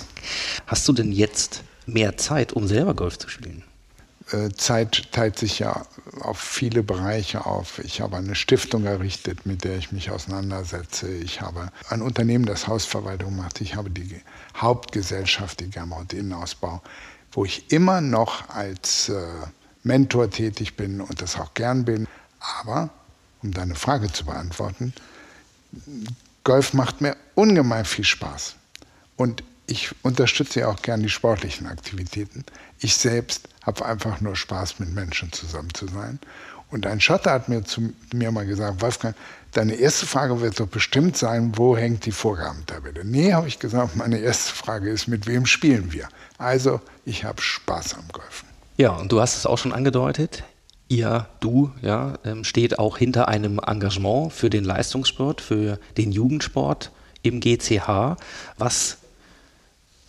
Hast 0.66 0.88
du 0.88 0.94
denn 0.94 1.14
jetzt 1.14 1.64
mehr 1.86 2.18
Zeit, 2.18 2.52
um 2.52 2.68
selber 2.68 2.94
Golf 2.94 3.18
zu 3.18 3.30
spielen? 3.30 3.64
Äh, 4.32 4.50
Zeit 4.50 5.12
teilt 5.12 5.40
sich 5.40 5.60
ja 5.60 5.86
auf 6.20 6.40
viele 6.40 6.84
Bereiche 6.84 7.46
auf. 7.46 7.80
Ich 7.80 8.02
habe 8.02 8.18
eine 8.18 8.36
Stiftung 8.36 8.86
errichtet, 8.86 9.46
mit 9.46 9.64
der 9.64 9.78
ich 9.78 9.92
mich 9.92 10.12
auseinandersetze. 10.12 11.10
Ich 11.10 11.42
habe 11.42 11.72
ein 11.90 12.02
Unternehmen, 12.02 12.46
das 12.46 12.68
Hausverwaltung 12.68 13.36
macht. 13.36 13.62
Ich 13.62 13.76
habe 13.76 13.90
die 13.90 14.22
Hauptgesellschaft, 14.56 15.62
die 15.62 15.70
Germhaut 15.70 16.12
Innenausbau, 16.12 16.82
wo 17.32 17.46
ich 17.46 17.72
immer 17.72 18.02
noch 18.02 18.50
als 18.50 19.10
äh, 19.10 19.28
Mentor 19.84 20.30
tätig 20.30 20.76
bin 20.76 21.00
und 21.00 21.22
das 21.22 21.38
auch 21.38 21.54
gern 21.54 21.86
bin. 21.86 22.08
Aber, 22.62 22.90
um 23.42 23.54
deine 23.54 23.76
Frage 23.76 24.12
zu 24.12 24.26
beantworten, 24.26 24.94
Golf 26.44 26.74
macht 26.74 27.00
mir 27.02 27.16
ungemein 27.36 27.86
viel 27.86 28.06
Spaß. 28.06 28.56
Und 29.16 29.44
ich 29.68 29.92
unterstütze 30.04 30.62
ja 30.62 30.68
auch 30.70 30.82
gern 30.82 31.02
die 31.02 31.10
sportlichen 31.10 31.68
Aktivitäten. 31.68 32.46
Ich 32.80 32.96
selbst 32.96 33.50
habe 33.68 33.86
einfach 33.86 34.22
nur 34.22 34.36
Spaß, 34.36 34.80
mit 34.80 34.94
Menschen 34.94 35.32
zusammen 35.32 35.74
zu 35.74 35.88
sein. 35.88 36.18
Und 36.72 36.86
ein 36.88 37.00
Schotter 37.00 37.32
hat 37.32 37.50
mir 37.50 37.64
zu 37.64 37.94
mir 38.14 38.32
mal 38.32 38.46
gesagt, 38.46 38.82
Wolfgang, 38.82 39.16
deine 39.54 39.76
erste 39.76 40.06
Frage 40.06 40.42
wird 40.42 40.60
doch 40.60 40.68
bestimmt 40.68 41.16
sein, 41.16 41.54
wo 41.56 41.78
hängt 41.78 42.06
die 42.06 42.12
Vorgabentabelle? 42.12 43.06
Nee, 43.06 43.34
habe 43.34 43.48
ich 43.48 43.60
gesagt, 43.60 43.96
meine 43.96 44.18
erste 44.18 44.54
Frage 44.54 44.90
ist, 44.90 45.08
mit 45.08 45.28
wem 45.28 45.46
spielen 45.46 45.92
wir? 45.94 46.08
Also, 46.38 46.82
ich 47.06 47.24
habe 47.24 47.42
Spaß 47.42 47.94
am 47.96 48.08
Golfen. 48.12 48.48
Ja, 48.78 48.92
und 48.92 49.12
du 49.12 49.22
hast 49.22 49.38
es 49.38 49.46
auch 49.46 49.58
schon 49.58 49.74
angedeutet. 49.74 50.44
Ihr, 50.90 51.28
du, 51.40 51.72
ja, 51.82 52.18
ähm, 52.24 52.44
steht 52.44 52.80
auch 52.80 52.98
hinter 52.98 53.28
einem 53.28 53.60
Engagement 53.66 54.32
für 54.32 54.50
den 54.50 54.64
Leistungssport, 54.64 55.42
für 55.42 55.80
den 55.98 56.12
Jugendsport 56.12 56.92
im 57.22 57.40
GCH. 57.40 58.18
Was 58.58 58.98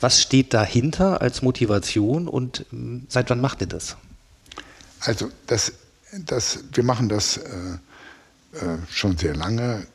was 0.01 0.23
steht 0.23 0.55
dahinter 0.55 1.21
als 1.21 1.43
Motivation 1.43 2.29
und 2.29 2.67
ähm, 2.73 3.07
seit 3.09 3.31
wann 3.31 3.41
macht 3.41 3.61
ihr 3.61 3.67
das? 3.67 3.97
Also 5.01 5.31
das, 5.47 5.73
das, 6.13 6.61
wir 6.73 6.85
machen 6.85 7.09
das 7.09 7.37
äh, 7.37 7.79
äh, 8.53 8.79
schon 8.91 9.17
sehr 9.19 9.35
lange. 9.35 9.87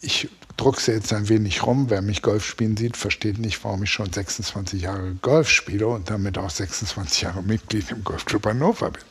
Ich 0.00 0.28
druckse 0.56 0.92
jetzt 0.92 1.12
ein 1.12 1.28
wenig 1.28 1.64
rum. 1.64 1.86
Wer 1.88 2.02
mich 2.02 2.22
Golf 2.22 2.44
spielen 2.44 2.76
sieht, 2.76 2.96
versteht 2.96 3.38
nicht, 3.38 3.62
warum 3.64 3.82
ich 3.82 3.90
schon 3.90 4.12
26 4.12 4.82
Jahre 4.82 5.14
Golf 5.22 5.48
spiele 5.48 5.86
und 5.86 6.10
damit 6.10 6.38
auch 6.38 6.50
26 6.50 7.22
Jahre 7.22 7.42
Mitglied 7.42 7.90
im 7.90 8.04
Golfclub 8.04 8.46
Hannover 8.46 8.90
bin. 8.90 9.02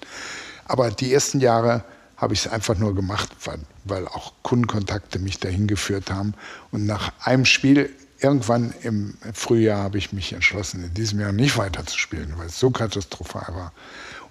Aber 0.65 0.91
die 0.91 1.13
ersten 1.13 1.39
Jahre 1.39 1.83
habe 2.17 2.33
ich 2.33 2.45
es 2.45 2.51
einfach 2.51 2.77
nur 2.77 2.93
gemacht, 2.93 3.29
weil, 3.45 3.59
weil 3.85 4.07
auch 4.07 4.33
Kundenkontakte 4.43 5.19
mich 5.19 5.39
dahin 5.39 5.67
geführt 5.67 6.11
haben. 6.11 6.33
Und 6.71 6.85
nach 6.85 7.13
einem 7.23 7.45
Spiel 7.45 7.89
irgendwann 8.21 8.73
im 8.81 9.17
Frühjahr 9.33 9.83
habe 9.83 9.97
ich 9.97 10.13
mich 10.13 10.33
entschlossen, 10.33 10.83
in 10.83 10.93
diesem 10.93 11.19
Jahr 11.19 11.31
nicht 11.31 11.57
weiterzuspielen, 11.57 12.33
weil 12.37 12.47
es 12.47 12.59
so 12.59 12.69
katastrophal 12.69 13.53
war. 13.55 13.73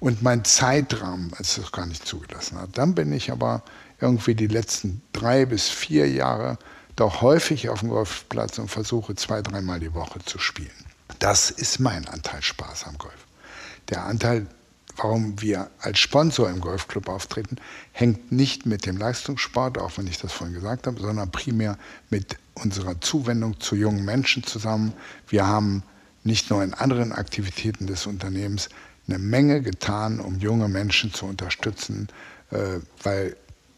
Und 0.00 0.22
mein 0.22 0.44
Zeitrahmen 0.44 1.32
es 1.38 1.56
das 1.56 1.72
gar 1.72 1.86
nicht 1.86 2.06
zugelassen 2.06 2.58
hat. 2.58 2.76
Dann 2.76 2.94
bin 2.94 3.12
ich 3.12 3.32
aber 3.32 3.62
irgendwie 4.00 4.34
die 4.34 4.46
letzten 4.46 5.02
drei 5.12 5.44
bis 5.46 5.68
vier 5.68 6.08
Jahre 6.08 6.58
doch 6.96 7.20
häufig 7.20 7.68
auf 7.68 7.80
dem 7.80 7.90
Golfplatz 7.90 8.58
und 8.58 8.68
versuche 8.68 9.14
zwei, 9.14 9.42
dreimal 9.42 9.80
die 9.80 9.94
Woche 9.94 10.18
zu 10.24 10.38
spielen. 10.38 10.70
Das 11.18 11.50
ist 11.50 11.80
mein 11.80 12.06
Anteil 12.08 12.42
Spaß 12.42 12.84
am 12.84 12.98
Golf. 12.98 13.26
Der 13.88 14.04
Anteil 14.04 14.46
warum 14.98 15.40
wir 15.40 15.70
als 15.80 15.98
Sponsor 15.98 16.50
im 16.50 16.60
Golfclub 16.60 17.08
auftreten, 17.08 17.56
hängt 17.92 18.32
nicht 18.32 18.66
mit 18.66 18.84
dem 18.86 18.96
Leistungssport, 18.96 19.78
auch 19.78 19.96
wenn 19.96 20.06
ich 20.06 20.18
das 20.18 20.32
vorhin 20.32 20.54
gesagt 20.54 20.86
habe, 20.86 21.00
sondern 21.00 21.30
primär 21.30 21.78
mit 22.10 22.36
unserer 22.54 23.00
Zuwendung 23.00 23.60
zu 23.60 23.76
jungen 23.76 24.04
Menschen 24.04 24.42
zusammen. 24.42 24.92
Wir 25.28 25.46
haben 25.46 25.82
nicht 26.24 26.50
nur 26.50 26.62
in 26.62 26.74
anderen 26.74 27.12
Aktivitäten 27.12 27.86
des 27.86 28.06
Unternehmens 28.06 28.68
eine 29.06 29.18
Menge 29.18 29.62
getan, 29.62 30.20
um 30.20 30.38
junge 30.38 30.68
Menschen 30.68 31.14
zu 31.14 31.26
unterstützen, 31.26 32.08
äh, 32.50 32.80
weil 33.02 33.36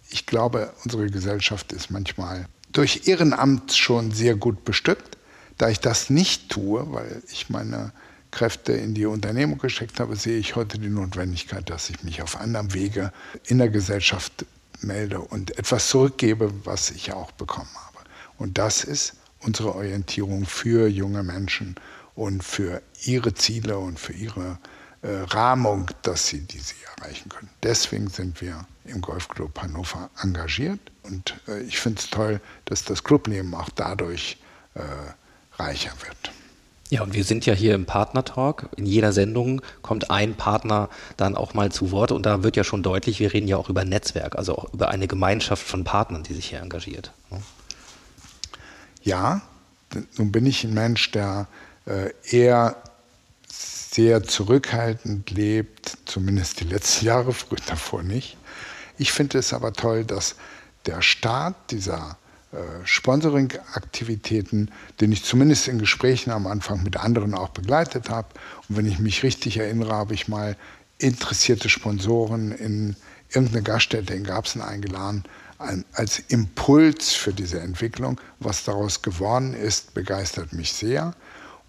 ich 0.09 0.27
glaube, 0.27 0.73
unsere 0.85 1.07
Gesellschaft 1.07 1.73
ist 1.73 1.91
manchmal 1.91 2.47
durch 2.73 3.07
Ehrenamt 3.07 3.73
schon 3.73 4.11
sehr 4.11 4.35
gut 4.35 4.65
bestückt. 4.65 5.17
Da 5.59 5.69
ich 5.69 5.81
das 5.81 6.11
nicht 6.11 6.49
tue, 6.49 6.93
weil 6.93 7.23
ich 7.31 7.51
meine 7.51 7.93
Kräfte 8.31 8.73
in 8.73 8.95
die 8.95 9.07
Unternehmung 9.07 9.59
gesteckt 9.59 10.01
habe, 10.01 10.17
sehe 10.17 10.39
ich 10.39 10.57
heute 10.57 10.79
die 10.79 10.89
Notwendigkeit, 10.89 11.69
dass 11.69 11.91
ich 11.91 12.03
mich 12.03 12.23
auf 12.23 12.41
anderem 12.41 12.73
Wege 12.75 13.13
in 13.47 13.59
der 13.59 13.69
Gesellschaft 13.69 14.47
melde 14.81 15.21
und 15.21 15.59
etwas 15.59 15.89
zurückgebe, 15.89 16.53
was 16.65 16.91
ich 16.91 17.13
auch 17.13 17.33
bekommen 17.33 17.71
habe. 17.75 17.99
Und 18.39 18.59
das 18.59 18.85
ist 18.85 19.15
unsere 19.41 19.75
Orientierung 19.75 20.47
für 20.47 20.89
junge 20.89 21.23
Menschen 21.23 21.77
und 22.15 22.45
für 22.45 22.83
ihre 23.05 23.35
Ziele 23.35 23.79
und 23.79 23.99
für 23.99 24.13
ihre 24.13 24.59
äh, 25.03 25.09
Rahmung, 25.29 25.91
dass 26.03 26.29
sie 26.29 26.41
diese 26.41 26.75
erreichen 26.97 27.29
können. 27.29 27.51
Deswegen 27.63 28.09
sind 28.09 28.41
wir 28.41 28.67
im 28.85 29.01
Golfclub 29.01 29.59
Hannover 29.61 30.11
engagiert 30.23 30.81
und 31.05 31.41
äh, 31.49 31.61
ich 31.63 31.79
finde 31.79 32.01
es 32.01 32.11
toll, 32.11 32.41
dass 32.67 32.85
das 32.85 33.03
Clubleben 33.03 33.55
auch 33.55 33.71
dadurch 33.75 34.39
äh, 34.75 34.83
reicher 35.59 35.93
wird. 36.05 36.33
Ja, 36.91 37.03
und 37.03 37.15
wir 37.15 37.23
sind 37.23 37.47
ja 37.47 37.55
hier 37.55 37.77
im 37.77 37.87
Partner-Talk. 37.87 38.69
In 38.77 38.85
jeder 38.85 39.13
Sendung 39.13 39.63
kommt 39.81 40.11
ein 40.11 40.35
Partner 40.35 40.89
dann 41.17 41.37
auch 41.37 41.55
mal 41.55 41.71
zu 41.71 41.93
Wort 41.93 42.11
und 42.11 42.27
da 42.27 42.43
wird 42.43 42.57
ja 42.57 42.65
schon 42.65 42.83
deutlich, 42.83 43.21
wir 43.21 43.33
reden 43.33 43.47
ja 43.47 43.57
auch 43.57 43.69
über 43.69 43.85
Netzwerk, 43.85 44.35
also 44.37 44.59
auch 44.59 44.75
über 44.75 44.89
eine 44.89 45.07
Gemeinschaft 45.07 45.65
von 45.65 45.85
Partnern, 45.85 46.25
die 46.25 46.35
sich 46.35 46.51
hier 46.51 46.61
engagiert. 46.61 47.13
Ja, 49.03 49.41
nun 50.17 50.33
bin 50.33 50.47
ich 50.47 50.65
ein 50.65 50.75
Mensch, 50.75 51.13
der 51.13 51.47
äh, 51.87 52.11
eher 52.29 52.77
sehr 53.49 54.25
zurückhaltend 54.25 55.31
lebt, 55.31 55.97
zumindest 56.07 56.61
die 56.61 56.65
letzten 56.65 57.07
Jahre, 57.07 57.33
früher 57.33 57.59
davor 57.67 58.03
nicht. 58.03 58.37
Ich 58.99 59.13
finde 59.13 59.39
es 59.39 59.53
aber 59.53 59.73
toll, 59.73 60.05
dass 60.05 60.35
der 60.87 61.03
Start 61.03 61.55
dieser 61.71 62.17
Sponsoring-Aktivitäten, 62.85 64.71
den 65.01 65.13
ich 65.13 65.25
zumindest 65.25 65.69
in 65.69 65.79
Gesprächen 65.79 66.31
am 66.31 66.47
Anfang 66.47 66.83
mit 66.83 66.97
anderen 66.97 67.35
auch 67.35 67.51
begleitet 67.51 68.11
habe. 68.11 68.29
Und 68.69 68.77
wenn 68.77 68.87
ich 68.87 68.99
mich 68.99 69.23
richtig 69.23 69.59
erinnere, 69.59 69.93
habe 69.93 70.15
ich 70.15 70.27
mal 70.27 70.57
interessierte 70.99 71.69
Sponsoren 71.69 72.53
in 72.53 72.97
irgendeine 73.31 73.63
Gaststätte 73.63 74.15
in 74.15 74.25
Garbsen 74.25 74.61
eingeladen, 74.63 75.25
als 75.93 76.19
Impuls 76.19 77.13
für 77.13 77.33
diese 77.33 77.61
Entwicklung. 77.61 78.21
Was 78.41 78.65
daraus 78.65 79.03
geworden 79.03 79.55
ist, 79.55 79.95
begeistert 79.95 80.53
mich 80.53 80.73
sehr. 80.73 81.15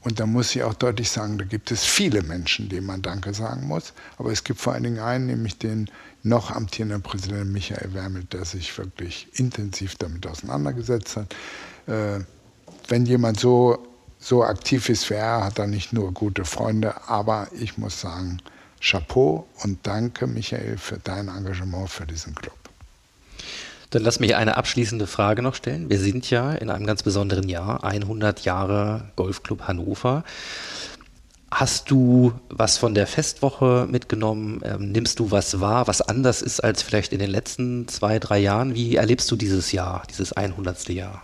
Und 0.04 0.20
da 0.20 0.26
muss 0.26 0.56
ich 0.56 0.64
auch 0.64 0.74
deutlich 0.74 1.12
sagen, 1.12 1.38
da 1.38 1.46
gibt 1.46 1.70
es 1.70 1.84
viele 1.84 2.24
Menschen, 2.24 2.70
denen 2.70 2.88
man 2.88 3.04
Danke 3.04 3.36
sagen 3.36 3.68
muss. 3.68 3.94
Aber 4.18 4.32
es 4.32 4.44
gibt 4.44 4.60
vor 4.60 4.74
allen 4.74 4.84
Dingen 4.84 5.00
einen, 5.00 5.28
nämlich 5.28 5.60
den 5.60 5.92
noch 6.24 6.52
amtierenden 6.52 7.02
Präsidenten 7.02 7.52
Michael 7.52 7.94
Wermel, 7.94 8.24
der 8.26 8.46
sich 8.46 8.78
wirklich 8.78 9.28
intensiv 9.34 9.96
damit 9.96 10.28
auseinandergesetzt 10.28 11.18
hat. 11.18 11.36
Äh, 11.88 12.20
wenn 12.88 13.06
jemand 13.06 13.40
so, 13.40 13.80
so 14.20 14.44
aktiv 14.44 14.90
ist 14.90 15.10
wie 15.10 15.16
er, 15.16 15.44
hat 15.44 15.60
er 15.60 15.68
nicht 15.68 15.94
nur 15.94 16.12
gute 16.14 16.46
Freunde, 16.46 17.08
aber 17.08 17.48
ich 17.60 17.78
muss 17.78 18.02
sagen, 18.02 18.40
Chapeau 18.80 19.48
und 19.64 19.80
danke, 19.84 20.28
Michael, 20.28 20.78
für 20.78 20.98
dein 20.98 21.28
Engagement 21.28 21.90
für 21.90 22.06
diesen 22.06 22.36
Club. 22.36 22.58
Dann 23.92 24.04
lass 24.04 24.22
mich 24.22 24.36
eine 24.36 24.56
abschließende 24.56 25.06
Frage 25.06 25.42
noch 25.42 25.54
stellen. 25.54 25.90
Wir 25.90 26.00
sind 26.00 26.30
ja 26.30 26.54
in 26.54 26.70
einem 26.70 26.86
ganz 26.86 27.04
besonderen 27.04 27.50
Jahr, 27.50 27.84
100 27.84 28.46
Jahre 28.46 29.12
Golfclub 29.18 29.68
Hannover. 29.68 30.24
Hast 31.52 31.92
du 31.92 32.32
was 32.50 32.78
von 32.78 32.96
der 32.96 33.08
Festwoche 33.08 33.86
mitgenommen? 33.90 34.62
Ähm, 34.64 34.94
nimmst 34.94 35.20
du 35.20 35.32
was 35.32 35.60
wahr, 35.60 35.86
was 35.86 36.02
anders 36.02 36.42
ist 36.42 36.62
als 36.62 36.82
vielleicht 36.82 37.12
in 37.12 37.20
den 37.20 37.30
letzten 37.30 37.90
zwei, 37.90 38.20
drei 38.20 38.40
Jahren? 38.40 38.74
Wie 38.74 38.96
erlebst 38.96 39.30
du 39.30 39.36
dieses 39.36 39.74
Jahr, 39.74 40.04
dieses 40.10 40.32
100. 40.32 40.88
Jahr? 40.90 41.24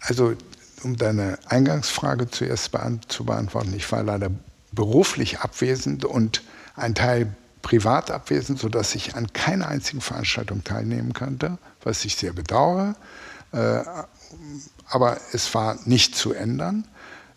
Also, 0.00 0.34
um 0.82 0.96
deine 0.96 1.38
Eingangsfrage 1.46 2.28
zuerst 2.28 2.72
zu 3.08 3.24
beantworten, 3.24 3.72
ich 3.74 3.90
war 3.92 4.02
leider 4.02 4.30
beruflich 4.72 5.38
abwesend 5.38 6.04
und 6.04 6.42
ein 6.74 6.96
Teil 6.96 7.32
privat 7.62 8.10
abwesend, 8.10 8.58
sodass 8.58 8.94
ich 8.96 9.14
an 9.14 9.32
keiner 9.32 9.68
einzigen 9.68 10.00
Veranstaltung 10.00 10.64
teilnehmen 10.64 11.12
konnte, 11.12 11.58
was 11.82 12.04
ich 12.04 12.16
sehr 12.16 12.32
bedauere. 12.32 12.96
Äh, 13.52 13.82
aber 14.88 15.18
es 15.32 15.54
war 15.54 15.78
nicht 15.84 16.16
zu 16.16 16.32
ändern. 16.32 16.84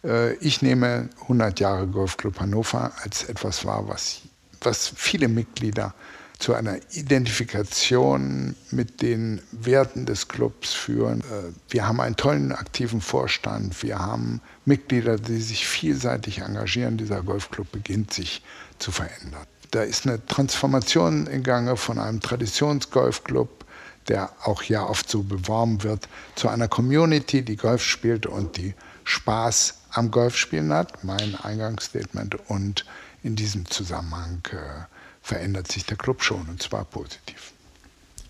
Äh, 0.04 0.34
ich 0.36 0.62
nehme 0.62 1.10
100 1.22 1.60
Jahre 1.60 1.88
Golfclub 1.88 2.40
Hannover 2.40 2.92
als 3.04 3.24
etwas 3.24 3.66
wahr, 3.66 3.88
was, 3.88 4.22
was 4.62 4.92
viele 4.96 5.28
Mitglieder 5.28 5.94
zu 6.40 6.54
einer 6.54 6.78
Identifikation 6.94 8.56
mit 8.72 9.02
den 9.02 9.42
Werten 9.52 10.06
des 10.06 10.30
Clubs 10.30 10.74
führen. 10.74 11.20
Äh, 11.20 11.52
wir 11.70 11.86
haben 11.86 12.00
einen 12.00 12.16
tollen, 12.16 12.54
aktiven 12.54 13.02
Vorstand. 13.02 13.84
Wir 13.84 14.00
haben 14.00 14.42
Mitglieder, 14.64 15.18
die 15.18 15.42
sich 15.42 15.68
vielseitig 15.68 16.40
engagieren. 16.40 16.98
Dieser 16.98 17.22
Golfclub 17.22 17.70
beginnt 17.72 18.14
sich 18.14 18.42
zu 18.80 18.92
verändern. 18.92 19.46
Da 19.72 19.84
ist 19.84 20.08
eine 20.08 20.26
Transformation 20.26 21.28
im 21.28 21.44
Gange 21.44 21.76
von 21.76 22.00
einem 22.00 22.22
Traditionsgolfclub, 22.22 23.66
der 24.08 24.32
auch 24.44 24.64
ja 24.64 24.84
oft 24.84 25.10
so 25.10 25.22
beworben 25.24 25.84
wird, 25.84 26.08
zu 26.36 26.48
einer 26.48 26.70
Community, 26.70 27.44
die 27.44 27.58
Golf 27.58 27.84
spielt 27.84 28.26
und 28.26 28.58
die 28.58 28.74
Spaß 29.04 29.79
am 29.92 30.12
Golfspielen 30.12 30.72
hat, 30.74 31.04
mein 31.04 31.36
Eingangsstatement. 31.36 32.38
Und 32.50 32.86
in 33.24 33.36
diesem 33.36 33.66
Zusammenhang 33.66 34.42
äh, 34.52 34.86
verändert 35.22 35.72
sich 35.72 35.86
der 35.86 35.98
Club 35.98 36.24
schon 36.24 36.48
und 36.50 36.62
zwar 36.62 36.86
positiv. 36.86 37.54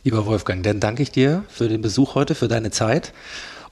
Lieber 0.03 0.25
Wolfgang, 0.25 0.63
dann 0.63 0.79
danke 0.79 1.03
ich 1.03 1.11
dir 1.11 1.43
für 1.49 1.67
den 1.67 1.81
Besuch 1.81 2.15
heute, 2.15 2.33
für 2.33 2.47
deine 2.47 2.71
Zeit 2.71 3.13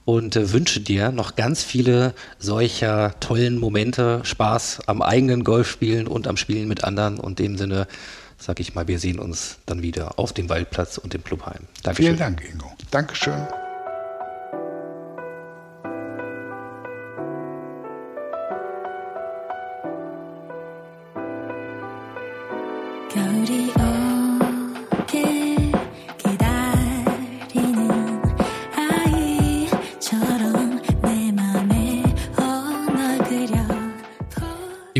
und 0.04 0.36
äh, 0.36 0.52
wünsche 0.52 0.80
dir 0.80 1.10
noch 1.10 1.36
ganz 1.36 1.62
viele 1.62 2.14
solcher 2.38 3.18
tollen 3.20 3.58
Momente, 3.58 4.20
Spaß 4.24 4.80
am 4.86 5.02
eigenen 5.02 5.44
Golfspielen 5.44 6.06
und 6.06 6.26
am 6.26 6.36
Spielen 6.36 6.68
mit 6.68 6.84
anderen. 6.84 7.18
Und 7.18 7.40
in 7.40 7.52
dem 7.52 7.58
Sinne 7.58 7.86
sage 8.38 8.62
ich 8.62 8.74
mal, 8.74 8.88
wir 8.88 8.98
sehen 8.98 9.18
uns 9.18 9.58
dann 9.66 9.82
wieder 9.82 10.18
auf 10.18 10.32
dem 10.32 10.48
Waldplatz 10.48 10.96
und 10.96 11.14
im 11.14 11.24
Clubheim. 11.24 11.60
Dankeschön. 11.82 12.16
Vielen 12.16 12.18
Dank, 12.18 12.42
Ingo. 12.48 12.72
Dankeschön. 12.90 13.67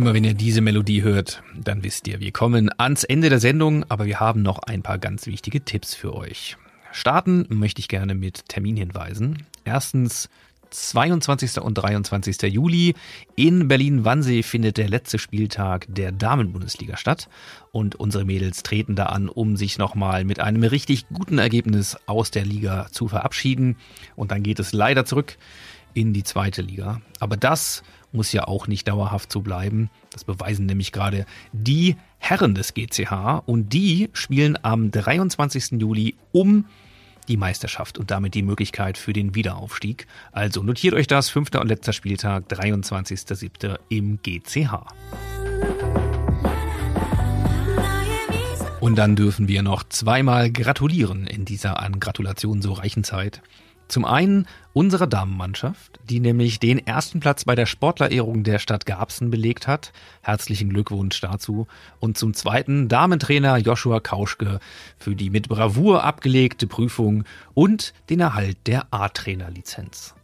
Immer 0.09 0.15
wenn 0.15 0.25
ihr 0.25 0.33
diese 0.33 0.63
Melodie 0.63 1.03
hört, 1.03 1.43
dann 1.55 1.85
wisst 1.85 2.09
ihr, 2.09 2.19
wir 2.19 2.33
kommen 2.33 2.71
ans 2.79 3.05
Ende 3.05 3.29
der 3.29 3.41
Sendung, 3.41 3.85
aber 3.91 4.07
wir 4.07 4.19
haben 4.19 4.41
noch 4.41 4.61
ein 4.61 4.81
paar 4.81 4.97
ganz 4.97 5.27
wichtige 5.27 5.67
Tipps 5.67 5.95
für 5.95 6.15
euch. 6.15 6.57
Starten 6.93 7.45
möchte 7.51 7.81
ich 7.81 7.89
gerne 7.89 8.15
mit 8.15 8.49
Terminhinweisen. 8.49 9.45
Erstens 9.67 10.31
22. 10.71 11.61
und 11.61 11.75
23. 11.75 12.41
Juli 12.51 12.95
in 13.37 13.69
Berlin-Wannsee 13.69 14.43
findet 14.43 14.79
der 14.79 14.89
letzte 14.89 15.19
Spieltag 15.19 15.85
der 15.91 16.11
Damenbundesliga 16.11 16.97
statt 16.97 17.29
und 17.71 17.95
unsere 17.95 18.25
Mädels 18.25 18.63
treten 18.63 18.95
da 18.95 19.07
an, 19.07 19.29
um 19.29 19.59
sich 19.59 19.77
nochmal 19.77 20.25
mit 20.25 20.41
einem 20.41 20.63
richtig 20.63 21.07
guten 21.13 21.37
Ergebnis 21.37 21.99
aus 22.07 22.31
der 22.31 22.47
Liga 22.47 22.87
zu 22.93 23.09
verabschieden 23.09 23.77
und 24.17 24.31
dann 24.31 24.43
geht 24.43 24.59
es 24.59 24.73
leider 24.73 25.05
zurück 25.05 25.37
in 25.93 26.15
die 26.15 26.23
zweite 26.23 26.63
Liga. 26.63 27.03
Aber 27.21 27.37
das 27.37 27.83
muss 28.13 28.33
ja 28.33 28.49
auch 28.49 28.67
nicht 28.67 28.89
dauerhaft 28.89 29.33
so 29.33 29.41
bleiben. 29.41 29.91
Das 30.11 30.25
beweisen 30.25 30.67
nämlich 30.67 30.93
gerade 30.93 31.27
die 31.53 31.97
Herren 32.19 32.55
des 32.55 32.75
GCH 32.75 33.43
und 33.47 33.73
die 33.73 34.11
spielen 34.13 34.59
am 34.63 34.91
23. 34.91 35.81
Juli 35.81 36.17
um 36.33 36.65
die 37.29 37.37
Meisterschaft 37.37 37.99
und 37.99 38.11
damit 38.11 38.35
die 38.35 38.43
Möglichkeit 38.43 38.99
für 38.99 39.13
den 39.13 39.35
Wiederaufstieg. 39.35 40.07
Also 40.33 40.63
notiert 40.63 40.95
euch 40.95 41.07
das, 41.07 41.29
fünfter 41.29 41.61
und 41.61 41.69
letzter 41.69 41.93
Spieltag, 41.93 42.51
23.07. 42.51 43.79
im 43.91 44.19
GCH. 44.23 44.87
Und 48.81 48.97
dann 48.97 49.17
dürfen 49.17 49.49
wir 49.49 49.63
noch 49.63 49.83
zweimal 49.85 50.51
gratulieren 50.51 51.27
in 51.27 51.45
dieser 51.45 51.81
an 51.81 52.01
Gratulation 52.01 52.63
so 52.63 52.73
reichen 52.73 53.05
Zeit. 53.05 53.43
Zum 53.89 54.05
einen 54.05 54.47
unsere 54.75 55.09
Damenmannschaft, 55.09 55.99
die 56.05 56.21
nämlich 56.21 56.61
den 56.61 56.87
ersten 56.87 57.21
Platz 57.21 57.47
bei 57.47 57.55
der 57.55 57.65
Sportlerehrung 57.65 58.45
der 58.45 58.59
Stadt 58.59 58.85
Garbsen 58.85 59.31
belegt 59.31 59.67
hat. 59.67 59.93
Herzlichen 60.21 60.69
Glückwunsch 60.69 61.19
dazu. 61.23 61.67
Und 61.99 62.19
zum 62.19 62.35
zweiten 62.35 62.89
Damentrainer 62.89 63.57
Joshua 63.57 64.01
Kauschke 64.01 64.61
für 64.99 65.17
die 65.17 65.31
mit 65.31 65.49
Bravour 65.49 66.05
abgelegte 66.05 66.67
Prüfung 66.67 67.25
und 67.55 67.95
den 68.11 68.21
Erhalt 68.21 68.59
der 68.67 68.93
A-Trainer-Lizenz. 68.93 70.15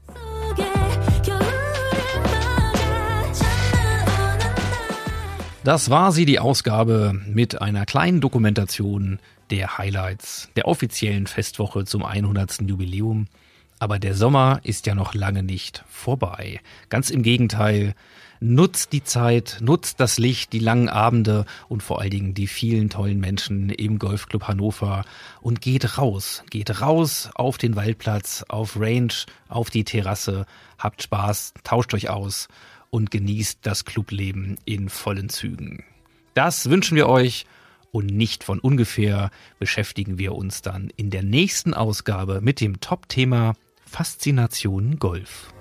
Das 5.64 5.88
war 5.88 6.12
sie, 6.12 6.26
die 6.26 6.38
Ausgabe 6.38 7.18
mit 7.26 7.62
einer 7.62 7.86
kleinen 7.86 8.20
Dokumentation 8.20 9.18
der 9.50 9.78
Highlights 9.78 10.50
der 10.56 10.68
offiziellen 10.68 11.26
Festwoche 11.26 11.86
zum 11.86 12.04
100. 12.04 12.60
Jubiläum. 12.68 13.26
Aber 13.78 13.98
der 13.98 14.14
Sommer 14.14 14.60
ist 14.62 14.86
ja 14.86 14.94
noch 14.94 15.14
lange 15.14 15.42
nicht 15.42 15.84
vorbei. 15.88 16.60
Ganz 16.88 17.10
im 17.10 17.22
Gegenteil. 17.22 17.94
Nutzt 18.40 18.92
die 18.92 19.02
Zeit, 19.02 19.58
nutzt 19.60 20.00
das 20.00 20.18
Licht, 20.18 20.52
die 20.52 20.58
langen 20.58 20.88
Abende 20.88 21.46
und 21.68 21.82
vor 21.82 22.00
allen 22.00 22.10
Dingen 22.10 22.34
die 22.34 22.46
vielen 22.46 22.90
tollen 22.90 23.18
Menschen 23.18 23.70
im 23.70 23.98
Golfclub 23.98 24.48
Hannover 24.48 25.04
und 25.40 25.62
geht 25.62 25.96
raus. 25.96 26.44
Geht 26.50 26.82
raus 26.82 27.30
auf 27.34 27.56
den 27.56 27.74
Waldplatz, 27.74 28.44
auf 28.48 28.78
Range, 28.78 29.14
auf 29.48 29.70
die 29.70 29.84
Terrasse. 29.84 30.44
Habt 30.78 31.02
Spaß, 31.02 31.54
tauscht 31.62 31.94
euch 31.94 32.10
aus 32.10 32.48
und 32.90 33.10
genießt 33.10 33.60
das 33.62 33.84
Clubleben 33.84 34.58
in 34.66 34.88
vollen 34.88 35.28
Zügen. 35.30 35.84
Das 36.34 36.68
wünschen 36.68 36.96
wir 36.96 37.08
euch 37.08 37.46
und 37.92 38.06
nicht 38.06 38.44
von 38.44 38.58
ungefähr 38.58 39.30
beschäftigen 39.58 40.18
wir 40.18 40.34
uns 40.34 40.62
dann 40.62 40.90
in 40.96 41.10
der 41.10 41.22
nächsten 41.22 41.74
Ausgabe 41.74 42.40
mit 42.42 42.60
dem 42.60 42.80
Top-Thema 42.80 43.54
Faszination 43.94 44.98
Golf. 44.98 45.54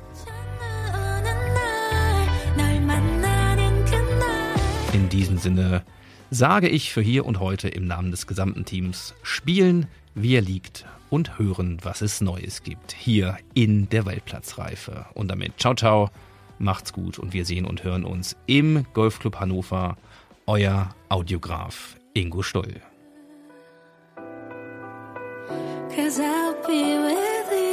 In 4.92 5.08
diesem 5.10 5.38
Sinne 5.38 5.84
sage 6.32 6.68
ich 6.68 6.92
für 6.92 7.04
hier 7.04 7.28
und 7.28 7.40
heute 7.40 7.68
im 7.70 7.86
Namen 7.86 8.10
des 8.10 8.26
gesamten 8.26 8.66
Teams 8.66 9.14
spielen, 9.22 9.86
wie 10.16 10.34
er 10.34 10.42
liegt 10.42 10.88
und 11.12 11.38
hören, 11.38 11.78
was 11.84 12.02
es 12.02 12.22
Neues 12.22 12.64
gibt 12.64 12.92
hier 12.94 13.38
in 13.54 13.88
der 13.90 14.08
Weltplatzreife. 14.08 15.06
Und 15.14 15.28
damit 15.28 15.60
ciao 15.60 15.76
ciao, 15.76 16.10
macht's 16.58 16.92
gut 16.92 17.20
und 17.20 17.34
wir 17.34 17.46
sehen 17.46 17.66
und 17.66 17.84
hören 17.84 18.04
uns 18.04 18.36
im 18.48 18.84
Golfclub 18.94 19.40
Hannover. 19.40 19.96
Euer 20.48 20.96
Audiograf 21.08 21.98
Ingo 22.16 22.42
Stoll. 22.42 22.82
Cause 25.96 26.20
I'll 26.20 26.56
be 26.66 26.98
with 26.98 27.68
you. 27.68 27.73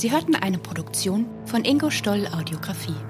Sie 0.00 0.10
hörten 0.10 0.34
eine 0.34 0.56
Produktion 0.56 1.26
von 1.44 1.62
Ingo 1.62 1.90
Stoll 1.90 2.26
Audiografie. 2.28 3.09